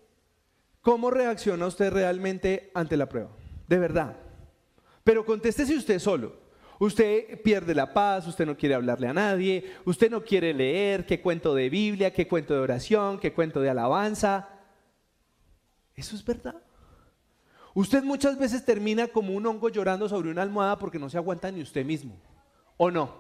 ¿Cómo 0.81 1.11
reacciona 1.11 1.67
usted 1.67 1.93
realmente 1.93 2.71
ante 2.73 2.97
la 2.97 3.09
prueba? 3.09 3.31
De 3.67 3.81
verdad. 3.81 4.17
Pero 5.03 5.25
contéstese 5.25 5.77
usted 5.77 5.99
solo. 5.99 6.42
Usted 6.83 7.41
pierde 7.41 7.77
la 7.77 7.95
paz, 7.95 8.27
usted 8.27 8.45
no 8.45 8.57
quiere 8.57 8.75
hablarle 8.75 9.07
a 9.07 9.13
nadie, 9.13 9.73
usted 9.85 10.11
no 10.11 10.25
quiere 10.25 10.53
leer 10.53 11.07
qué 11.07 11.21
cuento 11.21 11.55
de 11.55 11.71
Biblia, 11.71 12.13
qué 12.13 12.27
cuento 12.27 12.55
de 12.55 12.59
oración, 12.59 13.21
qué 13.21 13.33
cuento 13.33 13.61
de 13.61 13.71
alabanza. 13.71 14.49
Eso 15.95 16.17
es 16.17 16.25
verdad. 16.25 16.61
Usted 17.73 18.03
muchas 18.03 18.37
veces 18.37 18.65
termina 18.65 19.07
como 19.07 19.33
un 19.33 19.47
hongo 19.47 19.69
llorando 19.69 20.09
sobre 20.09 20.33
una 20.33 20.43
almohada 20.43 20.77
porque 20.77 20.99
no 20.99 21.09
se 21.09 21.19
aguanta 21.19 21.53
ni 21.53 21.63
usted 21.63 21.87
mismo. 21.87 22.17
¿O 22.77 22.91
no? 22.91 23.15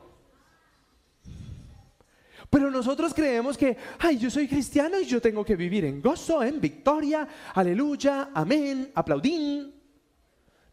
Pero 2.50 2.68
nosotros 2.68 3.14
creemos 3.14 3.56
que, 3.56 3.76
ay, 4.00 4.18
yo 4.18 4.28
soy 4.28 4.48
cristiano 4.48 4.98
y 4.98 5.04
yo 5.04 5.20
tengo 5.20 5.44
que 5.44 5.54
vivir 5.54 5.84
en 5.84 6.02
gozo, 6.02 6.42
en 6.42 6.60
victoria, 6.60 7.28
aleluya, 7.54 8.30
amén, 8.34 8.90
aplaudín. 8.92 9.72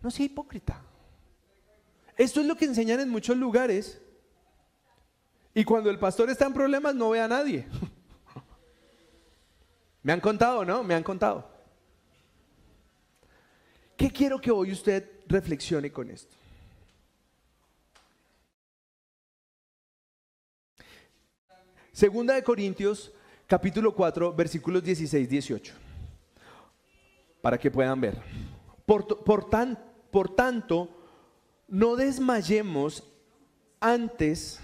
No 0.01 0.09
sea 0.09 0.25
hipócrita. 0.25 0.88
Esto 2.19 2.41
es 2.41 2.47
lo 2.47 2.57
que 2.57 2.65
enseñan 2.65 2.99
en 2.99 3.07
muchos 3.07 3.37
lugares. 3.37 4.01
Y 5.53 5.63
cuando 5.63 5.89
el 5.89 5.97
pastor 5.97 6.29
está 6.29 6.45
en 6.45 6.53
problemas 6.53 6.93
no 6.93 7.11
ve 7.11 7.21
a 7.21 7.29
nadie. 7.29 7.65
Me 10.03 10.11
han 10.11 10.19
contado, 10.19 10.65
¿no? 10.65 10.83
Me 10.83 10.95
han 10.95 11.01
contado. 11.01 11.49
¿Qué 13.95 14.11
quiero 14.11 14.41
que 14.41 14.51
hoy 14.51 14.73
usted 14.73 15.09
reflexione 15.27 15.93
con 15.93 16.09
esto? 16.09 16.35
Segunda 21.93 22.33
de 22.33 22.43
Corintios, 22.43 23.13
capítulo 23.47 23.95
4, 23.95 24.33
versículos 24.33 24.83
16, 24.83 25.29
18. 25.29 25.73
Para 27.41 27.57
que 27.57 27.71
puedan 27.71 28.01
ver. 28.01 28.21
Por, 28.85 29.23
por, 29.23 29.49
tan, 29.49 29.79
por 30.11 30.35
tanto, 30.35 30.98
no 31.69 31.95
desmayemos 31.95 33.03
antes, 33.79 34.59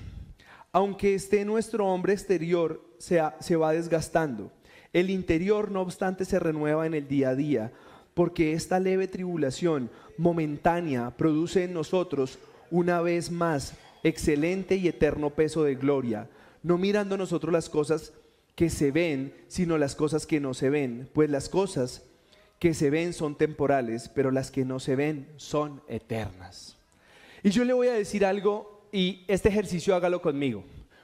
aunque 0.72 1.16
esté 1.16 1.46
nuestro 1.46 1.88
hombre 1.88 2.14
exterior, 2.14 2.82
se 2.98 3.56
va 3.56 3.72
desgastando. 3.72 4.52
El 4.94 5.10
interior, 5.10 5.72
no 5.72 5.82
obstante, 5.82 6.26
se 6.26 6.40
renueva 6.40 6.86
en 6.86 6.94
el 6.94 7.08
día 7.08 7.30
a 7.30 7.36
día 7.36 7.72
porque 8.16 8.54
esta 8.54 8.80
leve 8.80 9.08
tribulación 9.08 9.92
momentánea 10.18 11.12
produce 11.12 11.66
en 11.66 11.74
nosotros 11.74 12.40
una 12.72 13.02
vez 13.02 13.30
más 13.30 13.74
excelente 14.04 14.78
y 14.78 14.88
eterno 14.88 15.32
peso 15.32 15.64
de 15.64 15.76
gloria, 15.76 16.30
no 16.64 16.78
mirando 16.78 17.18
nosotros 17.18 17.52
las 17.52 17.70
cosas 17.70 18.14
que 18.56 18.70
se 18.70 18.92
ven, 18.92 19.34
sino 19.48 19.78
las 19.78 19.96
cosas 19.96 20.26
que 20.26 20.40
no 20.40 20.54
se 20.54 20.70
ven, 20.70 21.10
pues 21.14 21.30
las 21.30 21.50
cosas 21.50 22.04
que 22.58 22.74
se 22.74 22.90
ven 22.90 23.14
son 23.14 23.36
temporales, 23.36 24.10
pero 24.10 24.32
las 24.32 24.50
que 24.50 24.64
no 24.64 24.80
se 24.80 24.96
ven 24.96 25.28
son 25.36 25.82
eternas. 25.90 26.78
Y 27.46 27.52
yo 27.52 27.64
le 27.64 27.74
voy 27.74 27.88
a 27.90 27.94
decir 27.94 28.26
algo 28.26 28.88
y 28.92 29.24
este 29.28 29.50
ejercicio 29.50 29.96
hágalo 29.96 30.20
conmigo. 30.20 30.64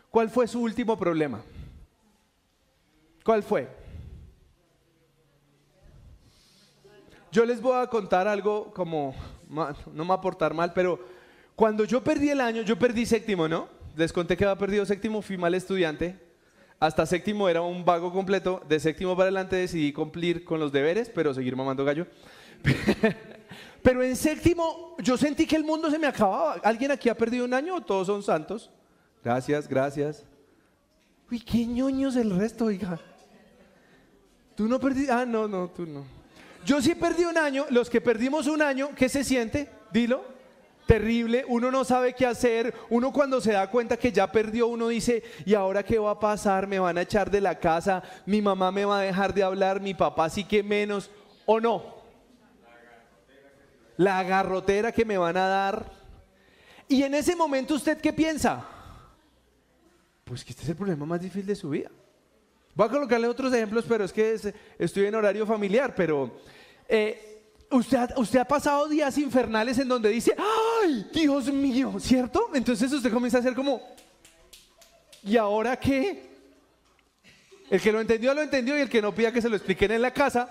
¿Cuál 0.09 0.27
fue 0.27 0.47
su 0.47 0.59
último 0.59 0.97
problema? 0.97 1.43
¿Cuál 3.23 3.43
fue? 3.43 3.69
Yo 7.31 7.45
les 7.45 7.61
voy 7.61 7.79
a 7.79 7.85
contar 7.85 8.27
algo 8.27 8.73
como, 8.73 9.13
no 9.93 10.03
me 10.03 10.13
a 10.13 10.15
aportar 10.15 10.55
mal, 10.55 10.73
pero 10.73 10.99
cuando 11.55 11.85
yo 11.85 12.03
perdí 12.03 12.31
el 12.31 12.41
año, 12.41 12.63
yo 12.63 12.79
perdí 12.79 13.05
séptimo, 13.05 13.47
¿no? 13.47 13.69
Les 13.95 14.11
conté 14.11 14.35
que 14.35 14.43
había 14.43 14.57
perdido 14.57 14.83
séptimo, 14.83 15.21
fui 15.21 15.37
mal 15.37 15.53
estudiante. 15.53 16.17
Hasta 16.79 17.05
séptimo 17.05 17.49
era 17.49 17.61
un 17.61 17.85
vago 17.85 18.11
completo. 18.11 18.63
De 18.67 18.79
séptimo 18.79 19.15
para 19.15 19.25
adelante 19.25 19.57
decidí 19.57 19.93
cumplir 19.93 20.43
con 20.43 20.59
los 20.59 20.71
deberes, 20.71 21.07
pero 21.07 21.35
seguir 21.35 21.55
mamando 21.55 21.85
gallo. 21.85 22.07
pero 23.81 24.03
en 24.03 24.15
séptimo 24.15 24.95
yo 24.99 25.17
sentí 25.17 25.45
que 25.45 25.55
el 25.55 25.63
mundo 25.63 25.89
se 25.89 25.97
me 25.97 26.07
acababa. 26.07 26.53
¿Alguien 26.63 26.91
aquí 26.91 27.09
ha 27.09 27.15
perdido 27.15 27.45
un 27.45 27.53
año 27.53 27.75
o 27.75 27.81
todos 27.81 28.07
son 28.07 28.21
santos? 28.21 28.69
Gracias, 29.23 29.67
gracias. 29.67 30.23
Uy, 31.29 31.39
qué 31.39 31.65
ñoños 31.65 32.15
el 32.15 32.35
resto, 32.35 32.69
hija. 32.69 32.99
Tú 34.55 34.67
no 34.67 34.79
perdiste. 34.79 35.11
Ah, 35.11 35.25
no, 35.25 35.47
no, 35.47 35.69
tú 35.69 35.85
no. 35.85 36.03
Yo 36.65 36.81
sí 36.81 36.93
perdí 36.93 37.25
un 37.25 37.37
año, 37.37 37.65
los 37.69 37.89
que 37.89 38.01
perdimos 38.01 38.45
un 38.47 38.61
año, 38.61 38.91
¿qué 38.95 39.09
se 39.09 39.23
siente? 39.23 39.69
Dilo. 39.91 40.23
Terrible, 40.85 41.45
uno 41.47 41.71
no 41.71 41.85
sabe 41.85 42.13
qué 42.13 42.25
hacer, 42.25 42.73
uno 42.89 43.13
cuando 43.13 43.39
se 43.39 43.53
da 43.53 43.69
cuenta 43.69 43.95
que 43.95 44.11
ya 44.11 44.29
perdió, 44.29 44.67
uno 44.67 44.89
dice, 44.89 45.23
¿y 45.45 45.53
ahora 45.53 45.83
qué 45.83 45.97
va 45.97 46.11
a 46.11 46.19
pasar? 46.19 46.67
¿Me 46.67 46.79
van 46.79 46.97
a 46.97 47.03
echar 47.03 47.31
de 47.31 47.39
la 47.39 47.57
casa? 47.57 48.03
¿Mi 48.25 48.41
mamá 48.41 48.71
me 48.71 48.83
va 48.83 48.99
a 48.99 49.03
dejar 49.03 49.33
de 49.33 49.41
hablar? 49.41 49.79
¿Mi 49.79 49.93
papá 49.93 50.29
sí 50.29 50.43
que 50.43 50.61
menos? 50.61 51.09
¿O 51.45 51.61
no? 51.61 52.00
La 53.97 54.23
garrotera 54.23 54.91
que 54.91 55.05
me 55.05 55.17
van 55.17 55.37
a 55.37 55.47
dar. 55.47 55.91
Y 56.87 57.03
en 57.03 57.13
ese 57.13 57.35
momento 57.35 57.75
usted 57.75 57.99
qué 57.99 58.11
piensa? 58.11 58.65
Pues 60.23 60.43
que 60.43 60.51
este 60.51 60.63
es 60.63 60.69
el 60.69 60.75
problema 60.75 61.05
más 61.05 61.21
difícil 61.21 61.45
de 61.45 61.55
su 61.55 61.69
vida. 61.69 61.89
Voy 62.73 62.87
a 62.87 62.91
colocarle 62.91 63.27
otros 63.27 63.53
ejemplos, 63.53 63.85
pero 63.87 64.05
es 64.05 64.13
que 64.13 64.53
estoy 64.79 65.05
en 65.05 65.15
horario 65.15 65.45
familiar, 65.45 65.93
pero 65.95 66.39
eh, 66.87 67.41
usted, 67.69 68.09
usted 68.15 68.39
ha 68.39 68.45
pasado 68.45 68.87
días 68.87 69.17
infernales 69.17 69.77
en 69.77 69.87
donde 69.87 70.09
dice, 70.09 70.33
¡ay, 70.37 71.09
Dios 71.13 71.51
mío! 71.51 71.95
¿Cierto? 71.99 72.49
Entonces 72.53 72.91
usted 72.91 73.11
comienza 73.11 73.37
a 73.37 73.39
hacer 73.41 73.53
como, 73.53 73.81
¿y 75.23 75.35
ahora 75.35 75.77
qué? 75.77 76.31
El 77.69 77.81
que 77.81 77.91
lo 77.91 78.01
entendió, 78.01 78.33
lo 78.33 78.41
entendió 78.41 78.77
y 78.77 78.81
el 78.81 78.89
que 78.89 79.01
no 79.01 79.15
pida 79.15 79.31
que 79.31 79.41
se 79.41 79.49
lo 79.49 79.55
expliquen 79.55 79.91
en 79.91 80.01
la 80.01 80.13
casa. 80.13 80.49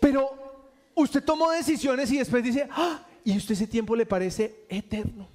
Pero 0.00 0.49
usted 0.94 1.22
tomó 1.22 1.50
decisiones 1.50 2.10
y 2.10 2.18
después 2.18 2.42
dice, 2.42 2.68
¡ah! 2.70 3.04
Y 3.24 3.36
usted 3.36 3.52
ese 3.52 3.66
tiempo 3.66 3.94
le 3.94 4.06
parece 4.06 4.64
eterno. 4.68 5.28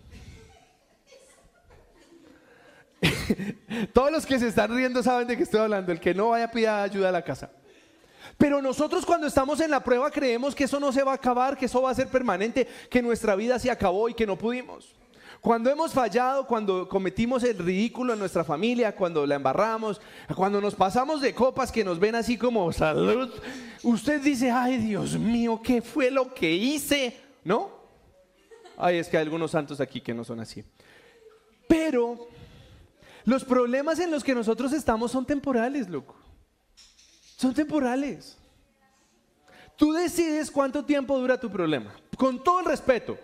Todos 3.93 4.11
los 4.11 4.25
que 4.25 4.39
se 4.39 4.47
están 4.47 4.75
riendo 4.75 5.03
saben 5.03 5.27
de 5.27 5.37
qué 5.37 5.43
estoy 5.43 5.59
hablando. 5.59 5.91
El 5.91 5.99
que 5.99 6.13
no 6.13 6.29
vaya 6.29 6.45
a 6.45 6.51
pedir 6.51 6.69
ayuda 6.69 7.09
a 7.09 7.11
la 7.11 7.23
casa. 7.23 7.51
Pero 8.37 8.61
nosotros 8.61 9.05
cuando 9.05 9.27
estamos 9.27 9.59
en 9.59 9.71
la 9.71 9.83
prueba 9.83 10.11
creemos 10.11 10.53
que 10.53 10.65
eso 10.65 10.79
no 10.79 10.91
se 10.91 11.03
va 11.03 11.11
a 11.11 11.15
acabar, 11.15 11.57
que 11.57 11.65
eso 11.65 11.81
va 11.81 11.91
a 11.91 11.95
ser 11.95 12.07
permanente, 12.07 12.67
que 12.89 13.01
nuestra 13.01 13.35
vida 13.35 13.59
se 13.59 13.71
acabó 13.71 14.09
y 14.09 14.13
que 14.13 14.27
no 14.27 14.37
pudimos. 14.37 14.93
Cuando 15.41 15.69
hemos 15.69 15.93
fallado, 15.93 16.47
cuando 16.47 16.87
cometimos 16.87 17.43
el 17.43 17.57
ridículo 17.57 18.13
en 18.13 18.19
nuestra 18.19 18.43
familia, 18.43 18.95
cuando 18.95 19.25
la 19.25 19.35
embarramos, 19.35 20.01
cuando 20.35 20.59
nos 20.59 20.75
pasamos 20.75 21.21
de 21.21 21.33
copas 21.33 21.71
que 21.71 21.83
nos 21.83 21.99
ven 21.99 22.15
así 22.15 22.37
como 22.37 22.71
salud, 22.71 23.31
usted 23.83 24.21
dice, 24.21 24.49
ay 24.49 24.77
Dios 24.77 25.17
mío, 25.17 25.61
¿qué 25.63 25.81
fue 25.81 26.09
lo 26.09 26.33
que 26.33 26.51
hice? 26.51 27.15
¿No? 27.43 27.69
Ay, 28.77 28.97
es 28.97 29.07
que 29.07 29.17
hay 29.17 29.23
algunos 29.23 29.51
santos 29.51 29.79
aquí 29.79 30.01
que 30.01 30.13
no 30.13 30.23
son 30.23 30.39
así. 30.39 30.63
Pero 31.67 32.27
los 33.23 33.43
problemas 33.43 33.99
en 33.99 34.11
los 34.11 34.23
que 34.23 34.35
nosotros 34.35 34.73
estamos 34.73 35.11
son 35.11 35.25
temporales, 35.25 35.89
loco. 35.89 36.15
Son 37.37 37.53
temporales. 37.53 38.37
Tú 39.75 39.93
decides 39.93 40.49
cuánto 40.49 40.85
tiempo 40.85 41.17
dura 41.19 41.39
tu 41.39 41.49
problema, 41.49 41.93
con 42.17 42.43
todo 42.43 42.61
el 42.61 42.65
respeto. 42.65 43.17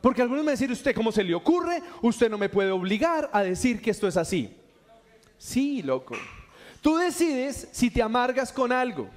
Porque 0.00 0.22
algunos 0.22 0.44
me 0.44 0.52
dicen, 0.52 0.70
usted 0.70 0.94
cómo 0.94 1.10
se 1.10 1.24
le 1.24 1.34
ocurre, 1.34 1.82
usted 2.02 2.30
no 2.30 2.38
me 2.38 2.48
puede 2.48 2.70
obligar 2.70 3.30
a 3.32 3.42
decir 3.42 3.80
que 3.82 3.90
esto 3.90 4.06
es 4.06 4.16
así. 4.16 4.56
Sí, 5.36 5.82
loco. 5.82 6.14
Tú 6.80 6.96
decides 6.96 7.68
si 7.72 7.90
te 7.90 8.02
amargas 8.02 8.52
con 8.52 8.72
algo. 8.72 9.08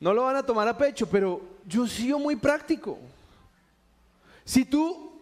No 0.00 0.14
lo 0.14 0.24
van 0.24 0.36
a 0.36 0.42
tomar 0.42 0.68
a 0.68 0.78
pecho, 0.78 1.08
pero 1.08 1.42
yo 1.66 1.86
sigo 1.86 2.18
muy 2.18 2.36
práctico. 2.36 2.98
Si 4.44 4.64
tú 4.64 5.20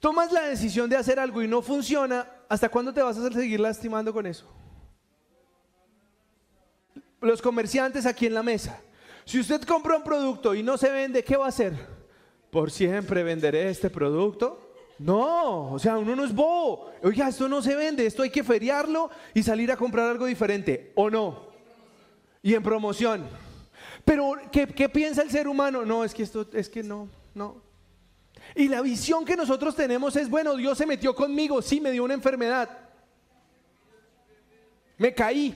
tomas 0.00 0.32
la 0.32 0.42
decisión 0.42 0.88
de 0.88 0.96
hacer 0.96 1.20
algo 1.20 1.42
y 1.42 1.48
no 1.48 1.62
funciona, 1.62 2.26
¿hasta 2.48 2.68
cuándo 2.68 2.92
te 2.92 3.02
vas 3.02 3.16
a 3.18 3.30
seguir 3.30 3.60
lastimando 3.60 4.12
con 4.12 4.26
eso? 4.26 4.46
Los 7.20 7.40
comerciantes 7.42 8.06
aquí 8.06 8.26
en 8.26 8.34
la 8.34 8.42
mesa. 8.42 8.80
Si 9.26 9.40
usted 9.40 9.60
compra 9.62 9.96
un 9.96 10.04
producto 10.04 10.54
y 10.54 10.62
no 10.62 10.78
se 10.78 10.88
vende, 10.88 11.24
¿qué 11.24 11.36
va 11.36 11.46
a 11.46 11.48
hacer? 11.48 11.74
¿Por 12.48 12.70
siempre 12.70 13.24
venderé 13.24 13.68
este 13.68 13.90
producto? 13.90 14.66
No, 15.00 15.72
o 15.72 15.78
sea, 15.80 15.98
uno 15.98 16.14
no 16.14 16.24
es 16.24 16.32
bobo. 16.32 16.92
Oiga, 17.02 17.28
esto 17.28 17.48
no 17.48 17.60
se 17.60 17.74
vende, 17.74 18.06
esto 18.06 18.22
hay 18.22 18.30
que 18.30 18.44
feriarlo 18.44 19.10
y 19.34 19.42
salir 19.42 19.70
a 19.72 19.76
comprar 19.76 20.08
algo 20.08 20.26
diferente, 20.26 20.92
¿o 20.94 21.10
no? 21.10 21.48
Y 22.40 22.54
en 22.54 22.62
promoción. 22.62 23.28
Pero, 24.04 24.34
¿qué, 24.52 24.88
piensa 24.88 25.22
el 25.22 25.30
ser 25.30 25.48
humano? 25.48 25.84
No, 25.84 26.04
es 26.04 26.14
que 26.14 26.22
esto, 26.22 26.46
es 26.52 26.68
que 26.68 26.84
no, 26.84 27.08
no. 27.34 27.60
Y 28.54 28.68
la 28.68 28.80
visión 28.80 29.24
que 29.24 29.36
nosotros 29.36 29.74
tenemos 29.74 30.14
es, 30.14 30.30
bueno, 30.30 30.54
Dios 30.54 30.78
se 30.78 30.86
metió 30.86 31.16
conmigo, 31.16 31.60
sí, 31.60 31.80
me 31.80 31.90
dio 31.90 32.04
una 32.04 32.14
enfermedad. 32.14 32.70
Me 34.96 35.12
caí. 35.12 35.52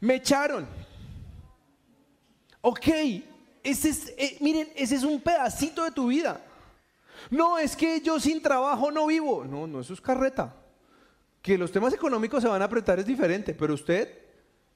Me 0.00 0.16
echaron. 0.16 0.81
Ok, 2.62 2.86
ese 3.62 3.88
es, 3.88 4.14
eh, 4.16 4.38
miren, 4.40 4.68
ese 4.76 4.94
es 4.94 5.02
un 5.02 5.20
pedacito 5.20 5.84
de 5.84 5.90
tu 5.90 6.06
vida. 6.06 6.40
No, 7.28 7.58
es 7.58 7.76
que 7.76 8.00
yo 8.00 8.18
sin 8.18 8.40
trabajo 8.40 8.90
no 8.90 9.06
vivo. 9.06 9.44
No, 9.44 9.66
no, 9.66 9.80
eso 9.80 9.92
es 9.92 10.00
carreta. 10.00 10.54
Que 11.42 11.58
los 11.58 11.72
temas 11.72 11.92
económicos 11.92 12.40
se 12.40 12.48
van 12.48 12.62
a 12.62 12.66
apretar 12.66 13.00
es 13.00 13.06
diferente, 13.06 13.52
pero 13.52 13.74
usted 13.74 14.16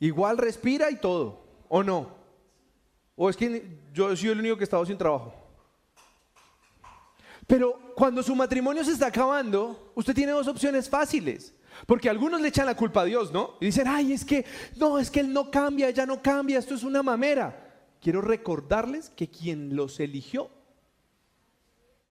igual 0.01 0.37
respira 0.37 0.91
y 0.91 0.97
todo, 0.97 1.45
¿o 1.69 1.83
no? 1.83 2.11
¿O 3.15 3.31
es 3.31 3.37
que 3.37 3.79
yo 3.95 4.15
soy 4.17 4.29
el 4.31 4.41
único 4.41 4.57
que 4.57 4.65
he 4.65 4.65
estado 4.65 4.85
sin 4.85 4.99
trabajo? 4.99 5.33
Pero 7.47 7.79
cuando 7.95 8.21
su 8.23 8.35
matrimonio 8.35 8.85
se 8.85 8.93
está 8.93 9.07
acabando, 9.07 9.93
usted 9.95 10.13
tiene 10.13 10.33
dos 10.33 10.49
opciones 10.49 10.91
fáciles. 10.91 11.55
Porque 11.87 12.11
algunos 12.11 12.41
le 12.41 12.49
echan 12.49 12.67
la 12.67 12.75
culpa 12.75 13.03
a 13.03 13.05
Dios, 13.05 13.31
¿no? 13.33 13.55
Y 13.61 13.67
dicen, 13.67 13.87
ay, 13.87 14.13
es 14.13 14.25
que, 14.25 14.45
no, 14.77 14.99
es 14.99 15.11
que 15.11 15.21
Él 15.21 15.33
no 15.33 15.51
cambia, 15.51 15.91
ya 15.91 16.05
no 16.05 16.21
cambia, 16.21 16.59
esto 16.59 16.75
es 16.75 16.83
una 16.83 17.03
mamera. 17.03 17.66
Quiero 18.07 18.21
recordarles 18.21 19.11
que 19.11 19.29
quien 19.29 19.75
los 19.75 19.99
eligió 19.99 20.49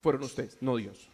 fueron 0.02 0.24
ustedes, 0.24 0.58
no 0.60 0.78
Dios. 0.78 1.08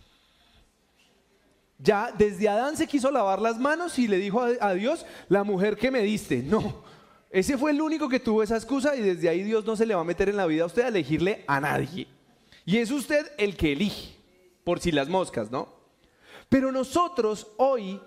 Ya 1.77 2.13
desde 2.17 2.47
Adán 2.47 2.77
se 2.77 2.87
quiso 2.87 3.11
lavar 3.11 3.41
las 3.41 3.59
manos 3.59 3.99
y 3.99 4.07
le 4.07 4.15
dijo 4.15 4.41
a, 4.41 4.73
Dios, 4.75 5.05
la 5.27 5.43
mujer 5.43 5.75
que 5.75 5.91
me 5.91 6.01
diste. 6.01 6.41
No, 6.41 6.81
ese 7.29 7.57
fue 7.57 7.71
el 7.71 7.81
único 7.81 8.07
que 8.07 8.21
tuvo 8.21 8.41
esa 8.41 8.55
excusa 8.55 8.95
y 8.95 9.01
desde 9.01 9.27
ahí 9.27 9.43
Dios 9.43 9.65
no 9.65 9.75
se 9.75 9.85
le 9.85 9.95
va 9.95 9.99
a 9.99 10.05
meter 10.05 10.29
en 10.29 10.37
la 10.37 10.45
vida 10.45 10.63
a 10.63 10.67
usted 10.67 10.83
a 10.83 10.87
elegirle 10.87 11.43
a 11.45 11.59
nadie. 11.59 12.07
Y 12.65 12.77
es 12.77 12.89
usted 12.89 13.33
el 13.37 13.57
que 13.57 13.73
elige, 13.73 14.15
por 14.63 14.79
si 14.79 14.93
las 14.93 15.09
moscas, 15.09 15.51
¿no? 15.51 15.73
Pero 16.47 16.71
nosotros 16.71 17.47
hoy 17.57 17.99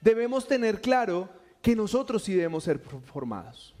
debemos 0.00 0.46
tener 0.46 0.80
claro 0.80 1.28
que 1.60 1.74
nosotros 1.74 2.22
sí 2.22 2.34
debemos 2.34 2.62
ser 2.62 2.78
formados. 2.78 3.74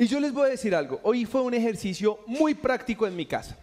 Y 0.00 0.06
yo 0.06 0.18
les 0.18 0.32
voy 0.32 0.46
a 0.46 0.52
decir 0.52 0.74
algo, 0.74 0.98
hoy 1.02 1.26
fue 1.26 1.42
un 1.42 1.52
ejercicio 1.52 2.20
muy 2.26 2.54
práctico 2.54 3.06
en 3.06 3.14
mi 3.14 3.26
casa. 3.26 3.54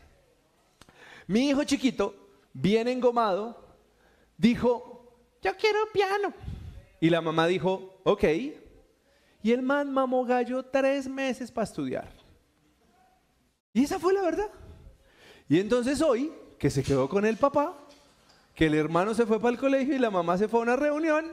Mi 1.25 1.49
hijo 1.49 1.63
chiquito, 1.63 2.13
bien 2.53 2.87
engomado, 2.87 3.57
dijo, 4.37 5.17
yo 5.41 5.57
quiero 5.57 5.79
piano. 5.91 6.31
Y 7.01 7.09
la 7.09 7.21
mamá 7.21 7.47
dijo, 7.47 8.01
ok. 8.03 8.23
Y 9.41 9.51
el 9.51 9.63
man 9.63 9.91
mamó 9.91 10.25
gallo 10.25 10.63
tres 10.63 11.07
meses 11.07 11.49
para 11.49 11.65
estudiar. 11.65 12.07
Y 13.73 13.85
esa 13.85 13.97
fue 13.97 14.13
la 14.13 14.21
verdad. 14.21 14.51
Y 15.49 15.59
entonces 15.59 16.03
hoy, 16.03 16.31
que 16.59 16.69
se 16.69 16.83
quedó 16.83 17.09
con 17.09 17.25
el 17.25 17.37
papá, 17.37 17.75
que 18.53 18.67
el 18.67 18.75
hermano 18.75 19.15
se 19.15 19.25
fue 19.25 19.39
para 19.39 19.53
el 19.53 19.59
colegio 19.59 19.95
y 19.95 19.99
la 19.99 20.11
mamá 20.11 20.37
se 20.37 20.47
fue 20.47 20.59
a 20.59 20.63
una 20.63 20.75
reunión, 20.75 21.31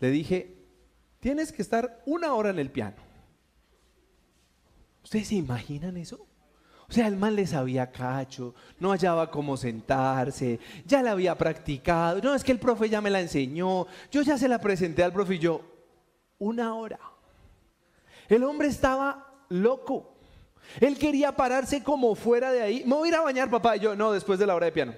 le 0.00 0.10
dije, 0.10 0.56
tienes 1.20 1.52
que 1.52 1.62
estar 1.62 2.02
una 2.04 2.34
hora 2.34 2.50
en 2.50 2.58
el 2.58 2.72
piano. 2.72 3.13
¿Ustedes 5.04 5.28
se 5.28 5.34
imaginan 5.36 5.96
eso? 5.98 6.26
O 6.88 6.92
sea, 6.92 7.06
el 7.06 7.16
man 7.16 7.34
le 7.34 7.46
sabía 7.46 7.90
cacho, 7.90 8.54
no 8.78 8.90
hallaba 8.90 9.30
cómo 9.30 9.56
sentarse, 9.56 10.58
ya 10.86 11.02
la 11.02 11.12
había 11.12 11.36
practicado. 11.36 12.20
No, 12.20 12.34
es 12.34 12.42
que 12.42 12.52
el 12.52 12.58
profe 12.58 12.88
ya 12.88 13.00
me 13.00 13.10
la 13.10 13.20
enseñó, 13.20 13.86
yo 14.10 14.22
ya 14.22 14.36
se 14.36 14.48
la 14.48 14.60
presenté 14.60 15.02
al 15.02 15.12
profe 15.12 15.36
y 15.36 15.38
yo, 15.38 15.62
una 16.38 16.74
hora. 16.74 17.00
El 18.28 18.44
hombre 18.44 18.68
estaba 18.68 19.44
loco. 19.50 20.14
Él 20.80 20.98
quería 20.98 21.36
pararse 21.36 21.82
como 21.82 22.14
fuera 22.14 22.50
de 22.50 22.62
ahí. 22.62 22.84
Me 22.84 22.94
voy 22.94 23.08
a 23.08 23.12
ir 23.12 23.14
a 23.16 23.20
bañar, 23.20 23.50
papá. 23.50 23.76
Y 23.76 23.80
yo, 23.80 23.94
no, 23.94 24.12
después 24.12 24.38
de 24.38 24.46
la 24.46 24.54
hora 24.54 24.66
de 24.66 24.72
piano. 24.72 24.94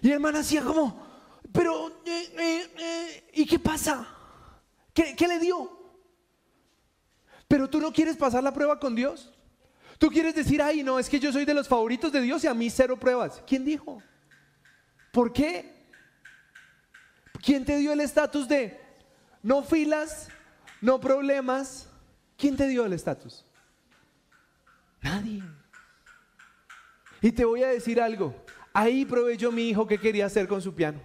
Y 0.00 0.10
el 0.10 0.20
man 0.20 0.36
hacía 0.36 0.62
como, 0.62 1.04
pero, 1.52 1.88
eh, 2.06 2.32
eh, 2.38 2.70
eh, 2.78 3.30
¿y 3.34 3.46
qué 3.46 3.58
pasa? 3.58 4.06
¿Qué, 4.94 5.14
¿Qué 5.16 5.26
le 5.26 5.38
dio? 5.38 5.79
Pero 7.50 7.68
tú 7.68 7.80
no 7.80 7.92
quieres 7.92 8.16
pasar 8.16 8.44
la 8.44 8.52
prueba 8.52 8.78
con 8.78 8.94
Dios. 8.94 9.28
Tú 9.98 10.08
quieres 10.08 10.36
decir, 10.36 10.62
ay, 10.62 10.84
no, 10.84 11.00
es 11.00 11.08
que 11.08 11.18
yo 11.18 11.32
soy 11.32 11.44
de 11.44 11.52
los 11.52 11.66
favoritos 11.66 12.12
de 12.12 12.20
Dios 12.20 12.44
y 12.44 12.46
a 12.46 12.54
mí 12.54 12.70
cero 12.70 12.96
pruebas. 12.96 13.42
¿Quién 13.44 13.64
dijo? 13.64 14.00
¿Por 15.10 15.32
qué? 15.32 15.74
¿Quién 17.44 17.64
te 17.64 17.76
dio 17.78 17.92
el 17.92 18.00
estatus 18.02 18.46
de 18.46 18.78
no 19.42 19.64
filas, 19.64 20.28
no 20.80 21.00
problemas? 21.00 21.88
¿Quién 22.36 22.56
te 22.56 22.68
dio 22.68 22.84
el 22.86 22.92
estatus? 22.92 23.44
Nadie. 25.00 25.42
Y 27.20 27.32
te 27.32 27.44
voy 27.44 27.64
a 27.64 27.68
decir 27.70 28.00
algo. 28.00 28.32
Ahí 28.72 29.04
probé 29.04 29.36
yo 29.36 29.50
mi 29.50 29.68
hijo 29.68 29.88
que 29.88 29.98
quería 29.98 30.26
hacer 30.26 30.46
con 30.46 30.62
su 30.62 30.72
piano. 30.72 31.00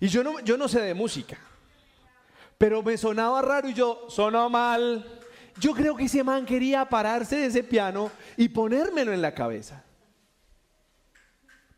Y 0.00 0.08
yo 0.08 0.24
no, 0.24 0.40
yo 0.40 0.56
no 0.56 0.66
sé 0.66 0.80
de 0.80 0.92
música. 0.92 1.38
Pero 2.60 2.82
me 2.82 2.98
sonaba 2.98 3.40
raro 3.40 3.70
y 3.70 3.72
yo, 3.72 4.04
sonó 4.10 4.50
mal. 4.50 5.18
Yo 5.58 5.72
creo 5.72 5.96
que 5.96 6.04
ese 6.04 6.22
man 6.22 6.44
quería 6.44 6.84
pararse 6.84 7.36
de 7.36 7.46
ese 7.46 7.62
piano 7.62 8.10
y 8.36 8.50
ponérmelo 8.50 9.14
en 9.14 9.22
la 9.22 9.32
cabeza. 9.32 9.82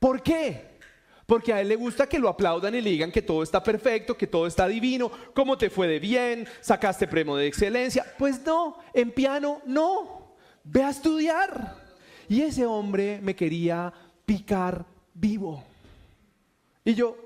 ¿Por 0.01 0.25
qué? 0.25 0.81
Porque 1.25 1.53
a 1.53 1.61
él 1.61 1.69
le 1.69 1.77
gusta 1.77 2.09
que 2.09 2.19
lo 2.19 2.29
aplaudan 2.29 2.75
y 2.75 2.81
le 2.81 2.91
digan 2.91 3.13
que 3.13 3.23
todo 3.23 3.45
está 3.45 3.63
perfecto, 3.63 4.19
que 4.19 4.27
todo 4.27 4.49
está 4.49 4.67
divino, 4.67 5.13
cómo 5.35 5.57
te 5.57 5.71
fue 5.71 5.87
de 5.87 6.01
bien, 6.01 6.49
sacaste 6.61 7.07
premio 7.07 7.37
de 7.37 7.47
excelencia. 7.47 8.05
Pues 8.19 8.45
no, 8.45 8.79
en 8.93 9.13
piano 9.13 9.63
no. 9.67 10.35
Ve 10.65 10.83
a 10.83 10.91
estudiar. 10.91 11.77
Y 12.29 12.43
ese 12.43 12.67
hombre 12.67 13.21
me 13.23 13.37
quería 13.37 13.93
picar 14.27 14.85
vivo. 15.15 15.63
Y 16.85 16.95
yo, 16.95 17.17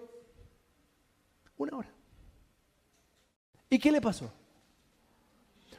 una 1.57 1.79
hora. 1.79 1.96
¿Y 3.69 3.79
qué 3.79 3.91
le 3.91 4.01
pasó? 4.01 4.33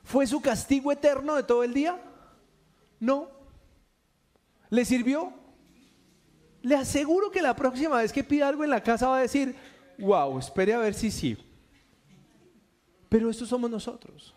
¿Fue 0.04 0.26
su 0.26 0.42
castigo 0.42 0.92
eterno 0.92 1.36
de 1.36 1.44
todo 1.44 1.64
el 1.64 1.74
día? 1.74 2.02
No. 3.00 3.30
¿Le 4.70 4.86
sirvió? 4.86 5.34
Le 6.62 6.76
aseguro 6.76 7.32
que 7.32 7.42
la 7.42 7.56
próxima 7.56 7.98
vez 7.98 8.12
que 8.12 8.24
pida 8.24 8.48
algo 8.48 8.64
en 8.64 8.70
la 8.70 8.84
casa 8.84 9.08
va 9.08 9.18
a 9.18 9.22
decir, 9.22 9.56
wow, 9.98 10.38
espere 10.38 10.74
a 10.74 10.80
ver 10.80 10.94
si 10.94 11.12
sí. 11.12 11.38
Pero 13.10 13.30
estos 13.30 13.50
somos 13.50 13.70
nosotros. 13.70 14.34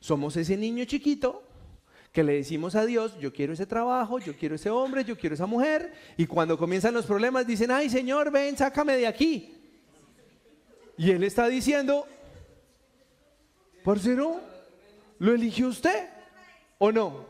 Somos 0.00 0.36
ese 0.36 0.56
niño 0.56 0.84
chiquito 0.84 1.42
que 2.12 2.22
le 2.22 2.34
decimos 2.34 2.74
a 2.74 2.84
Dios, 2.84 3.18
yo 3.20 3.32
quiero 3.32 3.52
ese 3.52 3.66
trabajo, 3.66 4.18
yo 4.18 4.34
quiero 4.36 4.54
ese 4.54 4.70
hombre, 4.70 5.04
yo 5.04 5.16
quiero 5.16 5.34
esa 5.34 5.46
mujer. 5.46 5.92
Y 6.16 6.26
cuando 6.26 6.58
comienzan 6.58 6.94
los 6.94 7.06
problemas 7.06 7.46
dicen, 7.46 7.70
ay 7.70 7.90
Señor, 7.90 8.30
ven, 8.30 8.56
sácame 8.56 8.96
de 8.96 9.06
aquí. 9.06 9.54
Y 10.96 11.10
Él 11.10 11.22
está 11.22 11.46
diciendo, 11.48 12.06
no? 13.96 14.40
¿Lo 15.18 15.32
eligió 15.32 15.68
usted 15.68 16.08
o 16.78 16.92
no? 16.92 17.26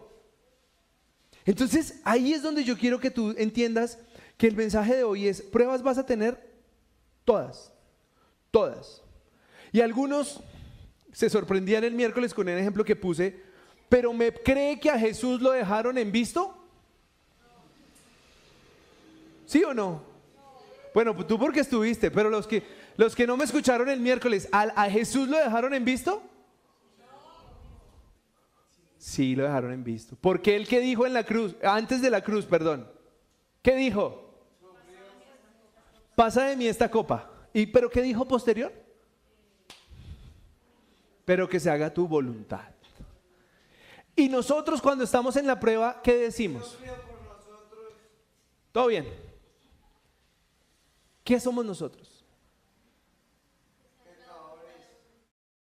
Entonces 1.44 2.00
ahí 2.04 2.32
es 2.32 2.42
donde 2.42 2.64
yo 2.64 2.76
quiero 2.76 2.98
que 2.98 3.11
tú 3.11 3.34
entiendas 3.38 3.98
que 4.36 4.48
el 4.48 4.56
mensaje 4.56 4.96
de 4.96 5.04
hoy 5.04 5.28
es, 5.28 5.40
pruebas 5.40 5.82
vas 5.82 5.98
a 5.98 6.06
tener 6.06 6.36
todas, 7.24 7.72
todas. 8.50 9.02
Y 9.72 9.80
algunos 9.80 10.40
se 11.12 11.30
sorprendían 11.30 11.84
el 11.84 11.94
miércoles 11.94 12.34
con 12.34 12.48
el 12.48 12.59
ejemplo 12.59 12.84
que 12.84 12.96
puse, 12.96 13.40
pero 13.88 14.12
¿me 14.12 14.32
cree 14.32 14.78
que 14.78 14.90
a 14.90 14.98
Jesús 14.98 15.40
lo 15.40 15.52
dejaron 15.52 15.96
en 15.96 16.12
visto? 16.12 16.54
¿Sí 19.46 19.64
o 19.64 19.72
no? 19.72 20.02
Bueno, 20.92 21.14
tú 21.24 21.38
porque 21.38 21.61
estuviste, 21.61 22.11
pero 22.11 22.28
los 22.30 22.46
que, 22.46 22.62
los 22.96 23.14
que 23.14 23.26
no 23.26 23.36
me 23.36 23.44
escucharon 23.44 23.88
el 23.88 24.00
miércoles, 24.00 24.48
¿a, 24.52 24.62
a 24.62 24.90
Jesús 24.90 25.28
lo 25.28 25.38
dejaron 25.38 25.72
en 25.72 25.84
visto? 25.84 26.22
Sí, 29.09 29.34
lo 29.34 29.44
dejaron 29.44 29.72
en 29.72 29.82
visto. 29.82 30.18
Porque 30.20 30.54
él 30.54 30.68
que 30.68 30.80
dijo 30.80 31.06
en 31.06 31.14
la 31.14 31.24
cruz, 31.24 31.56
antes 31.62 32.02
de 32.02 32.11
la 32.11 32.20
cruz, 32.20 32.44
perdón, 32.44 32.92
¿qué 33.62 33.74
dijo? 33.74 34.34
Pasa 36.14 36.44
de 36.44 36.56
mí 36.56 36.66
esta 36.66 36.90
copa. 36.90 37.30
¿Y 37.54 37.64
pero 37.64 37.88
qué 37.88 38.02
dijo 38.02 38.28
posterior? 38.28 38.70
Pero 41.24 41.48
que 41.48 41.59
se 41.59 41.70
haga 41.70 41.92
tu 41.92 42.06
voluntad. 42.06 42.68
Y 44.14 44.28
nosotros 44.28 44.82
cuando 44.82 45.04
estamos 45.04 45.36
en 45.36 45.46
la 45.46 45.59
prueba, 45.59 46.02
¿qué 46.02 46.14
decimos? 46.14 46.78
Todo 48.72 48.88
bien. 48.88 49.09
¿Qué 51.24 51.40
somos 51.40 51.64
nosotros? 51.64 52.26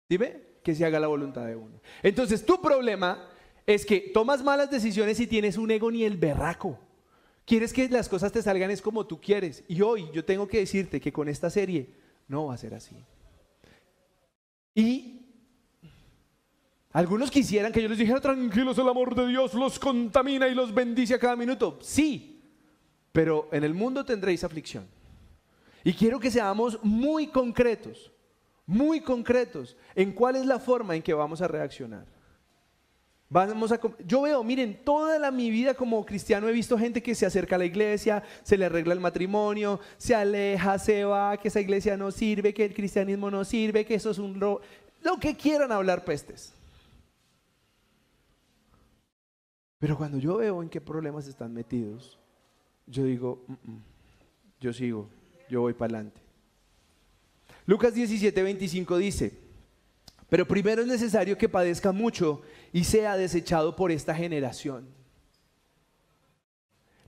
Dime 0.06 0.42
que 0.62 0.74
se 0.74 0.84
haga 0.84 1.00
la 1.00 1.06
voluntad 1.06 1.46
de 1.46 1.56
uno. 1.56 1.80
Entonces 2.02 2.44
tu 2.44 2.60
problema 2.60 3.36
es 3.68 3.84
que 3.84 4.00
tomas 4.00 4.42
malas 4.42 4.70
decisiones 4.70 5.20
y 5.20 5.26
tienes 5.26 5.58
un 5.58 5.70
ego 5.70 5.90
ni 5.90 6.02
el 6.02 6.16
berraco. 6.16 6.78
Quieres 7.44 7.74
que 7.74 7.86
las 7.90 8.08
cosas 8.08 8.32
te 8.32 8.40
salgan 8.40 8.70
es 8.70 8.80
como 8.80 9.06
tú 9.06 9.20
quieres. 9.20 9.62
Y 9.68 9.82
hoy 9.82 10.08
yo 10.10 10.24
tengo 10.24 10.48
que 10.48 10.60
decirte 10.60 10.98
que 10.98 11.12
con 11.12 11.28
esta 11.28 11.50
serie 11.50 11.90
no 12.28 12.46
va 12.46 12.54
a 12.54 12.56
ser 12.56 12.72
así. 12.72 12.96
Y 14.74 15.20
algunos 16.92 17.30
quisieran 17.30 17.70
que 17.70 17.82
yo 17.82 17.90
les 17.90 17.98
dijera, 17.98 18.22
tranquilos, 18.22 18.78
el 18.78 18.88
amor 18.88 19.14
de 19.14 19.26
Dios 19.26 19.52
los 19.52 19.78
contamina 19.78 20.48
y 20.48 20.54
los 20.54 20.72
bendice 20.72 21.12
a 21.12 21.18
cada 21.18 21.36
minuto. 21.36 21.78
Sí, 21.82 22.40
pero 23.12 23.50
en 23.52 23.64
el 23.64 23.74
mundo 23.74 24.02
tendréis 24.02 24.44
aflicción. 24.44 24.86
Y 25.84 25.92
quiero 25.92 26.18
que 26.18 26.30
seamos 26.30 26.82
muy 26.82 27.26
concretos, 27.26 28.10
muy 28.64 29.02
concretos 29.02 29.76
en 29.94 30.12
cuál 30.12 30.36
es 30.36 30.46
la 30.46 30.58
forma 30.58 30.96
en 30.96 31.02
que 31.02 31.12
vamos 31.12 31.42
a 31.42 31.48
reaccionar. 31.48 32.17
Vamos 33.30 33.72
a, 33.72 33.80
yo 34.06 34.22
veo, 34.22 34.42
miren, 34.42 34.82
toda 34.84 35.18
la, 35.18 35.30
mi 35.30 35.50
vida 35.50 35.74
como 35.74 36.04
cristiano 36.06 36.48
he 36.48 36.52
visto 36.52 36.78
gente 36.78 37.02
que 37.02 37.14
se 37.14 37.26
acerca 37.26 37.56
a 37.56 37.58
la 37.58 37.66
iglesia, 37.66 38.22
se 38.42 38.56
le 38.56 38.64
arregla 38.64 38.94
el 38.94 39.00
matrimonio, 39.00 39.80
se 39.98 40.14
aleja, 40.14 40.78
se 40.78 41.04
va, 41.04 41.36
que 41.36 41.48
esa 41.48 41.60
iglesia 41.60 41.96
no 41.98 42.10
sirve, 42.10 42.54
que 42.54 42.64
el 42.64 42.74
cristianismo 42.74 43.30
no 43.30 43.44
sirve, 43.44 43.84
que 43.84 43.94
eso 43.96 44.10
es 44.10 44.18
un... 44.18 44.38
Lo, 44.38 44.62
lo 45.02 45.18
que 45.18 45.36
quieran 45.36 45.72
hablar 45.72 46.04
pestes. 46.06 46.54
Pero 49.78 49.96
cuando 49.96 50.18
yo 50.18 50.38
veo 50.38 50.62
en 50.62 50.70
qué 50.70 50.80
problemas 50.80 51.28
están 51.28 51.52
metidos, 51.52 52.18
yo 52.86 53.04
digo, 53.04 53.44
"Mm, 53.46 53.52
mm, 53.72 53.82
yo 54.60 54.72
sigo, 54.72 55.08
yo 55.48 55.60
voy 55.60 55.74
para 55.74 55.96
adelante. 55.96 56.20
Lucas 57.66 57.94
17, 57.94 58.42
25 58.42 58.96
dice, 58.96 59.38
pero 60.28 60.46
primero 60.46 60.82
es 60.82 60.88
necesario 60.88 61.38
que 61.38 61.48
padezca 61.48 61.92
mucho 61.92 62.42
y 62.72 62.84
sea 62.84 63.16
desechado 63.16 63.76
por 63.76 63.90
esta 63.90 64.14
generación. 64.14 64.86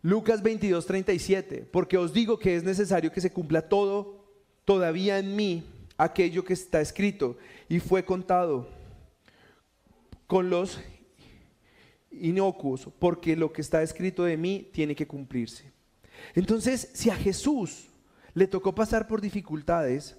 Lucas 0.02 0.42
22, 0.42 0.86
37, 0.86 1.68
porque 1.70 1.98
os 1.98 2.12
digo 2.12 2.38
que 2.38 2.56
es 2.56 2.64
necesario 2.64 3.12
que 3.12 3.20
se 3.20 3.32
cumpla 3.32 3.68
todo 3.68 4.24
todavía 4.64 5.18
en 5.18 5.36
mí 5.36 5.64
aquello 5.98 6.44
que 6.44 6.54
está 6.54 6.80
escrito 6.80 7.36
y 7.68 7.80
fue 7.80 8.04
contado 8.04 8.68
con 10.26 10.48
los 10.48 10.80
inocuos, 12.10 12.88
porque 12.98 13.36
lo 13.36 13.52
que 13.52 13.60
está 13.60 13.82
escrito 13.82 14.24
de 14.24 14.36
mí 14.36 14.68
tiene 14.72 14.94
que 14.94 15.06
cumplirse. 15.06 15.70
Entonces, 16.34 16.90
si 16.94 17.10
a 17.10 17.16
Jesús 17.16 17.88
le 18.32 18.46
tocó 18.46 18.74
pasar 18.74 19.06
por 19.06 19.20
dificultades, 19.20 20.16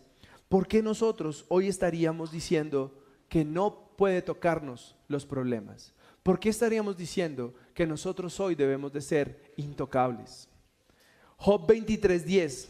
¿por 0.49 0.67
qué 0.67 0.83
nosotros 0.83 1.45
hoy 1.47 1.67
estaríamos 1.67 2.31
diciendo 2.31 3.00
que 3.31 3.45
no 3.45 3.95
puede 3.95 4.21
tocarnos 4.21 4.97
los 5.07 5.25
problemas? 5.25 5.93
¿Por 6.21 6.37
qué 6.37 6.49
estaríamos 6.49 6.97
diciendo 6.97 7.53
que 7.73 7.87
nosotros 7.87 8.37
hoy 8.41 8.55
debemos 8.55 8.91
de 8.91 8.99
ser 8.99 9.53
intocables? 9.55 10.49
Job 11.37 11.65
23:10. 11.65 12.67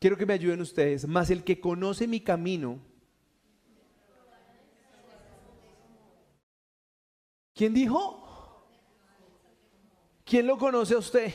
Quiero 0.00 0.16
que 0.16 0.24
me 0.24 0.32
ayuden 0.32 0.62
ustedes. 0.62 1.06
Más 1.06 1.28
el 1.28 1.44
que 1.44 1.60
conoce 1.60 2.08
mi 2.08 2.18
camino. 2.20 2.80
¿Quién 7.54 7.74
dijo? 7.74 8.64
¿Quién 10.24 10.46
lo 10.46 10.56
conoce 10.56 10.94
a 10.94 10.98
usted? 10.98 11.34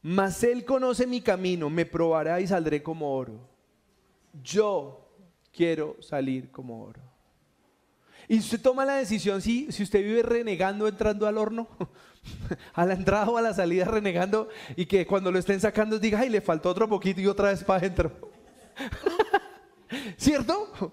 Mas 0.00 0.42
él 0.42 0.64
conoce 0.64 1.06
mi 1.06 1.20
camino, 1.20 1.68
me 1.68 1.84
probará 1.84 2.40
y 2.40 2.46
saldré 2.46 2.82
como 2.82 3.14
oro. 3.14 3.46
Yo 4.42 5.03
quiero 5.54 5.96
salir 6.00 6.50
como 6.50 6.82
oro. 6.82 7.00
Y 8.28 8.38
usted 8.38 8.60
toma 8.60 8.84
la 8.84 8.96
decisión, 8.96 9.42
si, 9.42 9.70
si 9.70 9.82
usted 9.82 10.02
vive 10.02 10.22
renegando 10.22 10.88
entrando 10.88 11.26
al 11.26 11.36
horno, 11.36 11.68
a 12.74 12.86
la 12.86 12.94
entrada 12.94 13.28
o 13.28 13.36
a 13.36 13.42
la 13.42 13.52
salida 13.52 13.84
renegando, 13.84 14.48
y 14.76 14.86
que 14.86 15.06
cuando 15.06 15.30
lo 15.30 15.38
estén 15.38 15.60
sacando 15.60 15.98
diga, 15.98 16.20
ay, 16.20 16.30
le 16.30 16.40
faltó 16.40 16.70
otro 16.70 16.88
poquito 16.88 17.20
y 17.20 17.26
otra 17.26 17.50
vez 17.50 17.62
para 17.62 17.78
adentro. 17.78 18.12
¿Cierto? 20.16 20.92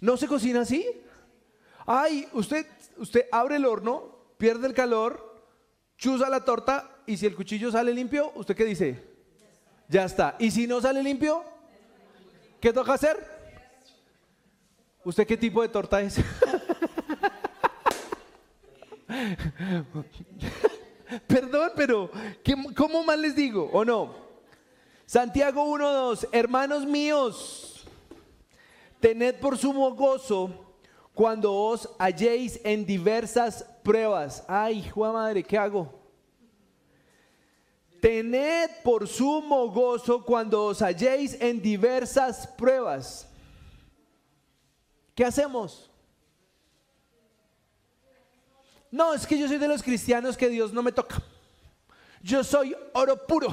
¿No 0.00 0.16
se 0.16 0.26
cocina 0.26 0.60
así? 0.60 0.86
Ay, 1.84 2.28
usted, 2.32 2.66
usted 2.96 3.26
abre 3.32 3.56
el 3.56 3.66
horno, 3.66 4.16
pierde 4.38 4.68
el 4.68 4.74
calor, 4.74 5.44
chuza 5.98 6.30
la 6.30 6.44
torta 6.44 6.90
y 7.06 7.16
si 7.16 7.26
el 7.26 7.34
cuchillo 7.34 7.72
sale 7.72 7.92
limpio, 7.92 8.32
¿usted 8.36 8.54
qué 8.54 8.64
dice? 8.64 9.04
Ya 9.88 10.04
está. 10.04 10.36
¿Y 10.38 10.52
si 10.52 10.68
no 10.68 10.80
sale 10.80 11.02
limpio? 11.02 11.42
¿Qué 12.60 12.72
toca 12.72 12.94
hacer? 12.94 13.39
¿Usted 15.04 15.26
qué 15.26 15.36
tipo 15.36 15.62
de 15.62 15.68
torta 15.68 16.00
es? 16.00 16.16
Perdón, 21.26 21.72
pero 21.74 22.10
¿qué- 22.44 22.54
¿cómo 22.76 23.02
más 23.02 23.18
les 23.18 23.34
digo? 23.34 23.68
¿O 23.72 23.84
no? 23.84 24.14
Santiago 25.06 25.64
1.2, 25.66 26.28
hermanos 26.30 26.86
míos, 26.86 27.84
tened 29.00 29.34
por 29.40 29.58
sumo 29.58 29.92
gozo 29.94 30.50
cuando 31.14 31.52
os 31.52 31.88
halléis 31.98 32.60
en 32.62 32.86
diversas 32.86 33.64
pruebas. 33.82 34.44
Ay, 34.46 34.88
de 34.94 35.12
madre, 35.12 35.42
¿qué 35.42 35.58
hago? 35.58 35.92
Tened 38.00 38.70
por 38.84 39.08
sumo 39.08 39.68
gozo 39.72 40.24
cuando 40.24 40.64
os 40.66 40.80
halléis 40.80 41.36
en 41.40 41.60
diversas 41.60 42.46
pruebas. 42.46 43.26
¿Qué 45.14 45.24
hacemos? 45.24 45.90
No, 48.90 49.14
es 49.14 49.26
que 49.26 49.38
yo 49.38 49.46
soy 49.46 49.58
de 49.58 49.68
los 49.68 49.82
cristianos 49.82 50.36
que 50.36 50.48
Dios 50.48 50.72
no 50.72 50.82
me 50.82 50.92
toca. 50.92 51.22
Yo 52.22 52.42
soy 52.42 52.74
oro 52.92 53.26
puro. 53.26 53.48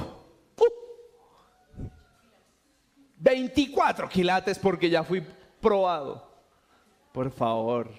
Uh. 0.56 1.88
24 3.18 4.08
quilates 4.08 4.58
porque 4.58 4.90
ya 4.90 5.04
fui 5.04 5.24
probado. 5.60 6.26
Por 7.12 7.30
favor. 7.30 7.90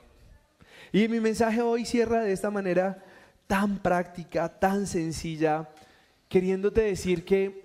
Y 0.91 1.07
mi 1.07 1.19
mensaje 1.19 1.61
hoy 1.61 1.85
cierra 1.85 2.21
de 2.21 2.31
esta 2.31 2.49
manera 2.49 3.03
tan 3.47 3.79
práctica, 3.79 4.59
tan 4.59 4.85
sencilla, 4.87 5.69
queriéndote 6.27 6.81
decir 6.81 7.25
que 7.25 7.63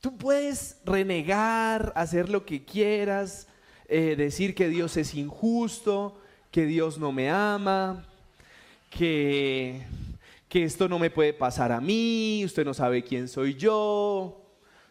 tú 0.00 0.16
puedes 0.16 0.80
renegar, 0.84 1.92
hacer 1.94 2.28
lo 2.28 2.44
que 2.44 2.64
quieras, 2.64 3.47
eh, 3.88 4.14
decir 4.16 4.54
que 4.54 4.68
Dios 4.68 4.96
es 4.96 5.14
injusto, 5.14 6.20
que 6.50 6.66
Dios 6.66 6.98
no 6.98 7.10
me 7.10 7.30
ama, 7.30 8.06
que, 8.90 9.82
que 10.48 10.64
esto 10.64 10.88
no 10.88 10.98
me 10.98 11.10
puede 11.10 11.32
pasar 11.32 11.72
a 11.72 11.80
mí, 11.80 12.42
usted 12.44 12.64
no 12.64 12.74
sabe 12.74 13.02
quién 13.02 13.28
soy 13.28 13.54
yo, 13.54 14.44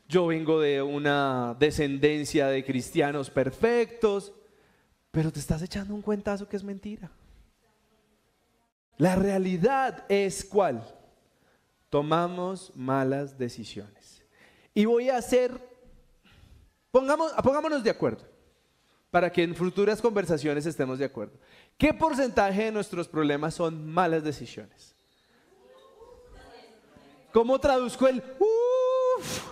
yo 0.10 0.28
vengo 0.28 0.60
de 0.60 0.82
una 0.82 1.56
descendencia 1.60 2.48
de 2.48 2.66
cristianos 2.66 3.30
perfectos, 3.30 4.34
pero 5.12 5.32
te 5.32 5.40
estás 5.40 5.62
echando 5.62 5.94
un 5.94 6.02
cuentazo 6.02 6.48
que 6.48 6.58
es 6.58 6.64
mentira. 6.64 7.12
La 8.98 9.16
realidad 9.16 10.06
es 10.10 10.44
cuál. 10.44 10.84
Tomamos 11.90 12.72
malas 12.76 13.38
decisiones. 13.38 14.24
Y 14.74 14.86
voy 14.86 15.10
a 15.10 15.18
hacer, 15.18 15.52
pongamos, 16.92 17.32
pongámonos 17.44 17.84
de 17.84 17.90
acuerdo, 17.90 18.26
para 19.12 19.32
que 19.32 19.44
en 19.44 19.56
futuras 19.56 20.02
conversaciones 20.02 20.66
estemos 20.66 21.00
de 21.00 21.06
acuerdo. 21.06 21.38
¿Qué 21.78 21.94
porcentaje 21.94 22.66
de 22.66 22.72
nuestros 22.72 23.08
problemas 23.08 23.54
son 23.54 23.88
malas 23.88 24.24
decisiones? 24.24 24.96
¿Cómo 27.32 27.60
traduzco 27.60 28.08
el 28.08 28.24
uff? 28.40 29.48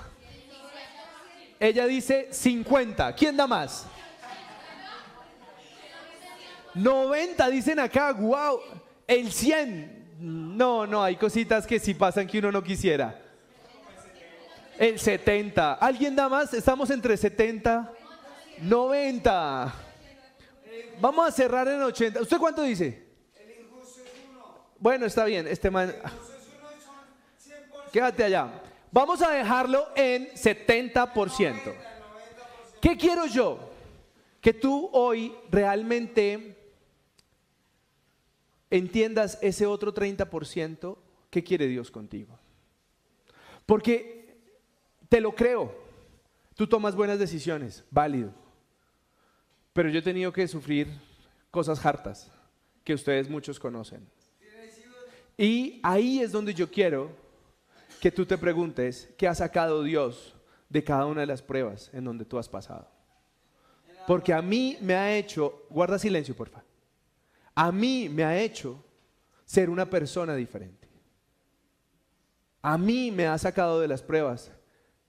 Ella 1.59 1.85
dice 1.85 2.29
50. 2.31 3.15
¿Quién 3.15 3.37
da 3.37 3.47
más? 3.47 3.87
90 6.73 7.49
dicen 7.49 7.79
acá, 7.79 8.11
wow. 8.13 8.59
El 9.07 9.31
100. 9.31 10.15
No, 10.19 10.85
no, 10.85 11.03
hay 11.03 11.15
cositas 11.15 11.65
que 11.65 11.79
sí 11.79 11.93
pasan 11.93 12.27
que 12.27 12.39
uno 12.39 12.51
no 12.51 12.63
quisiera. 12.63 13.21
El 14.77 14.99
70. 14.99 15.73
¿Alguien 15.75 16.15
da 16.15 16.27
más? 16.27 16.53
Estamos 16.53 16.89
entre 16.89 17.15
70, 17.15 17.93
90. 18.61 19.73
Vamos 20.99 21.27
a 21.27 21.31
cerrar 21.31 21.67
en 21.67 21.81
80. 21.81 22.21
¿Usted 22.21 22.37
cuánto 22.37 22.63
dice? 22.63 23.05
Bueno, 24.79 25.05
está 25.05 25.25
bien. 25.25 25.47
Este 25.47 25.69
man. 25.69 25.93
Quédate 27.91 28.23
allá. 28.23 28.61
Vamos 28.91 29.21
a 29.21 29.31
dejarlo 29.31 29.87
en 29.95 30.29
70%. 30.29 31.73
¿Qué 32.81 32.97
quiero 32.97 33.25
yo? 33.25 33.59
Que 34.39 34.53
tú 34.53 34.89
hoy 34.93 35.33
realmente 35.49 36.55
entiendas 38.69 39.37
ese 39.41 39.65
otro 39.65 39.93
30% 39.93 40.97
que 41.29 41.43
quiere 41.43 41.67
Dios 41.67 41.89
contigo. 41.91 42.37
Porque 43.65 44.37
te 45.09 45.19
lo 45.19 45.33
creo, 45.33 45.73
tú 46.55 46.67
tomas 46.67 46.95
buenas 46.95 47.19
decisiones, 47.19 47.83
válido. 47.89 48.44
Pero 49.75 49.89
yo 49.89 49.99
he 49.99 50.01
tenido 50.01 50.31
que 50.31 50.47
sufrir 50.47 50.87
cosas 51.51 51.85
hartas 51.85 52.31
que 52.81 52.93
ustedes 52.93 53.29
muchos 53.29 53.59
conocen. 53.59 54.07
Y 55.37 55.81
ahí 55.83 56.21
es 56.21 56.31
donde 56.31 56.53
yo 56.53 56.71
quiero 56.71 57.11
que 57.99 58.09
tú 58.09 58.25
te 58.25 58.37
preguntes 58.37 59.09
qué 59.17 59.27
ha 59.27 59.35
sacado 59.35 59.83
Dios 59.83 60.33
de 60.69 60.81
cada 60.81 61.05
una 61.05 61.19
de 61.19 61.27
las 61.27 61.41
pruebas 61.41 61.89
en 61.91 62.05
donde 62.05 62.23
tú 62.23 62.37
has 62.37 62.47
pasado. 62.47 62.89
Porque 64.07 64.31
a 64.33 64.41
mí 64.41 64.77
me 64.79 64.95
ha 64.95 65.13
hecho, 65.13 65.65
guarda 65.69 65.99
silencio, 65.99 66.33
por 66.33 66.47
favor. 66.47 66.65
A 67.53 67.69
mí 67.69 68.07
me 68.07 68.23
ha 68.23 68.39
hecho 68.39 68.81
ser 69.43 69.69
una 69.69 69.89
persona 69.89 70.35
diferente. 70.35 70.87
A 72.61 72.77
mí 72.77 73.11
me 73.11 73.27
ha 73.27 73.37
sacado 73.37 73.81
de 73.81 73.89
las 73.89 74.01
pruebas 74.01 74.53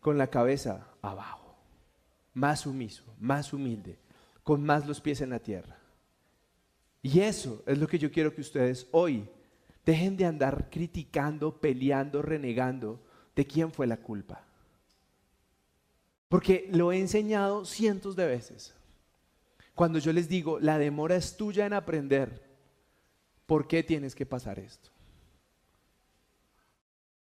con 0.01 0.19
la 0.19 0.27
cabeza 0.27 0.89
abajo, 1.03 1.55
más 2.35 2.63
sumiso, 2.63 3.05
más 3.21 3.53
humilde, 3.53 4.01
con 4.47 4.63
más 4.63 4.87
los 4.87 5.01
pies 5.01 5.21
en 5.23 5.31
la 5.31 5.41
tierra. 5.41 5.77
Y 7.03 7.19
eso 7.19 7.65
es 7.67 7.79
lo 7.79 7.89
que 7.89 7.99
yo 7.99 8.13
quiero 8.13 8.33
que 8.33 8.43
ustedes 8.43 8.87
hoy 8.93 9.29
dejen 9.85 10.17
de 10.17 10.25
andar 10.25 10.71
criticando, 10.71 11.61
peleando, 11.61 12.23
renegando 12.23 13.01
de 13.35 13.45
quién 13.45 13.73
fue 13.73 13.89
la 13.89 13.97
culpa. 13.97 14.45
Porque 16.29 16.69
lo 16.71 16.93
he 16.93 17.01
enseñado 17.01 17.65
cientos 17.65 18.15
de 18.15 18.25
veces. 18.25 18.73
Cuando 19.75 19.99
yo 19.99 20.13
les 20.13 20.29
digo, 20.29 20.61
la 20.61 20.79
demora 20.79 21.17
es 21.17 21.37
tuya 21.37 21.67
en 21.67 21.73
aprender, 21.73 22.41
¿por 23.47 23.67
qué 23.67 23.83
tienes 23.83 24.15
que 24.15 24.27
pasar 24.27 24.61
esto? 24.61 24.91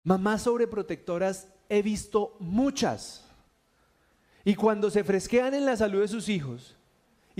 Mamás 0.04 0.42
sobreprotectoras 0.42 1.48
he 1.68 1.82
visto 1.82 2.36
muchas. 2.38 3.26
Y 4.44 4.54
cuando 4.54 4.90
se 4.90 5.02
fresquean 5.02 5.54
en 5.54 5.66
la 5.66 5.76
salud 5.76 6.02
de 6.02 6.08
sus 6.08 6.28
hijos 6.28 6.76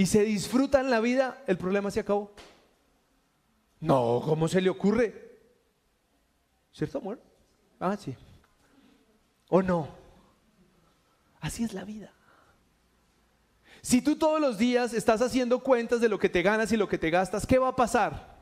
y 0.01 0.07
se 0.07 0.24
disfrutan 0.24 0.88
la 0.88 0.98
vida, 0.98 1.44
el 1.46 1.59
problema 1.59 1.90
se 1.90 2.01
acabó. 2.01 2.32
No, 3.80 4.22
¿cómo 4.24 4.48
se 4.48 4.62
le 4.62 4.70
ocurre? 4.70 5.42
¿Cierto, 6.72 6.96
amor? 6.96 7.20
Ah, 7.78 7.98
sí. 7.98 8.16
¿O 9.51 9.61
no? 9.61 9.88
Así 11.38 11.64
es 11.64 11.74
la 11.74 11.84
vida. 11.84 12.14
Si 13.82 14.01
tú 14.01 14.16
todos 14.16 14.40
los 14.40 14.57
días 14.57 14.94
estás 14.94 15.20
haciendo 15.20 15.62
cuentas 15.62 16.01
de 16.01 16.09
lo 16.09 16.18
que 16.18 16.30
te 16.30 16.40
ganas 16.40 16.72
y 16.72 16.78
lo 16.78 16.88
que 16.88 16.96
te 16.96 17.11
gastas, 17.11 17.46
¿qué 17.46 17.59
va 17.59 17.68
a 17.68 17.76
pasar? 17.76 18.38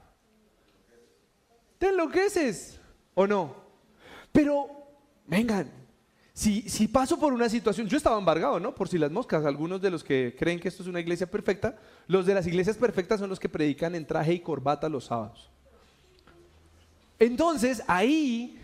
Te 1.79 1.89
enloqueces, 1.89 2.81
¿o 3.17 3.27
no? 3.27 3.57
Pero, 4.31 4.93
vengan, 5.27 5.73
si, 6.39 6.86
paso 6.86 7.18
por 7.18 7.32
una 7.32 7.49
situación, 7.49 7.89
yo 7.89 7.97
estaba 7.97 8.16
embargado, 8.16 8.61
¿no? 8.61 8.72
Por 8.72 8.89
si 8.89 8.97
las 8.97 9.11
moscas, 9.11 9.45
algunos 9.45 9.82
de 9.82 9.91
los 9.91 10.05
que 10.05 10.36
creen 10.39 10.61
que 10.61 10.68
esto 10.68 10.84
es 10.84 10.89
una 10.89 11.01
iglesia 11.01 11.28
perfecta, 11.28 11.76
los 12.07 12.26
de 12.26 12.34
las 12.34 12.47
iglesias 12.47 12.76
perfectas 12.76 13.18
son 13.18 13.28
los 13.28 13.41
que 13.41 13.49
predican 13.49 13.97
en 13.97 14.07
traje 14.07 14.34
y 14.34 14.39
corbata 14.39 14.89
los 14.89 15.07
sábados. 15.07 15.51
Entonces, 17.18 17.82
ahí 17.89 18.57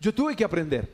yo 0.00 0.12
tuve 0.12 0.34
que 0.34 0.42
aprender. 0.42 0.92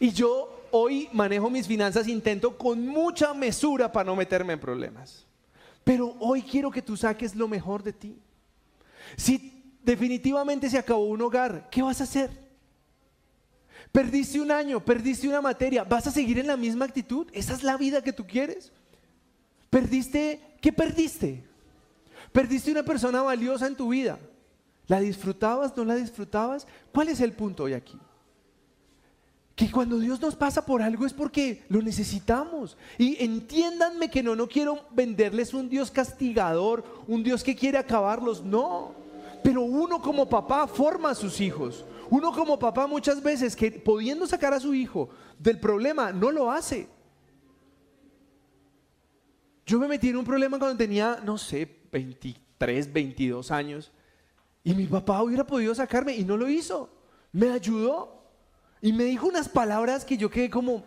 Y 0.00 0.12
yo 0.12 0.66
hoy 0.70 1.10
manejo 1.12 1.50
mis 1.50 1.66
finanzas, 1.66 2.08
intento 2.08 2.56
con 2.56 2.86
mucha 2.86 3.34
mesura 3.34 3.92
para 3.92 4.06
no 4.06 4.16
meterme 4.16 4.54
en 4.54 4.60
problemas. 4.60 5.26
Pero 5.84 6.16
hoy 6.20 6.40
quiero 6.40 6.70
que 6.70 6.80
tú 6.80 6.96
saques 6.96 7.34
lo 7.34 7.48
mejor 7.48 7.82
de 7.82 7.92
ti. 7.92 8.18
Si 9.14 9.74
definitivamente 9.84 10.70
se 10.70 10.78
acabó 10.78 11.04
un 11.04 11.20
hogar, 11.20 11.68
¿qué 11.70 11.82
vas 11.82 12.00
a 12.00 12.04
hacer? 12.04 12.45
Perdiste 13.92 14.40
un 14.40 14.50
año, 14.50 14.84
perdiste 14.84 15.28
una 15.28 15.40
materia, 15.40 15.84
¿vas 15.84 16.06
a 16.06 16.10
seguir 16.10 16.38
en 16.38 16.46
la 16.46 16.56
misma 16.56 16.84
actitud? 16.84 17.26
¿Esa 17.32 17.54
es 17.54 17.62
la 17.62 17.76
vida 17.76 18.02
que 18.02 18.12
tú 18.12 18.26
quieres? 18.26 18.72
¿Perdiste? 19.70 20.40
¿Qué 20.60 20.72
perdiste? 20.72 21.44
¿Perdiste 22.32 22.70
una 22.70 22.82
persona 22.82 23.22
valiosa 23.22 23.66
en 23.66 23.76
tu 23.76 23.88
vida? 23.88 24.18
¿La 24.86 25.00
disfrutabas? 25.00 25.76
¿No 25.76 25.84
la 25.84 25.94
disfrutabas? 25.94 26.66
¿Cuál 26.92 27.08
es 27.08 27.20
el 27.20 27.32
punto 27.32 27.64
hoy 27.64 27.72
aquí? 27.72 27.98
que 29.56 29.70
cuando 29.70 29.98
Dios 29.98 30.20
nos 30.20 30.36
pasa 30.36 30.66
por 30.66 30.82
algo 30.82 31.06
es 31.06 31.14
porque 31.14 31.64
lo 31.70 31.80
necesitamos. 31.80 32.76
Y 32.98 33.24
entiéndanme 33.24 34.10
que 34.10 34.22
no, 34.22 34.36
no 34.36 34.46
quiero 34.46 34.80
venderles 34.90 35.54
un 35.54 35.70
Dios 35.70 35.90
castigador, 35.90 36.84
un 37.08 37.22
Dios 37.22 37.42
que 37.42 37.56
quiere 37.56 37.78
acabarlos, 37.78 38.44
no. 38.44 38.92
Pero 39.42 39.62
uno 39.62 40.02
como 40.02 40.28
papá 40.28 40.66
forma 40.66 41.10
a 41.10 41.14
sus 41.14 41.40
hijos. 41.40 41.86
Uno 42.10 42.32
como 42.32 42.58
papá 42.58 42.86
muchas 42.86 43.22
veces 43.22 43.56
que 43.56 43.70
pudiendo 43.70 44.26
sacar 44.26 44.54
a 44.54 44.60
su 44.60 44.74
hijo 44.74 45.08
del 45.38 45.58
problema, 45.58 46.12
no 46.12 46.30
lo 46.30 46.50
hace. 46.50 46.88
Yo 49.66 49.80
me 49.80 49.88
metí 49.88 50.10
en 50.10 50.16
un 50.16 50.24
problema 50.24 50.58
cuando 50.58 50.76
tenía, 50.76 51.20
no 51.24 51.36
sé, 51.36 51.68
23, 51.90 52.92
22 52.92 53.50
años. 53.50 53.90
Y 54.62 54.74
mi 54.74 54.86
papá 54.86 55.22
hubiera 55.22 55.44
podido 55.44 55.74
sacarme 55.74 56.14
y 56.14 56.24
no 56.24 56.36
lo 56.36 56.48
hizo. 56.48 56.88
Me 57.32 57.50
ayudó. 57.50 58.22
Y 58.80 58.92
me 58.92 59.04
dijo 59.04 59.26
unas 59.26 59.48
palabras 59.48 60.04
que 60.04 60.16
yo 60.16 60.30
quedé 60.30 60.48
como... 60.50 60.84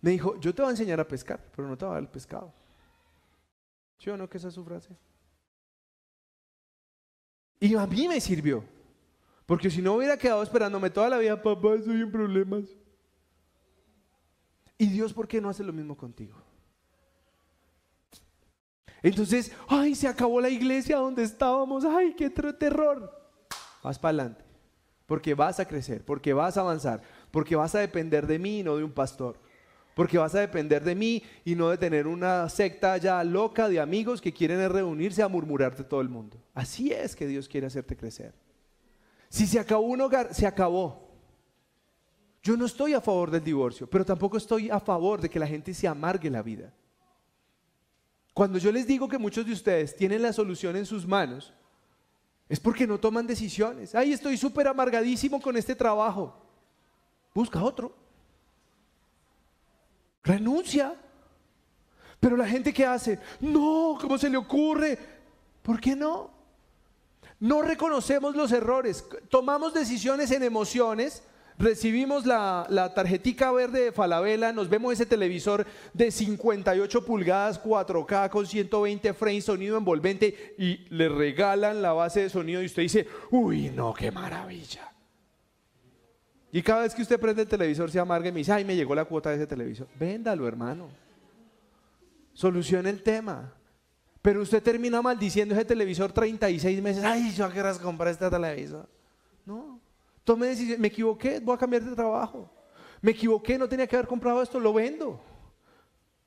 Me 0.00 0.12
dijo, 0.12 0.40
yo 0.40 0.54
te 0.54 0.62
voy 0.62 0.70
a 0.70 0.72
enseñar 0.72 0.98
a 0.98 1.06
pescar, 1.06 1.44
pero 1.54 1.68
no 1.68 1.76
te 1.76 1.84
voy 1.84 1.92
a 1.92 1.94
dar 1.94 2.02
el 2.02 2.08
pescado. 2.08 2.52
¿Sí 3.98 4.08
o 4.08 4.16
no 4.16 4.30
que 4.30 4.38
esa 4.38 4.48
es 4.48 4.54
su 4.54 4.64
frase? 4.64 4.96
Y 7.60 7.74
a 7.74 7.86
mí 7.86 8.08
me 8.08 8.18
sirvió. 8.18 8.64
Porque 9.50 9.68
si 9.68 9.82
no 9.82 9.94
hubiera 9.94 10.16
quedado 10.16 10.44
esperándome 10.44 10.90
toda 10.90 11.08
la 11.08 11.18
vida, 11.18 11.42
papá, 11.42 11.74
estoy 11.74 12.02
en 12.02 12.12
problemas. 12.12 12.66
Y 14.78 14.86
Dios, 14.86 15.12
¿por 15.12 15.26
qué 15.26 15.40
no 15.40 15.48
hace 15.48 15.64
lo 15.64 15.72
mismo 15.72 15.96
contigo? 15.96 16.36
Entonces, 19.02 19.50
ay, 19.66 19.96
se 19.96 20.06
acabó 20.06 20.40
la 20.40 20.50
iglesia 20.50 20.98
donde 20.98 21.24
estábamos, 21.24 21.84
ay, 21.84 22.14
qué 22.16 22.30
terror. 22.30 23.10
Vas 23.82 23.98
para 23.98 24.10
adelante 24.10 24.44
porque 25.06 25.34
vas 25.34 25.58
a 25.58 25.66
crecer, 25.66 26.04
porque 26.04 26.32
vas 26.32 26.56
a 26.56 26.60
avanzar, 26.60 27.02
porque 27.32 27.56
vas 27.56 27.74
a 27.74 27.80
depender 27.80 28.28
de 28.28 28.38
mí 28.38 28.60
y 28.60 28.62
no 28.62 28.76
de 28.76 28.84
un 28.84 28.92
pastor, 28.92 29.34
porque 29.96 30.16
vas 30.16 30.32
a 30.36 30.40
depender 30.40 30.84
de 30.84 30.94
mí 30.94 31.24
y 31.44 31.56
no 31.56 31.70
de 31.70 31.76
tener 31.76 32.06
una 32.06 32.48
secta 32.48 32.96
ya 32.98 33.24
loca 33.24 33.68
de 33.68 33.80
amigos 33.80 34.20
que 34.20 34.32
quieren 34.32 34.70
reunirse 34.70 35.24
a 35.24 35.28
murmurarte 35.28 35.82
todo 35.82 36.02
el 36.02 36.08
mundo. 36.08 36.36
Así 36.54 36.92
es 36.92 37.16
que 37.16 37.26
Dios 37.26 37.48
quiere 37.48 37.66
hacerte 37.66 37.96
crecer. 37.96 38.32
Si 39.30 39.46
se 39.46 39.60
acabó 39.60 39.84
un 39.86 40.00
hogar, 40.00 40.34
se 40.34 40.46
acabó. 40.46 41.08
Yo 42.42 42.56
no 42.56 42.66
estoy 42.66 42.94
a 42.94 43.00
favor 43.00 43.30
del 43.30 43.44
divorcio, 43.44 43.88
pero 43.88 44.04
tampoco 44.04 44.36
estoy 44.36 44.68
a 44.70 44.80
favor 44.80 45.20
de 45.20 45.30
que 45.30 45.38
la 45.38 45.46
gente 45.46 45.72
se 45.72 45.86
amargue 45.86 46.28
la 46.28 46.42
vida. 46.42 46.74
Cuando 48.34 48.58
yo 48.58 48.72
les 48.72 48.86
digo 48.86 49.08
que 49.08 49.18
muchos 49.18 49.46
de 49.46 49.52
ustedes 49.52 49.94
tienen 49.94 50.22
la 50.22 50.32
solución 50.32 50.74
en 50.76 50.84
sus 50.84 51.06
manos, 51.06 51.52
es 52.48 52.58
porque 52.58 52.86
no 52.86 52.98
toman 52.98 53.26
decisiones. 53.26 53.94
Ay, 53.94 54.12
estoy 54.12 54.36
súper 54.36 54.66
amargadísimo 54.66 55.40
con 55.40 55.56
este 55.56 55.76
trabajo. 55.76 56.34
Busca 57.32 57.62
otro. 57.62 57.94
Renuncia. 60.24 60.96
Pero 62.18 62.36
la 62.36 62.48
gente 62.48 62.72
que 62.72 62.84
hace, 62.84 63.20
no, 63.40 63.96
¿cómo 64.00 64.18
se 64.18 64.28
le 64.28 64.36
ocurre? 64.36 64.98
¿Por 65.62 65.80
qué 65.80 65.94
no? 65.94 66.39
No 67.40 67.62
reconocemos 67.62 68.36
los 68.36 68.52
errores, 68.52 69.04
tomamos 69.30 69.74
decisiones 69.74 70.30
en 70.30 70.42
emociones 70.42 71.22
recibimos 71.60 72.24
la, 72.24 72.66
la 72.70 72.94
tarjetica 72.94 73.52
verde 73.52 73.84
de 73.84 73.92
Falabella, 73.92 74.52
nos 74.52 74.68
vemos 74.68 74.94
ese 74.94 75.04
televisor 75.04 75.66
de 75.92 76.10
58 76.10 77.04
pulgadas, 77.04 77.62
4K 77.62 78.30
con 78.30 78.46
120 78.46 79.12
frames, 79.12 79.44
sonido 79.44 79.76
envolvente 79.76 80.54
y 80.58 80.86
le 80.88 81.08
regalan 81.08 81.82
la 81.82 81.92
base 81.92 82.22
de 82.22 82.30
sonido 82.30 82.62
y 82.62 82.66
usted 82.66 82.82
dice, 82.82 83.06
uy, 83.30 83.70
no, 83.70 83.92
qué 83.92 84.10
maravilla. 84.10 84.90
Y 86.50 86.62
cada 86.62 86.82
vez 86.82 86.94
que 86.94 87.02
usted 87.02 87.20
prende 87.20 87.42
el 87.42 87.48
televisor 87.48 87.90
se 87.90 88.00
amarga 88.00 88.28
y 88.28 88.32
me 88.32 88.38
dice, 88.38 88.52
ay, 88.52 88.64
me 88.64 88.74
llegó 88.74 88.94
la 88.94 89.04
cuota 89.04 89.30
de 89.30 89.36
ese 89.36 89.46
televisor. 89.46 89.86
Véndalo, 89.98 90.48
hermano. 90.48 90.88
Solucione 92.32 92.90
el 92.90 93.02
tema. 93.02 93.52
Pero 94.22 94.42
usted 94.42 94.62
termina 94.62 95.00
maldiciendo 95.00 95.54
ese 95.54 95.64
televisor 95.64 96.12
36 96.12 96.82
meses. 96.82 97.04
Ay, 97.04 97.32
yo 97.32 97.50
qué 97.50 97.62
comprar 97.80 98.12
este 98.12 98.28
televisor. 98.28 98.88
No. 99.46 99.80
Tome 100.24 100.48
decisión, 100.48 100.80
me 100.80 100.88
equivoqué, 100.88 101.40
voy 101.40 101.54
a 101.54 101.58
cambiar 101.58 101.82
de 101.82 101.94
trabajo. 101.94 102.50
Me 103.00 103.12
equivoqué, 103.12 103.58
no 103.58 103.68
tenía 103.68 103.86
que 103.86 103.96
haber 103.96 104.06
comprado 104.06 104.42
esto, 104.42 104.60
lo 104.60 104.74
vendo. 104.74 105.20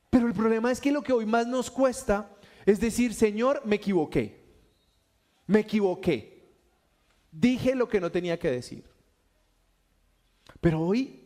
Pero 0.10 0.28
el 0.28 0.34
problema 0.34 0.72
es 0.72 0.82
que 0.82 0.92
lo 0.92 1.04
que 1.04 1.14
hoy 1.14 1.26
más 1.26 1.46
nos 1.46 1.70
cuesta 1.70 2.30
es 2.66 2.80
decir, 2.80 3.14
Señor, 3.14 3.62
me 3.66 3.76
equivoqué. 3.76 4.42
Me 5.46 5.60
equivoqué. 5.60 6.52
Dije 7.32 7.76
lo 7.76 7.88
que 7.88 8.00
no 8.00 8.12
tenía 8.12 8.40
que 8.40 8.50
decir. 8.50 8.84
Pero 10.62 10.82
hoy, 10.82 11.20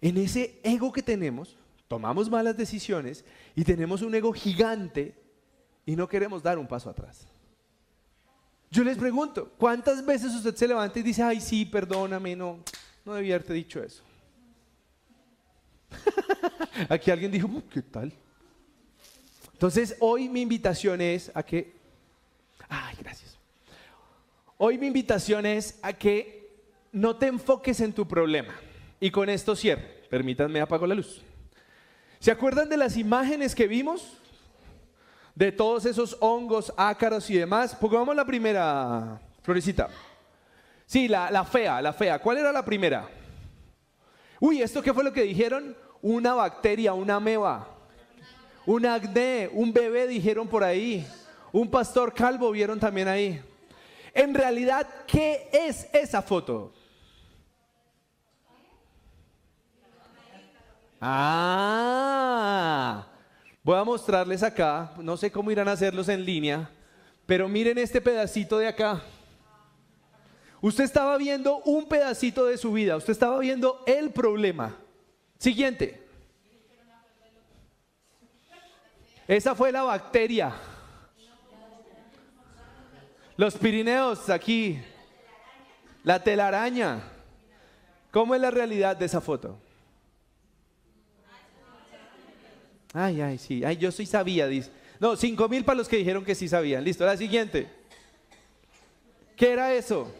en 0.00 0.18
ese 0.18 0.60
ego 0.62 0.92
que 0.92 1.02
tenemos, 1.02 1.56
tomamos 1.88 2.30
malas 2.30 2.56
decisiones 2.56 3.24
y 3.54 3.64
tenemos 3.64 4.02
un 4.02 4.14
ego 4.14 4.32
gigante 4.32 5.21
y 5.84 5.96
no 5.96 6.08
queremos 6.08 6.42
dar 6.42 6.58
un 6.58 6.66
paso 6.66 6.90
atrás. 6.90 7.26
Yo 8.70 8.82
les 8.84 8.96
pregunto, 8.96 9.52
¿cuántas 9.58 10.04
veces 10.04 10.34
usted 10.34 10.54
se 10.54 10.66
levanta 10.66 10.98
y 10.98 11.02
dice, 11.02 11.22
ay, 11.22 11.40
sí, 11.40 11.66
perdóname, 11.66 12.34
no, 12.34 12.60
no 13.04 13.14
debía 13.14 13.34
haberte 13.34 13.52
dicho 13.52 13.82
eso? 13.82 14.02
Aquí 16.88 17.10
alguien 17.10 17.30
dijo, 17.30 17.48
¿qué 17.70 17.82
tal? 17.82 18.12
Entonces, 19.52 19.96
hoy 20.00 20.28
mi 20.28 20.40
invitación 20.40 21.00
es 21.00 21.30
a 21.34 21.42
que, 21.42 21.76
ay, 22.68 22.96
gracias. 22.98 23.36
Hoy 24.56 24.78
mi 24.78 24.86
invitación 24.86 25.44
es 25.44 25.78
a 25.82 25.92
que 25.92 26.50
no 26.92 27.16
te 27.16 27.26
enfoques 27.26 27.80
en 27.80 27.92
tu 27.92 28.06
problema. 28.06 28.54
Y 29.00 29.10
con 29.10 29.28
esto 29.28 29.56
cierro. 29.56 29.82
Permítanme 30.08 30.60
apago 30.60 30.86
la 30.86 30.94
luz. 30.94 31.22
¿Se 32.20 32.30
acuerdan 32.30 32.68
de 32.68 32.76
las 32.76 32.96
imágenes 32.96 33.54
que 33.54 33.66
vimos? 33.66 34.18
De 35.34 35.52
todos 35.52 35.86
esos 35.86 36.16
hongos, 36.20 36.72
ácaros 36.76 37.28
y 37.30 37.36
demás. 37.36 37.74
Pongamos 37.74 38.14
la 38.14 38.24
primera, 38.24 39.20
Florecita. 39.42 39.88
Sí, 40.86 41.08
la, 41.08 41.30
la 41.30 41.44
fea, 41.44 41.80
la 41.80 41.92
fea. 41.92 42.18
¿Cuál 42.18 42.38
era 42.38 42.52
la 42.52 42.64
primera? 42.64 43.08
Uy, 44.40 44.60
¿esto 44.60 44.82
qué 44.82 44.92
fue 44.92 45.04
lo 45.04 45.12
que 45.12 45.22
dijeron? 45.22 45.76
Una 46.02 46.34
bacteria, 46.34 46.92
una 46.92 47.16
ameba. 47.16 47.68
Un 48.66 48.86
acné, 48.86 49.48
un 49.52 49.72
bebé 49.72 50.06
dijeron 50.06 50.46
por 50.48 50.62
ahí. 50.62 51.06
Un 51.52 51.70
pastor 51.70 52.12
calvo 52.12 52.50
vieron 52.50 52.78
también 52.78 53.08
ahí. 53.08 53.42
En 54.14 54.34
realidad, 54.34 54.86
¿qué 55.06 55.48
es 55.52 55.88
esa 55.92 56.20
foto? 56.22 56.72
Ah, 61.00 61.61
Voy 63.64 63.76
a 63.76 63.84
mostrarles 63.84 64.42
acá, 64.42 64.92
no 64.98 65.16
sé 65.16 65.30
cómo 65.30 65.50
irán 65.50 65.68
a 65.68 65.72
hacerlos 65.72 66.08
en 66.08 66.24
línea, 66.24 66.68
pero 67.26 67.48
miren 67.48 67.78
este 67.78 68.00
pedacito 68.00 68.58
de 68.58 68.66
acá. 68.66 69.00
Usted 70.60 70.82
estaba 70.82 71.16
viendo 71.16 71.58
un 71.58 71.88
pedacito 71.88 72.46
de 72.46 72.58
su 72.58 72.72
vida, 72.72 72.96
usted 72.96 73.12
estaba 73.12 73.38
viendo 73.38 73.82
el 73.86 74.10
problema. 74.10 74.76
Siguiente. 75.38 76.02
Esa 79.28 79.54
fue 79.54 79.70
la 79.70 79.84
bacteria. 79.84 80.52
Los 83.36 83.54
Pirineos 83.54 84.28
aquí. 84.28 84.82
La 86.02 86.22
telaraña. 86.22 87.00
¿Cómo 88.10 88.34
es 88.34 88.40
la 88.40 88.50
realidad 88.50 88.96
de 88.96 89.06
esa 89.06 89.20
foto? 89.20 89.58
Ay, 92.92 93.20
ay, 93.20 93.38
sí. 93.38 93.64
Ay, 93.64 93.76
yo 93.76 93.90
sí 93.90 94.06
sabía, 94.06 94.46
dice. 94.46 94.70
No, 95.00 95.16
cinco 95.16 95.48
mil 95.48 95.64
para 95.64 95.78
los 95.78 95.88
que 95.88 95.96
dijeron 95.96 96.24
que 96.24 96.34
sí 96.34 96.48
sabían. 96.48 96.84
Listo, 96.84 97.04
la 97.04 97.16
siguiente. 97.16 97.66
¿Qué 99.36 99.52
era 99.52 99.74
eso? 99.74 100.12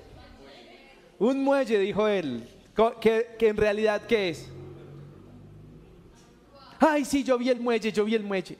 Un 1.18 1.44
muelle, 1.44 1.78
dijo 1.78 2.08
él. 2.08 2.48
¿Que, 3.00 3.36
que 3.38 3.48
en 3.48 3.56
realidad 3.56 4.02
qué 4.06 4.30
es? 4.30 4.48
Ay, 6.80 7.04
sí, 7.04 7.22
yo 7.22 7.38
vi 7.38 7.50
el 7.50 7.60
muelle, 7.60 7.92
yo 7.92 8.04
vi 8.04 8.14
el 8.14 8.24
muelle. 8.24 8.56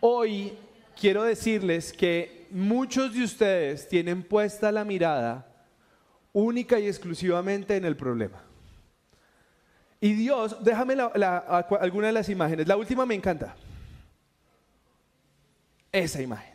Hoy 0.00 0.52
quiero 0.98 1.22
decirles 1.22 1.92
que 1.92 2.46
muchos 2.50 3.14
de 3.14 3.24
ustedes 3.24 3.88
tienen 3.88 4.22
puesta 4.22 4.72
la 4.72 4.84
mirada 4.84 5.46
única 6.32 6.78
y 6.78 6.86
exclusivamente 6.86 7.76
en 7.76 7.84
el 7.84 7.96
problema. 7.96 8.49
Y 10.00 10.14
Dios, 10.14 10.56
déjame 10.62 10.94
alguna 11.80 12.06
de 12.06 12.12
las 12.12 12.28
imágenes. 12.28 12.66
La 12.66 12.76
última 12.76 13.04
me 13.04 13.14
encanta. 13.14 13.54
Esa 15.92 16.22
imagen. 16.22 16.54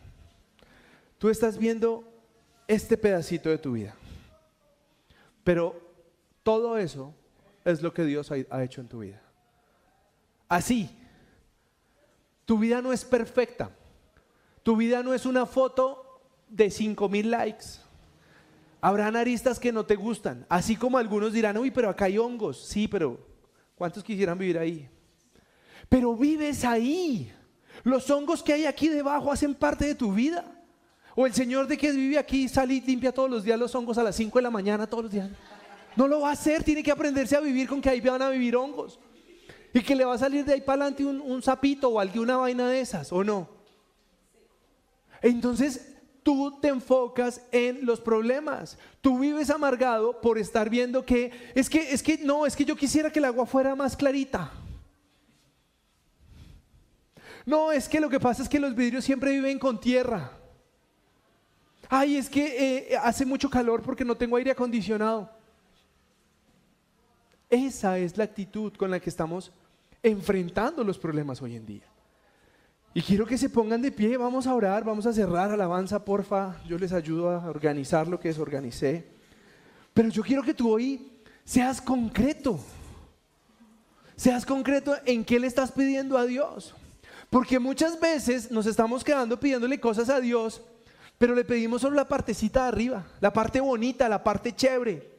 Tú 1.19 1.29
estás 1.29 1.57
viendo 1.57 2.03
este 2.67 2.97
pedacito 2.97 3.49
de 3.49 3.57
tu 3.57 3.73
vida. 3.73 3.93
Pero 5.43 5.79
todo 6.41 6.77
eso 6.77 7.13
es 7.63 7.81
lo 7.81 7.93
que 7.93 8.03
Dios 8.03 8.31
ha 8.31 8.63
hecho 8.63 8.81
en 8.81 8.87
tu 8.87 8.99
vida. 8.99 9.21
Así, 10.47 10.89
tu 12.45 12.57
vida 12.57 12.81
no 12.81 12.93
es 12.93 13.05
perfecta. 13.05 13.69
Tu 14.63 14.75
vida 14.75 15.03
no 15.03 15.13
es 15.13 15.25
una 15.25 15.45
foto 15.45 16.21
de 16.49 16.71
5 16.71 17.09
mil 17.09 17.29
likes. 17.29 17.65
Habrán 18.81 19.15
aristas 19.15 19.59
que 19.59 19.71
no 19.71 19.85
te 19.85 19.95
gustan. 19.95 20.45
Así 20.49 20.75
como 20.75 20.97
algunos 20.97 21.33
dirán, 21.33 21.57
uy, 21.57 21.71
pero 21.71 21.89
acá 21.89 22.05
hay 22.05 22.17
hongos. 22.17 22.65
Sí, 22.65 22.87
pero 22.87 23.34
¿cuántos 23.75 24.03
quisieran 24.03 24.37
vivir 24.37 24.57
ahí? 24.57 24.89
Pero 25.89 26.15
vives 26.15 26.63
ahí. 26.65 27.31
Los 27.83 28.09
hongos 28.09 28.41
que 28.41 28.53
hay 28.53 28.65
aquí 28.65 28.87
debajo 28.87 29.31
hacen 29.31 29.53
parte 29.53 29.85
de 29.85 29.95
tu 29.95 30.13
vida. 30.13 30.43
O 31.15 31.25
el 31.25 31.33
Señor 31.33 31.67
de 31.67 31.77
que 31.77 31.91
vive 31.91 32.17
aquí 32.17 32.49
sale 32.49 32.73
y 32.73 32.81
limpia 32.81 33.13
todos 33.13 33.29
los 33.29 33.43
días 33.43 33.57
los 33.57 33.73
hongos 33.73 33.97
a 33.97 34.03
las 34.03 34.15
5 34.15 34.37
de 34.37 34.43
la 34.43 34.49
mañana, 34.49 34.85
todos 34.85 35.05
los 35.05 35.13
días. 35.13 35.29
No 35.95 36.07
lo 36.07 36.21
va 36.21 36.29
a 36.29 36.33
hacer, 36.33 36.63
tiene 36.63 36.83
que 36.83 36.91
aprenderse 36.91 37.37
a 37.37 37.39
vivir 37.39 37.69
con 37.69 37.81
que 37.81 37.89
ahí 37.89 38.01
van 38.01 38.21
a 38.21 38.29
vivir 38.29 38.55
hongos. 38.55 38.99
Y 39.73 39.81
que 39.81 39.95
le 39.95 40.03
va 40.03 40.15
a 40.15 40.17
salir 40.17 40.43
de 40.43 40.53
ahí 40.53 40.61
para 40.61 40.85
adelante 40.85 41.05
un, 41.05 41.41
sapito 41.41 41.89
o 41.89 41.99
alguna 41.99 42.37
vaina 42.37 42.69
de 42.69 42.81
esas, 42.81 43.11
¿o 43.13 43.23
no? 43.23 43.49
Entonces 45.21 45.94
tú 46.25 46.57
te 46.59 46.69
enfocas 46.69 47.39
en 47.51 47.85
los 47.85 48.01
problemas. 48.01 48.79
Tú 48.99 49.19
vives 49.19 49.51
amargado 49.51 50.19
por 50.21 50.39
estar 50.39 50.71
viendo 50.71 51.05
que 51.05 51.31
es 51.53 51.69
que 51.69 51.93
es 51.93 52.01
que 52.01 52.17
no, 52.17 52.47
es 52.47 52.55
que 52.55 52.65
yo 52.65 52.75
quisiera 52.75 53.11
que 53.11 53.19
el 53.19 53.25
agua 53.25 53.45
fuera 53.45 53.75
más 53.75 53.95
clarita. 53.95 54.51
No, 57.45 57.71
es 57.71 57.87
que 57.87 57.99
lo 57.99 58.09
que 58.09 58.19
pasa 58.19 58.41
es 58.41 58.49
que 58.49 58.59
los 58.59 58.73
vidrios 58.73 59.05
siempre 59.05 59.33
viven 59.33 59.59
con 59.59 59.79
tierra. 59.79 60.31
Ay, 61.89 62.17
es 62.17 62.27
que 62.27 62.87
eh, 62.89 62.97
hace 62.97 63.23
mucho 63.23 63.47
calor 63.47 63.83
porque 63.83 64.03
no 64.03 64.17
tengo 64.17 64.35
aire 64.37 64.49
acondicionado. 64.49 65.29
Esa 67.51 67.99
es 67.99 68.17
la 68.17 68.23
actitud 68.23 68.73
con 68.73 68.89
la 68.89 68.99
que 68.99 69.11
estamos 69.11 69.51
enfrentando 70.01 70.83
los 70.83 70.97
problemas 70.97 71.39
hoy 71.43 71.55
en 71.55 71.67
día. 71.67 71.94
Y 72.97 73.01
quiero 73.01 73.25
que 73.25 73.37
se 73.37 73.49
pongan 73.49 73.81
de 73.81 73.91
pie, 73.91 74.15
vamos 74.15 74.47
a 74.47 74.55
orar, 74.55 74.85
vamos 74.85 75.05
a 75.05 75.11
cerrar 75.11 75.51
alabanza, 75.51 76.05
porfa. 76.05 76.55
Yo 76.65 76.77
les 76.77 76.93
ayudo 76.93 77.29
a 77.29 77.49
organizar 77.49 78.07
lo 78.07 78.17
que 78.17 78.29
desorganicé. 78.29 79.05
Pero 79.93 80.07
yo 80.07 80.23
quiero 80.23 80.41
que 80.41 80.53
tú 80.53 80.71
hoy 80.71 81.11
seas 81.43 81.81
concreto. 81.81 82.57
Seas 84.15 84.45
concreto 84.45 84.95
en 85.05 85.25
qué 85.25 85.41
le 85.41 85.47
estás 85.47 85.73
pidiendo 85.73 86.17
a 86.17 86.25
Dios. 86.25 86.73
Porque 87.29 87.59
muchas 87.59 87.99
veces 87.99 88.49
nos 88.49 88.65
estamos 88.65 89.03
quedando 89.03 89.37
pidiéndole 89.37 89.77
cosas 89.77 90.07
a 90.07 90.21
Dios, 90.21 90.61
pero 91.17 91.35
le 91.35 91.43
pedimos 91.43 91.81
solo 91.81 91.97
la 91.97 92.07
partecita 92.07 92.61
de 92.61 92.67
arriba, 92.69 93.05
la 93.19 93.33
parte 93.33 93.59
bonita, 93.59 94.07
la 94.07 94.23
parte 94.23 94.55
chévere. 94.55 95.11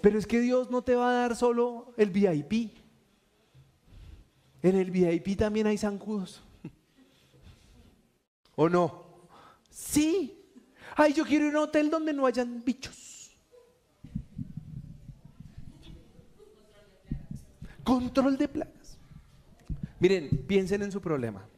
Pero 0.00 0.18
es 0.18 0.26
que 0.26 0.40
Dios 0.40 0.70
no 0.70 0.80
te 0.80 0.94
va 0.94 1.10
a 1.10 1.20
dar 1.20 1.36
solo 1.36 1.92
el 1.98 2.08
VIP. 2.08 2.72
En 4.62 4.76
el 4.76 4.90
VIP 4.90 5.36
también 5.36 5.66
hay 5.66 5.76
zancudos. 5.76 6.44
¿O 8.62 8.68
no? 8.68 9.06
Sí. 9.70 10.38
Ay, 10.94 11.14
yo 11.14 11.24
quiero 11.24 11.46
ir 11.46 11.54
a 11.54 11.60
un 11.60 11.64
hotel 11.64 11.88
donde 11.88 12.12
no 12.12 12.26
hayan 12.26 12.62
bichos. 12.62 13.34
Control 17.82 18.36
de 18.36 18.48
plagas. 18.48 18.98
Miren, 19.98 20.44
piensen 20.46 20.82
en 20.82 20.92
su 20.92 21.00
problema. 21.00 21.48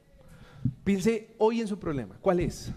Piense 0.84 1.34
hoy 1.38 1.60
en 1.60 1.66
su 1.66 1.76
problema. 1.76 2.16
¿Cuál 2.20 2.38
es? 2.38 2.70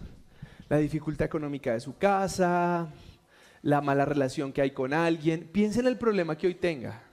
La 0.69 0.78
dificultad 0.78 1.28
económica 1.28 1.73
de 1.73 1.80
su 1.80 1.95
casa, 1.95 2.91
la 3.61 3.80
mala 3.82 4.05
relación 4.05 4.51
que 4.51 4.63
hay 4.63 4.71
con 4.71 4.91
alguien. 4.91 5.47
Piense 5.53 5.82
en 5.82 5.86
el 5.86 5.99
problema 5.99 6.36
que 6.36 6.47
hoy 6.47 6.55
tenga. 6.55 7.03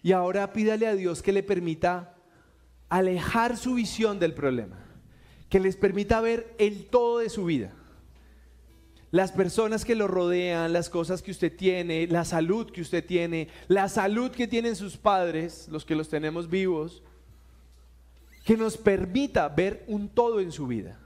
Y 0.00 0.12
ahora 0.12 0.52
pídale 0.52 0.86
a 0.86 0.94
Dios 0.94 1.22
que 1.22 1.32
le 1.32 1.42
permita 1.42 2.14
alejar 2.88 3.56
su 3.56 3.74
visión 3.74 4.20
del 4.20 4.32
problema, 4.32 4.91
que 5.52 5.60
les 5.60 5.76
permita 5.76 6.22
ver 6.22 6.54
el 6.56 6.86
todo 6.86 7.18
de 7.18 7.28
su 7.28 7.44
vida. 7.44 7.74
Las 9.10 9.32
personas 9.32 9.84
que 9.84 9.94
lo 9.94 10.08
rodean, 10.08 10.72
las 10.72 10.88
cosas 10.88 11.20
que 11.20 11.30
usted 11.30 11.54
tiene, 11.54 12.06
la 12.06 12.24
salud 12.24 12.70
que 12.70 12.80
usted 12.80 13.04
tiene, 13.04 13.48
la 13.68 13.90
salud 13.90 14.30
que 14.30 14.48
tienen 14.48 14.76
sus 14.76 14.96
padres, 14.96 15.68
los 15.68 15.84
que 15.84 15.94
los 15.94 16.08
tenemos 16.08 16.48
vivos, 16.48 17.02
que 18.46 18.56
nos 18.56 18.78
permita 18.78 19.46
ver 19.50 19.84
un 19.88 20.08
todo 20.08 20.40
en 20.40 20.52
su 20.52 20.66
vida. 20.66 20.98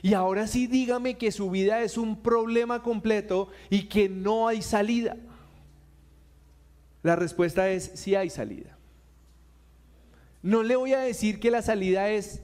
Y 0.00 0.14
ahora 0.14 0.46
sí 0.46 0.66
dígame 0.66 1.18
que 1.18 1.30
su 1.30 1.50
vida 1.50 1.82
es 1.82 1.98
un 1.98 2.22
problema 2.22 2.82
completo 2.82 3.50
y 3.68 3.90
que 3.90 4.08
no 4.08 4.48
hay 4.48 4.62
salida. 4.62 5.18
La 7.02 7.14
respuesta 7.14 7.68
es 7.68 7.92
sí 7.94 8.14
hay 8.14 8.30
salida. 8.30 8.78
No 10.40 10.62
le 10.62 10.76
voy 10.76 10.94
a 10.94 11.00
decir 11.00 11.38
que 11.38 11.50
la 11.50 11.60
salida 11.60 12.08
es, 12.08 12.40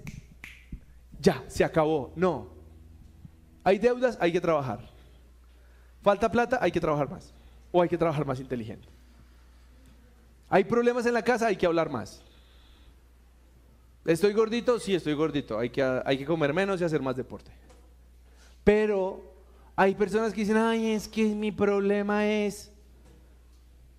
ya, 1.19 1.45
se 1.49 1.65
acabó. 1.65 2.13
No. 2.15 2.49
Hay 3.65 3.79
deudas, 3.79 4.17
hay 4.21 4.33
que 4.33 4.41
trabajar. 4.41 4.89
Falta 6.03 6.31
plata, 6.31 6.59
hay 6.61 6.71
que 6.71 6.81
trabajar 6.81 7.11
más. 7.11 7.33
O 7.73 7.83
hay 7.83 7.89
que 7.89 7.99
trabajar 7.99 8.25
más 8.25 8.41
inteligente. 8.41 8.89
Hay 10.49 10.65
problemas 10.65 11.05
en 11.07 11.15
la 11.15 11.23
casa, 11.23 11.49
hay 11.49 11.57
que 11.57 11.67
hablar 11.67 11.91
más. 11.91 12.23
¿Estoy 14.05 14.33
gordito? 14.33 14.79
Sí, 14.79 14.95
estoy 14.95 15.13
gordito. 15.13 15.59
Hay 15.59 15.69
que, 15.69 15.83
hay 15.83 16.17
que 16.17 16.25
comer 16.25 16.55
menos 16.55 16.81
y 16.81 16.85
hacer 16.85 17.03
más 17.03 17.17
deporte. 17.17 17.51
Pero 18.65 19.23
hay 19.77 19.95
personas 19.95 20.33
que 20.33 20.41
dicen, 20.41 20.57
ay, 20.57 20.93
es 20.93 21.07
que 21.09 21.25
mi 21.35 21.53
problema 21.53 22.27
es... 22.27 22.73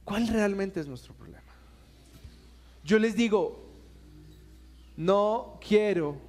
¿Cuál 0.04 0.28
realmente 0.28 0.80
es 0.80 0.88
nuestro 0.88 1.14
problema? 1.14 1.44
Yo 2.84 2.98
les 2.98 3.16
digo, 3.16 3.70
no 4.98 5.60
quiero 5.62 6.29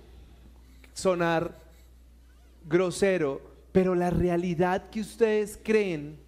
sonar 0.94 1.58
grosero, 2.66 3.40
pero 3.72 3.94
la 3.94 4.10
realidad 4.10 4.90
que 4.90 5.00
ustedes 5.00 5.58
creen 5.62 6.18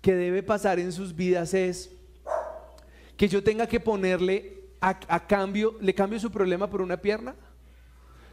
que 0.00 0.14
debe 0.14 0.42
pasar 0.42 0.78
en 0.78 0.92
sus 0.92 1.14
vidas 1.14 1.54
es 1.54 1.90
que 3.16 3.28
yo 3.28 3.42
tenga 3.42 3.66
que 3.66 3.80
ponerle 3.80 4.64
a, 4.80 5.26
cambio, 5.26 5.76
le 5.80 5.94
cambio 5.94 6.20
su 6.20 6.30
problema 6.30 6.68
por 6.68 6.82
una 6.82 6.98
pierna, 6.98 7.34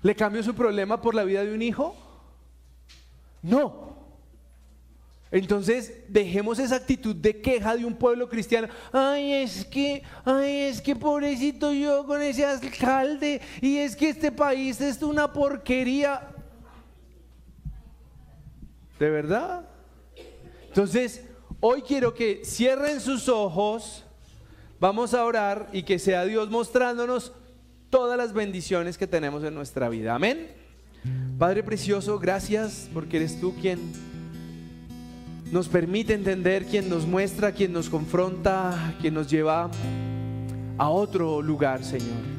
le 0.01 0.15
cambio 0.15 0.43
su 0.43 0.53
problema 0.53 1.01
por 1.01 1.15
la 1.15 1.23
vida 1.23 1.45
de 1.45 1.53
un 1.53 1.61
hijo. 1.61 1.95
No, 3.41 4.00
entonces, 5.31 5.93
dejemos 6.09 6.59
esa 6.59 6.75
actitud 6.75 7.15
de 7.15 7.39
queja 7.39 7.77
de 7.77 7.85
un 7.85 7.95
pueblo 7.95 8.27
cristiano. 8.27 8.67
Ay, 8.91 9.31
es 9.31 9.63
que, 9.63 10.03
ay, 10.25 10.63
es 10.63 10.81
que 10.81 10.93
pobrecito 10.93 11.71
yo 11.71 12.05
con 12.05 12.21
ese 12.21 12.45
alcalde 12.45 13.39
y 13.61 13.77
es 13.77 13.95
que 13.95 14.09
este 14.09 14.29
país 14.29 14.81
es 14.81 15.01
una 15.01 15.31
porquería. 15.31 16.27
¿De 18.99 19.09
verdad? 19.09 19.65
Entonces, 20.67 21.23
hoy 21.61 21.81
quiero 21.81 22.13
que 22.13 22.41
cierren 22.43 22.99
sus 22.99 23.29
ojos, 23.29 24.03
vamos 24.81 25.13
a 25.13 25.23
orar 25.23 25.69
y 25.71 25.83
que 25.83 25.97
sea 25.97 26.25
Dios 26.25 26.49
mostrándonos 26.49 27.31
todas 27.89 28.17
las 28.17 28.33
bendiciones 28.33 28.97
que 28.97 29.07
tenemos 29.07 29.45
en 29.45 29.55
nuestra 29.55 29.87
vida. 29.87 30.13
Amén. 30.13 30.49
Padre 31.39 31.63
precioso, 31.63 32.19
gracias 32.19 32.89
porque 32.93 33.17
eres 33.17 33.39
tú 33.39 33.55
quien 33.55 34.10
nos 35.51 35.67
permite 35.67 36.13
entender, 36.13 36.65
quien 36.65 36.89
nos 36.89 37.05
muestra, 37.05 37.51
quien 37.51 37.73
nos 37.73 37.89
confronta, 37.89 38.95
quien 39.01 39.13
nos 39.13 39.29
lleva 39.29 39.69
a 40.77 40.89
otro 40.89 41.41
lugar, 41.41 41.83
Señor. 41.83 42.31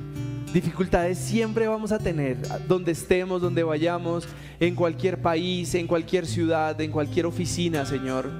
Dificultades 0.52 1.18
siempre 1.18 1.68
vamos 1.68 1.92
a 1.92 1.98
tener, 1.98 2.38
donde 2.66 2.92
estemos, 2.92 3.42
donde 3.42 3.62
vayamos, 3.62 4.26
en 4.60 4.74
cualquier 4.74 5.20
país, 5.20 5.74
en 5.74 5.86
cualquier 5.86 6.26
ciudad, 6.26 6.80
en 6.80 6.90
cualquier 6.90 7.26
oficina, 7.26 7.84
Señor. 7.84 8.30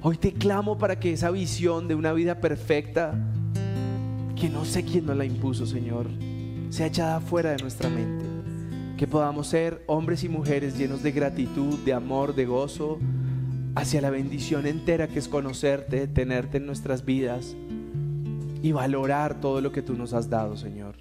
Hoy 0.00 0.16
te 0.16 0.32
clamo 0.32 0.78
para 0.78 0.98
que 0.98 1.12
esa 1.12 1.30
visión 1.30 1.86
de 1.86 1.94
una 1.94 2.12
vida 2.12 2.40
perfecta, 2.40 3.14
que 4.36 4.48
no 4.48 4.64
sé 4.64 4.84
quién 4.84 5.04
nos 5.04 5.16
la 5.16 5.24
impuso, 5.26 5.66
Señor, 5.66 6.06
sea 6.70 6.86
echada 6.86 7.20
fuera 7.20 7.50
de 7.50 7.58
nuestra 7.58 7.90
mente. 7.90 8.24
Que 8.96 9.06
podamos 9.06 9.48
ser 9.48 9.82
hombres 9.86 10.24
y 10.24 10.28
mujeres 10.28 10.78
llenos 10.78 11.02
de 11.02 11.12
gratitud, 11.12 11.78
de 11.80 11.92
amor, 11.92 12.34
de 12.34 12.46
gozo, 12.46 12.98
hacia 13.74 14.00
la 14.00 14.10
bendición 14.10 14.66
entera 14.66 15.08
que 15.08 15.18
es 15.18 15.28
conocerte, 15.28 16.06
tenerte 16.06 16.58
en 16.58 16.66
nuestras 16.66 17.04
vidas 17.04 17.56
y 18.62 18.72
valorar 18.72 19.40
todo 19.40 19.60
lo 19.60 19.72
que 19.72 19.82
tú 19.82 19.94
nos 19.94 20.12
has 20.12 20.28
dado, 20.28 20.56
Señor. 20.56 20.96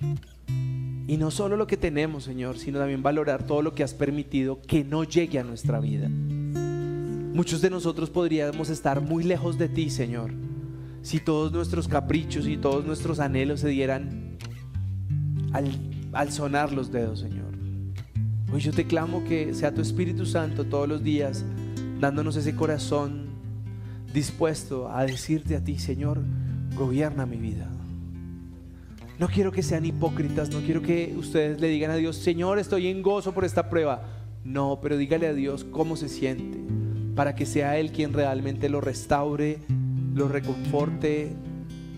Y 1.07 1.17
no 1.17 1.31
solo 1.31 1.55
lo 1.55 1.67
que 1.67 1.77
tenemos, 1.77 2.25
Señor, 2.25 2.57
sino 2.57 2.79
también 2.79 3.01
valorar 3.01 3.43
todo 3.43 3.61
lo 3.61 3.73
que 3.73 3.83
has 3.83 3.93
permitido 3.93 4.61
que 4.61 4.83
no 4.83 5.03
llegue 5.03 5.39
a 5.39 5.43
nuestra 5.43 5.79
vida. 5.79 6.09
Muchos 6.09 7.61
de 7.61 7.69
nosotros 7.69 8.09
podríamos 8.09 8.69
estar 8.69 8.99
muy 8.99 9.23
lejos 9.23 9.57
de 9.57 9.69
ti, 9.69 9.89
Señor, 9.89 10.33
si 11.01 11.19
todos 11.19 11.51
nuestros 11.51 11.87
caprichos 11.87 12.47
y 12.47 12.57
todos 12.57 12.85
nuestros 12.85 13.19
anhelos 13.19 13.61
se 13.61 13.69
dieran 13.69 14.37
al, 15.53 15.71
al 16.11 16.31
sonar 16.31 16.73
los 16.73 16.91
dedos, 16.91 17.19
Señor. 17.19 17.47
Hoy 18.51 18.61
yo 18.61 18.71
te 18.71 18.85
clamo 18.85 19.23
que 19.23 19.53
sea 19.53 19.73
tu 19.73 19.81
Espíritu 19.81 20.25
Santo 20.25 20.65
todos 20.65 20.87
los 20.87 21.03
días 21.03 21.45
dándonos 21.99 22.35
ese 22.35 22.55
corazón 22.55 23.27
dispuesto 24.13 24.89
a 24.89 25.05
decirte 25.05 25.55
a 25.55 25.63
ti, 25.63 25.79
Señor, 25.79 26.21
gobierna 26.75 27.25
mi 27.25 27.37
vida. 27.37 27.67
No 29.19 29.27
quiero 29.27 29.51
que 29.51 29.63
sean 29.63 29.85
hipócritas, 29.85 30.51
no 30.51 30.59
quiero 30.59 30.81
que 30.81 31.15
ustedes 31.17 31.59
le 31.59 31.69
digan 31.69 31.91
a 31.91 31.95
Dios, 31.95 32.17
Señor, 32.17 32.59
estoy 32.59 32.87
en 32.87 33.01
gozo 33.01 33.33
por 33.33 33.45
esta 33.45 33.69
prueba. 33.69 34.03
No, 34.43 34.79
pero 34.81 34.95
dígale 34.95 35.27
a 35.27 35.33
Dios 35.33 35.63
cómo 35.63 35.97
se 35.97 36.07
siente, 36.07 36.59
para 37.15 37.35
que 37.35 37.45
sea 37.45 37.77
Él 37.77 37.91
quien 37.91 38.13
realmente 38.13 38.69
lo 38.69 38.79
restaure, 38.79 39.59
lo 40.13 40.27
reconforte 40.27 41.35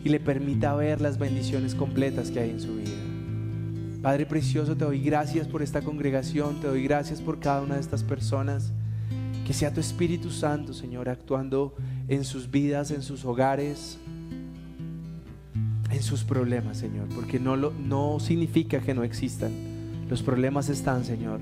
y 0.04 0.10
le 0.10 0.20
permita 0.20 0.74
ver 0.76 1.02
las 1.02 1.18
bendiciones 1.18 1.76
completas 1.76 2.32
que 2.32 2.40
hay 2.40 2.52
en 2.52 2.62
su 2.62 2.76
vida. 2.76 2.90
Padre 4.02 4.26
precioso, 4.26 4.78
te 4.78 4.86
doy 4.86 5.02
gracias 5.02 5.48
por 5.48 5.62
esta 5.62 5.82
congregación, 5.82 6.62
te 6.62 6.68
doy 6.68 6.84
gracias 6.84 7.22
por 7.22 7.40
cada 7.40 7.62
una 7.62 7.76
de 7.76 7.82
estas 7.82 8.04
personas. 8.04 8.72
Que 9.50 9.56
sea 9.56 9.74
tu 9.74 9.80
Espíritu 9.80 10.30
Santo, 10.30 10.76
Señor, 10.76 11.10
actuando 11.10 11.74
en 12.08 12.24
sus 12.24 12.52
vidas, 12.52 12.92
en 12.92 13.02
sus 13.02 13.26
hogares, 13.26 13.98
en 15.90 16.04
sus 16.04 16.24
problemas, 16.24 16.78
Señor. 16.78 17.08
Porque 17.16 17.40
no, 17.40 17.58
no 17.58 18.20
significa 18.20 18.80
que 18.80 18.94
no 18.94 19.04
existan. 19.04 19.52
Los 20.08 20.22
problemas 20.22 20.70
están, 20.70 21.04
Señor. 21.04 21.40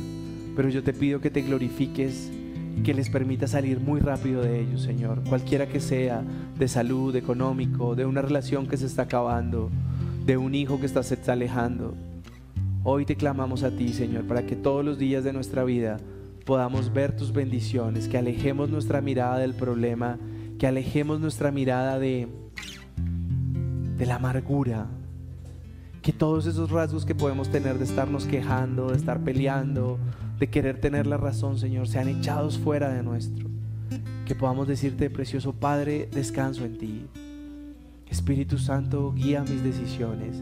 Pero 0.56 0.70
yo 0.70 0.84
te 0.84 0.94
pido 0.94 1.20
que 1.20 1.30
te 1.30 1.42
glorifiques 1.42 2.32
y 2.78 2.82
que 2.82 2.94
les 2.94 3.10
permita 3.10 3.46
salir 3.46 3.82
muy 3.82 4.00
rápido 4.00 4.42
de 4.42 4.62
ellos, 4.62 4.84
Señor. 4.84 5.22
Cualquiera 5.28 5.68
que 5.68 5.82
sea, 5.82 6.24
de 6.58 6.70
salud, 6.70 7.14
económico, 7.14 7.94
de 7.94 8.06
una 8.06 8.22
relación 8.22 8.68
que 8.68 8.78
se 8.78 8.86
está 8.86 9.02
acabando, 9.02 9.70
de 10.26 10.38
un 10.38 10.56
hijo 10.56 10.80
que 10.80 10.86
está, 10.86 11.04
se 11.04 11.20
alejando. 11.30 11.94
Hoy 12.86 13.04
te 13.04 13.18
clamamos 13.18 13.64
a 13.64 13.72
ti, 13.72 13.90
Señor, 13.92 14.24
para 14.28 14.46
que 14.46 14.56
todos 14.56 14.86
los 14.86 14.98
días 14.98 15.26
de 15.26 15.34
nuestra 15.34 15.66
vida 15.66 16.00
podamos 16.48 16.94
ver 16.94 17.14
tus 17.14 17.34
bendiciones, 17.34 18.08
que 18.08 18.18
alejemos 18.18 18.70
nuestra 18.70 19.02
mirada 19.02 19.38
del 19.38 19.54
problema, 19.54 20.18
que 20.58 20.66
alejemos 20.66 21.20
nuestra 21.20 21.52
mirada 21.52 22.00
de, 22.00 22.30
la 24.00 24.16
amargura, 24.16 24.88
que 26.02 26.14
todos 26.14 26.46
esos 26.46 26.72
rasgos 26.72 27.06
que 27.06 27.14
podemos 27.14 27.50
tener 27.50 27.78
de 27.78 27.84
estarnos 27.84 28.26
quejando, 28.26 28.92
de 28.92 28.96
estar 28.96 29.26
peleando, 29.26 30.00
de 30.40 30.50
querer 30.50 30.80
tener 30.80 31.06
la 31.06 31.18
razón, 31.18 31.58
Señor, 31.58 31.90
sean 31.90 32.08
echados 32.08 32.58
fuera 32.58 32.94
de 32.94 33.04
nuestro. 33.04 33.50
Que 34.26 34.34
podamos 34.34 34.70
decirte, 34.70 35.10
precioso 35.10 35.52
Padre, 35.52 36.08
descanso 36.14 36.64
en 36.64 36.78
ti. 36.78 37.08
Espíritu 38.10 38.58
Santo, 38.58 39.12
guía 39.12 39.42
mis 39.42 39.64
decisiones. 39.64 40.42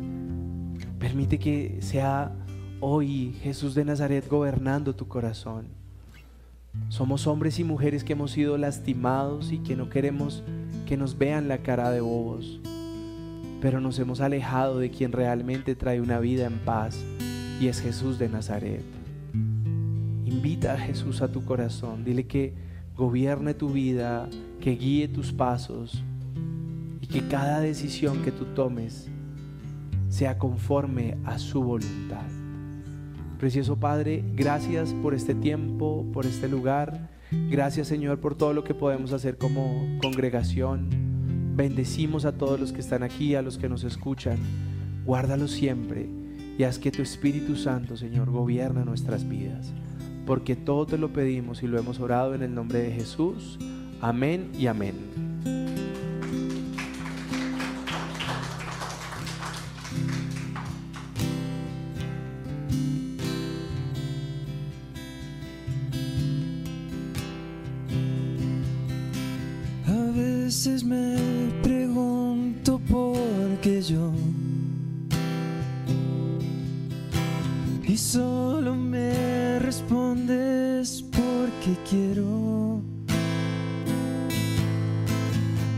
Permite 0.99 1.39
que 1.39 1.79
sea 1.81 2.31
hoy 2.79 3.35
Jesús 3.41 3.73
de 3.73 3.85
Nazaret 3.85 4.29
gobernando 4.29 4.93
tu 4.93 5.07
corazón. 5.07 5.84
Somos 6.89 7.27
hombres 7.27 7.59
y 7.59 7.63
mujeres 7.63 8.03
que 8.03 8.13
hemos 8.13 8.31
sido 8.31 8.57
lastimados 8.57 9.51
y 9.51 9.59
que 9.59 9.75
no 9.75 9.89
queremos 9.89 10.43
que 10.85 10.97
nos 10.97 11.17
vean 11.17 11.47
la 11.47 11.59
cara 11.59 11.91
de 11.91 12.01
bobos, 12.01 12.59
pero 13.59 13.81
nos 13.81 13.97
hemos 13.99 14.21
alejado 14.21 14.79
de 14.79 14.91
quien 14.91 15.11
realmente 15.11 15.75
trae 15.75 15.99
una 15.99 16.19
vida 16.19 16.45
en 16.45 16.59
paz 16.59 17.03
y 17.59 17.67
es 17.67 17.81
Jesús 17.81 18.19
de 18.19 18.29
Nazaret. 18.29 18.83
Invita 20.25 20.73
a 20.73 20.77
Jesús 20.77 21.21
a 21.21 21.31
tu 21.31 21.43
corazón, 21.43 22.03
dile 22.05 22.27
que 22.27 22.53
gobierne 22.95 23.53
tu 23.53 23.69
vida, 23.69 24.29
que 24.61 24.71
guíe 24.71 25.07
tus 25.07 25.33
pasos 25.33 26.03
y 27.01 27.07
que 27.07 27.27
cada 27.27 27.59
decisión 27.59 28.21
que 28.23 28.31
tú 28.31 28.45
tomes 28.55 29.09
sea 30.09 30.37
conforme 30.37 31.17
a 31.25 31.39
su 31.39 31.61
voluntad. 31.63 32.34
Precioso 33.45 33.75
Padre, 33.75 34.23
gracias 34.35 34.95
por 35.03 35.13
este 35.13 35.35
tiempo, 35.35 36.03
por 36.11 36.25
este 36.25 36.49
lugar. 36.49 37.11
Gracias 37.29 37.87
Señor 37.87 38.19
por 38.19 38.33
todo 38.33 38.53
lo 38.53 38.63
que 38.63 38.73
podemos 38.73 39.13
hacer 39.13 39.37
como 39.37 39.99
congregación. 40.01 40.89
Bendecimos 41.55 42.25
a 42.25 42.31
todos 42.39 42.59
los 42.59 42.73
que 42.73 42.81
están 42.81 43.03
aquí, 43.03 43.35
a 43.35 43.43
los 43.43 43.59
que 43.59 43.69
nos 43.69 43.83
escuchan. 43.83 44.39
Guárdalos 45.05 45.51
siempre 45.51 46.09
y 46.57 46.63
haz 46.63 46.79
que 46.79 46.89
tu 46.89 47.03
Espíritu 47.03 47.55
Santo, 47.55 47.97
Señor, 47.97 48.31
gobierna 48.31 48.83
nuestras 48.83 49.29
vidas. 49.29 49.71
Porque 50.25 50.55
todo 50.55 50.87
te 50.87 50.97
lo 50.97 51.13
pedimos 51.13 51.61
y 51.61 51.67
lo 51.67 51.77
hemos 51.77 51.99
orado 51.99 52.33
en 52.33 52.41
el 52.41 52.55
nombre 52.55 52.79
de 52.79 52.93
Jesús. 52.93 53.59
Amén 54.01 54.49
y 54.57 54.65
amén. 54.65 55.24
veces 70.65 70.83
me 70.83 71.15
pregunto 71.61 72.79
por 72.89 73.17
qué 73.61 73.81
yo. 73.81 74.11
Y 77.87 77.95
solo 77.97 78.75
me 78.75 79.59
respondes 79.59 81.03
porque 81.11 81.77
quiero. 81.87 82.81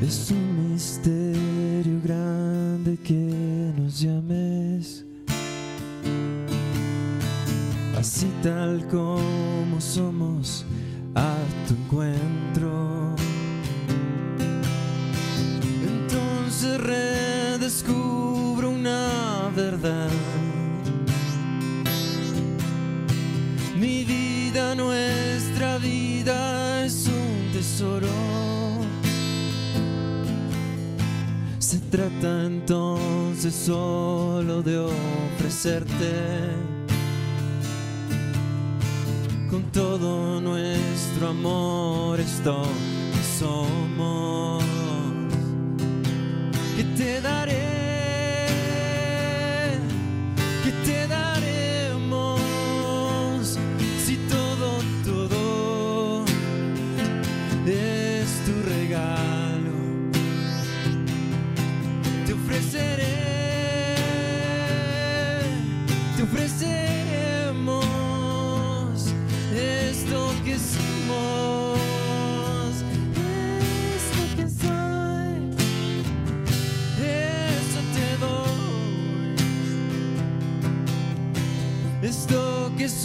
Es 0.02 0.32
un 0.32 0.72
misterio 0.72 2.00
grande 2.04 2.98
que 3.04 3.74
nos 3.78 4.00
llames. 4.00 5.06
Así 7.98 8.28
tal 8.42 8.88
como 8.88 9.82
somos, 9.82 10.66
a 11.14 11.36
tu 11.68 11.74
encuentro. 11.74 12.37
descubro 17.88 18.70
una 18.70 19.52
verdad. 19.56 20.10
Mi 23.76 24.04
vida, 24.04 24.76
nuestra 24.76 25.78
vida 25.78 26.86
es 26.86 27.08
un 27.08 27.52
tesoro. 27.54 28.08
Se 31.60 31.80
trata 31.80 32.46
entonces 32.46 33.54
solo 33.54 34.62
de 34.62 34.80
ofrecerte 34.80 36.14
con 39.50 39.64
todo 39.72 40.42
nuestro 40.42 41.30
amor 41.30 42.20
esto 42.20 42.64
que 43.14 43.40
somos. 43.40 44.64
que 46.76 46.84
te 46.96 47.22
daré 47.22 47.67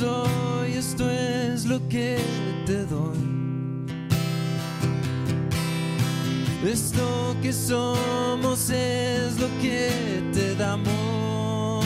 soy, 0.03 0.73
esto 0.73 1.09
es 1.09 1.65
lo 1.65 1.79
que 1.89 2.19
te 2.67 2.85
doy. 2.87 3.23
Esto 6.65 7.37
que 7.43 7.53
somos 7.53 8.71
es 8.71 9.39
lo 9.39 9.49
que 9.61 9.81
te 10.33 10.55
damos. 10.57 11.85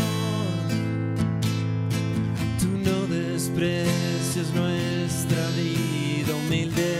Tú 2.60 2.70
no 2.88 2.98
desprecias 3.18 4.48
nuestra 4.54 5.42
vida 5.60 6.32
humilde. 6.40 6.92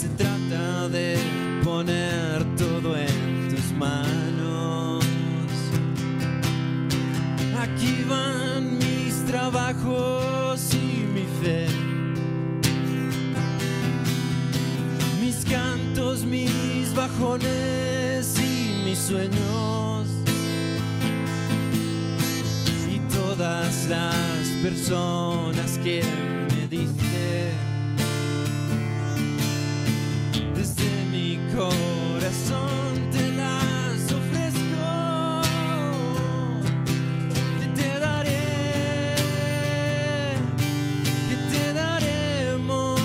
Se 0.00 0.08
trata 0.20 0.88
de 0.88 1.18
poner 1.62 2.33
mis 16.26 16.94
bajones 16.94 18.38
y 18.38 18.82
mis 18.84 18.98
sueños. 18.98 20.08
Y 22.88 22.98
todas 23.12 23.86
las 23.88 24.48
personas 24.62 25.78
que 25.82 26.02
me 26.50 26.68
diste. 26.68 27.52
Desde 30.54 31.04
mi 31.10 31.38
corazón 31.54 33.10
te 33.10 33.32
las 33.32 34.12
ofrezco. 34.12 35.42
Que 37.60 37.66
te 37.82 37.98
daré, 37.98 38.46
que 41.28 41.36
te 41.50 41.72
daremos. 41.72 43.00